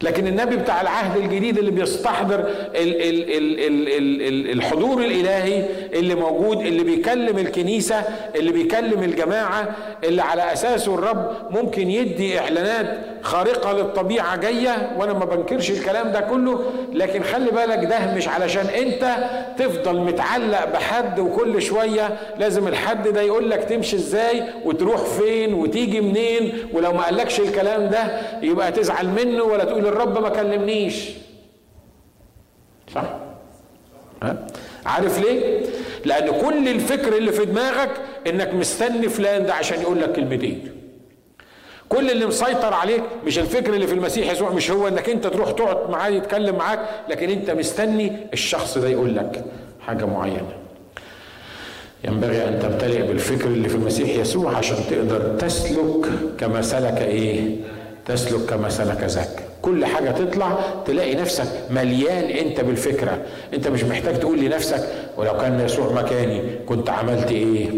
لكن 0.02 0.28
النبي 0.28 0.56
بتاع 0.56 0.82
العهد 0.82 1.18
الجديد 1.18 1.58
اللي 1.58 1.72
بيستحضر 1.72 2.40
ال 2.40 2.48
ال 2.76 3.38
ال 3.38 3.60
ال 3.60 3.88
ال 3.88 4.22
ال 4.22 4.52
الحضور 4.52 5.02
الإلهي 5.02 5.66
اللي 5.94 6.16
موجود 6.16 6.60
اللي 6.62 6.84
بيكلم 6.84 7.38
الكنيسة 7.38 8.04
اللي 8.36 8.52
بيكلم 8.52 9.04
الجماعة 9.04 9.76
اللي 10.04 10.22
على 10.22 10.54
اساسه 10.54 10.94
الرب 10.96 11.32
ممكن 11.50 11.90
يدي 11.92 12.40
إعلانات 12.40 12.98
خارقة 13.22 13.74
للطبيعة 13.74 14.36
جاية 14.36 14.92
وأنا 14.98 15.14
ما 15.14 15.26
بنكرش 15.26 15.72
الكلام 15.72 16.12
ده 16.12 16.20
كله 16.20 16.60
لكن 16.94 17.24
خلي 17.24 17.52
بالك 17.52 17.86
ده 17.86 18.14
مش 18.16 18.28
علشان 18.28 18.66
أنت 18.66 19.16
تفضل 19.58 19.96
متعلق 20.00 20.66
بحد 20.74 21.20
وكل 21.20 21.62
شوية 21.62 22.18
لازم 22.38 22.68
الحد 22.68 23.08
ده 23.08 23.22
يقول 23.22 23.50
لك 23.50 23.64
تمشي 23.64 23.96
إزاي 23.96 24.44
وتروح 24.66 25.02
فين 25.04 25.54
وتيجي 25.54 26.02
منين 26.02 26.54
ولو 26.74 26.92
ما 26.94 27.02
قالكش 27.04 27.40
الكلام 27.40 27.90
ده 27.90 28.04
يبقى 28.42 28.72
تزعل 28.72 29.08
منه 29.08 29.44
ولا 29.44 29.64
تقول 29.64 29.93
الرب 29.94 30.18
ما 30.22 30.30
كلمنيش. 30.30 31.10
صح؟ 32.96 33.04
ها؟ 34.24 34.48
عارف 34.86 35.20
ليه؟ 35.20 35.62
لأن 36.06 36.42
كل 36.42 36.68
الفكر 36.68 37.18
اللي 37.18 37.32
في 37.32 37.46
دماغك 37.46 37.90
إنك 38.28 38.54
مستني 38.54 39.10
فلان 39.10 39.46
ده 39.46 39.54
عشان 39.54 39.82
يقول 39.82 40.02
لك 40.02 40.12
كلمتين 40.12 40.72
كل 41.90 42.12
اللي 42.12 42.26
مسيطر 42.26 42.74
عليك 42.74 43.04
مش 43.26 43.40
الفكر 43.40 43.74
اللي 43.74 43.88
في 43.88 43.94
المسيح 43.94 44.32
يسوع 44.32 44.50
مش 44.50 44.72
هو 44.72 44.88
إنك 44.88 45.10
أنت 45.10 45.28
تروح 45.28 45.52
تقعد 45.52 45.90
معاه 45.90 46.10
يتكلم 46.10 46.56
معاك 46.56 46.80
لكن 47.10 47.30
أنت 47.30 47.52
مستني 47.52 48.12
الشخص 48.34 48.78
ده 48.78 48.88
يقول 48.88 49.16
لك 49.16 49.44
حاجة 49.82 50.06
معينة. 50.06 50.54
ينبغي 52.04 52.48
أن 52.48 52.60
تمتلئ 52.60 53.02
بالفكر 53.02 53.48
اللي 53.48 53.70
في 53.70 53.76
المسيح 53.76 54.10
يسوع 54.10 54.58
عشان 54.58 54.78
تقدر 54.90 55.38
تسلك 55.40 56.06
كما 56.40 56.62
سلك 56.62 56.98
إيه؟ 57.02 57.56
تسلك 58.06 58.46
كما 58.50 58.70
سلك 58.70 59.04
ذاك 59.04 59.44
كل 59.62 59.86
حاجة 59.86 60.12
تطلع 60.12 60.58
تلاقي 60.86 61.16
نفسك 61.16 61.46
مليان 61.72 62.24
انت 62.24 62.62
بالفكرة. 62.62 63.18
انت 63.54 63.68
مش 63.68 63.84
محتاج 63.84 64.20
تقول 64.20 64.40
لنفسك 64.40 64.88
ولو 65.18 65.38
كان 65.38 65.60
يسوع 65.60 65.92
مكاني 65.92 66.42
كنت 66.66 66.90
عملت 66.90 67.32
إيه؟ 67.32 67.70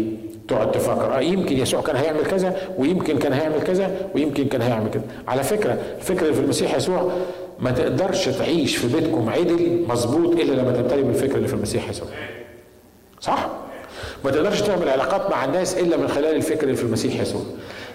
تقعد 0.48 0.72
تفكر. 0.72 1.16
آه 1.16 1.20
يمكن 1.20 1.56
يسوع 1.58 1.80
كان 1.82 1.96
هيعمل 1.96 2.26
كذا 2.26 2.56
ويمكن 2.78 3.18
كان 3.18 3.32
هيعمل 3.32 3.62
كذا 3.62 3.90
ويمكن 4.14 4.48
كان 4.48 4.62
هيعمل 4.62 4.90
كذا. 4.90 5.02
على 5.28 5.42
فكرة 5.42 5.78
الفكرة 5.98 6.22
اللي 6.22 6.34
في 6.34 6.40
المسيح 6.40 6.74
يسوع 6.74 7.12
ما 7.60 7.70
تقدرش 7.70 8.28
تعيش 8.28 8.76
في 8.76 8.96
بيتكم 8.96 9.28
عدل 9.30 9.84
مظبوط 9.88 10.32
إلا 10.40 10.52
لما 10.60 10.72
تمتلي 10.72 11.02
بالفكر 11.02 11.36
اللي 11.36 11.48
في 11.48 11.54
المسيح 11.54 11.88
يسوع. 11.90 12.08
صح؟ 13.20 13.48
ما 14.24 14.30
تقدرش 14.30 14.60
تعمل 14.62 14.88
علاقات 14.88 15.30
مع 15.30 15.44
الناس 15.44 15.78
إلا 15.78 15.96
من 15.96 16.08
خلال 16.08 16.36
الفكر 16.36 16.62
اللي 16.62 16.76
في 16.76 16.82
المسيح 16.82 17.20
يسوع. 17.20 17.42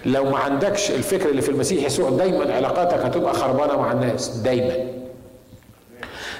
لو 0.06 0.24
ما 0.24 0.38
عندكش 0.38 0.90
الفكر 0.90 1.28
اللي 1.30 1.42
في 1.42 1.48
المسيح 1.48 1.84
يسوع 1.84 2.10
دايما 2.10 2.54
علاقاتك 2.54 2.98
هتبقى 3.04 3.34
خربانة 3.34 3.76
مع 3.76 3.92
الناس 3.92 4.28
دايما. 4.28 4.76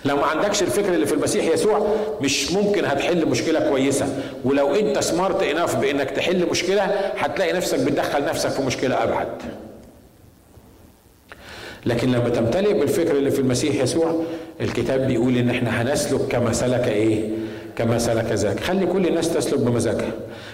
لو 0.04 0.16
ما 0.16 0.26
عندكش 0.26 0.62
الفكر 0.62 0.94
اللي 0.94 1.06
في 1.06 1.14
المسيح 1.14 1.44
يسوع 1.46 1.86
مش 2.20 2.52
ممكن 2.52 2.84
هتحل 2.84 3.26
مشكلة 3.26 3.68
كويسة. 3.68 4.22
ولو 4.44 4.74
انت 4.74 4.98
سمارت 4.98 5.42
اناف 5.42 5.76
بانك 5.76 6.10
تحل 6.10 6.46
مشكلة 6.50 6.82
هتلاقي 7.18 7.52
نفسك 7.52 7.78
بتدخل 7.80 8.24
نفسك 8.24 8.50
في 8.50 8.62
مشكلة 8.62 9.02
أبعد. 9.04 9.28
لكن 11.86 12.12
لما 12.12 12.28
تمتلئ 12.28 12.72
بالفكر 12.72 13.16
اللي 13.16 13.30
في 13.30 13.38
المسيح 13.38 13.74
يسوع 13.74 14.22
الكتاب 14.60 15.06
بيقول 15.06 15.36
إن 15.36 15.50
إحنا 15.50 15.82
هنسلك 15.82 16.20
كما 16.30 16.52
سلك 16.52 16.88
إيه؟ 16.88 17.28
كما 17.76 17.98
سلك 17.98 18.32
ذاك. 18.32 18.60
خلي 18.60 18.86
كل 18.86 19.06
الناس 19.06 19.34
تسلك 19.34 19.58
بمزاجها. 19.58 20.12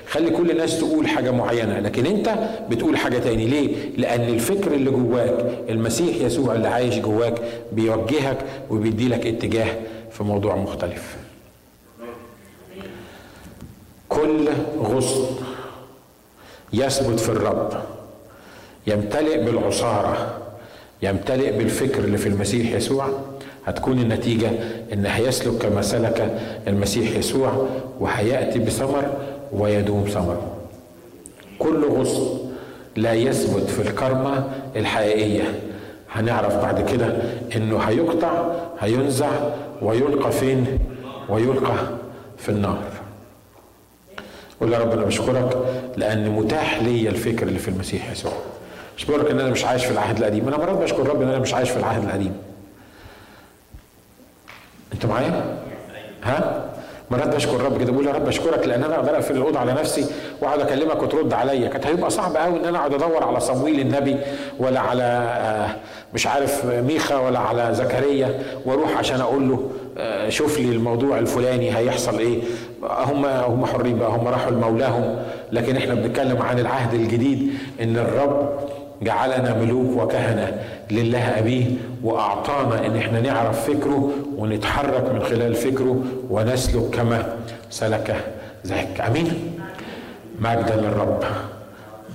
خلي 0.08 0.30
كل 0.30 0.50
الناس 0.50 0.78
تقول 0.78 1.08
حاجة 1.08 1.30
معينة. 1.30 1.78
لكن 1.80 2.06
انت 2.06 2.38
بتقول 2.70 2.96
حاجة 2.96 3.18
تاني. 3.18 3.46
ليه؟ 3.46 3.96
لأن 3.96 4.28
الفكر 4.28 4.72
اللي 4.74 4.90
جواك 4.90 5.58
المسيح 5.68 6.16
يسوع 6.16 6.54
اللي 6.54 6.68
عايش 6.68 6.98
جواك 6.98 7.42
بيوجهك 7.72 8.38
وبيدي 8.70 9.08
لك 9.08 9.26
اتجاه 9.26 9.76
في 10.12 10.24
موضوع 10.24 10.56
مختلف. 10.56 11.16
كل 14.08 14.48
غصن 14.78 15.24
يثبت 16.72 17.20
في 17.20 17.28
الرب. 17.28 17.82
يمتلئ 18.86 19.44
بالعصارة. 19.44 20.38
يمتلئ 21.02 21.58
بالفكر 21.58 22.04
اللي 22.04 22.18
في 22.18 22.28
المسيح 22.28 22.72
يسوع. 22.72 23.08
هتكون 23.68 23.98
النتيجة 23.98 24.50
إن 24.92 25.06
هيسلك 25.06 25.58
كما 25.58 25.82
سلك 25.82 26.38
المسيح 26.68 27.16
يسوع 27.16 27.66
وهيأتي 28.00 28.58
بثمر 28.58 29.04
ويدوم 29.52 30.04
ثمر 30.04 30.42
كل 31.58 31.84
غصن 31.84 32.38
لا 32.96 33.12
يثبت 33.12 33.70
في 33.70 33.82
الكرمة 33.88 34.44
الحقيقية. 34.76 35.42
هنعرف 36.12 36.56
بعد 36.56 36.90
كده 36.90 37.16
إنه 37.56 37.78
هيقطع 37.78 38.52
هينزع 38.80 39.30
ويلقى 39.82 40.32
فين؟ 40.32 40.78
ويلقى 41.28 41.74
في 42.36 42.48
النار. 42.48 42.82
قول 44.60 44.72
يا 44.72 44.78
رب 44.78 44.92
أنا 44.92 45.04
بشكرك 45.04 45.56
لأن 45.96 46.30
متاح 46.30 46.82
ليا 46.82 47.10
الفكر 47.10 47.46
اللي 47.46 47.58
في 47.58 47.68
المسيح 47.68 48.12
يسوع. 48.12 48.32
اشكرك 48.96 49.30
إن 49.30 49.40
أنا 49.40 49.50
مش 49.50 49.64
عايش 49.64 49.84
في 49.84 49.92
العهد 49.92 50.18
القديم. 50.18 50.48
أنا 50.48 50.56
مرات 50.56 50.78
بشكر 50.78 51.08
رب 51.08 51.22
إن 51.22 51.28
أنا 51.28 51.38
مش 51.38 51.54
عايش 51.54 51.70
في 51.70 51.76
العهد 51.76 52.04
القديم. 52.04 52.32
انت 54.95 55.07
معايا؟ 55.07 55.59
ها؟ 56.24 56.64
مرات 57.11 57.34
بشكر 57.34 57.61
رب 57.64 57.78
كده 57.78 57.93
بقول 57.93 58.07
يا 58.07 58.12
رب 58.12 58.28
اشكرك 58.28 58.66
لأن 58.66 58.84
أنا 58.84 58.95
أقدر 58.95 59.14
أقفل 59.14 59.36
الأوضة 59.36 59.59
على 59.59 59.72
نفسي 59.72 60.07
وأقعد 60.43 60.61
أكلمك 60.61 61.03
وترد 61.03 61.32
عليا. 61.32 61.68
كانت 61.68 61.86
هيبقى 61.86 62.11
صعب 62.11 62.36
قوي 62.36 62.61
إن 62.61 62.64
أنا 62.64 62.78
أقعد 62.78 62.95
أدور 62.95 63.24
على 63.24 63.41
صمويل 63.41 63.80
النبي 63.80 64.16
ولا 64.59 64.80
على 64.80 65.66
مش 66.14 66.26
عارف 66.26 66.66
ميخا 66.66 67.18
ولا 67.18 67.39
على 67.39 67.68
زكريا 67.74 68.39
وأروح 68.64 68.99
عشان 68.99 69.20
أقول 69.20 69.49
له 69.49 69.70
شوف 70.28 70.59
لي 70.61 70.72
الموضوع 70.72 71.18
الفلاني 71.18 71.76
هيحصل 71.78 72.18
إيه. 72.18 72.39
هم 72.82 73.24
هم 73.26 73.66
حرين 73.66 73.99
بقى 73.99 74.09
هم 74.11 74.28
راحوا 74.28 74.51
لمولاهم. 74.51 75.16
لكن 75.53 75.76
إحنا 75.76 75.95
بنتكلم 75.95 76.43
عن 76.43 76.59
العهد 76.59 76.95
الجديد 76.95 77.53
إن 77.82 77.97
الرب 77.97 78.59
جعلنا 79.03 79.55
ملوك 79.55 80.03
وكهنة 80.03 80.59
لله 80.91 81.39
أبيه 81.39 81.66
وأعطانا 82.05 82.86
إن 82.86 82.97
إحنا 82.97 83.20
نعرف 83.20 83.70
فكره 83.70 84.11
ونتحرك 84.39 85.12
من 85.12 85.22
خلال 85.22 85.55
فكره 85.55 86.05
ونسلك 86.30 86.91
كما 86.91 87.36
سلك 87.70 88.24
ذاك. 88.66 89.01
آمين. 89.01 89.55
مجدا 90.41 90.76
للرب 90.76 91.24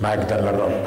مجدا 0.02 0.40
للرب 0.40 0.84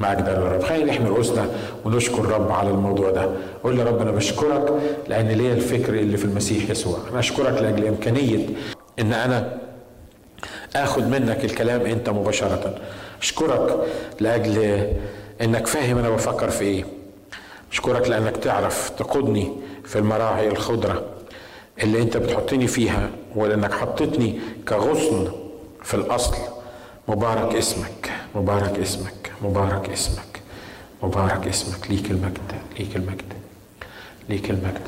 مجدا 0.00 0.32
للرب 0.34 0.62
خلينا 0.62 0.92
نحمي 0.92 1.08
رؤوسنا 1.08 1.46
ونشكر 1.84 2.20
الرب 2.20 2.52
على 2.52 2.70
الموضوع 2.70 3.10
ده. 3.10 3.30
قول 3.64 3.76
لي 3.76 3.82
رب 3.82 4.00
أنا 4.00 4.10
بشكرك 4.10 4.72
لأن 5.08 5.28
ليا 5.28 5.52
الفكر 5.52 5.94
اللي 5.94 6.16
في 6.16 6.24
المسيح 6.24 6.70
يسوع. 6.70 6.98
أنا 7.10 7.18
أشكرك 7.18 7.62
لأجل 7.62 7.86
إمكانية 7.86 8.46
إن 8.98 9.12
أنا 9.12 9.58
اخد 10.76 11.08
منك 11.08 11.44
الكلام 11.44 11.80
أنت 11.80 12.08
مباشرة. 12.08 12.74
أشكرك 13.22 13.76
لأجل 14.20 14.86
إنك 15.42 15.66
فاهم 15.66 15.98
أنا 15.98 16.10
بفكر 16.10 16.50
في 16.50 16.64
إيه. 16.64 16.84
أشكرك 17.72 18.08
لأنك 18.08 18.36
تعرف 18.36 18.90
تقودني 18.98 19.52
في 19.88 19.98
المراعي 19.98 20.48
الخضرة 20.48 21.04
اللي 21.82 22.02
انت 22.02 22.16
بتحطني 22.16 22.66
فيها 22.66 23.10
ولانك 23.34 23.72
حطيتني 23.72 24.40
كغصن 24.68 25.32
في 25.82 25.94
الأصل. 25.94 26.36
مبارك 27.08 27.54
اسمك 27.54 28.10
مبارك 28.34 28.78
اسمك 28.78 29.32
مبارك 29.42 29.90
اسمك 29.90 30.40
مبارك 31.02 31.46
اسمك. 31.48 31.90
ليك 31.90 32.10
المجد 32.10 32.38
ليك 32.78 32.96
المجد 32.96 33.32
ليك 34.28 34.50
المجد. 34.50 34.82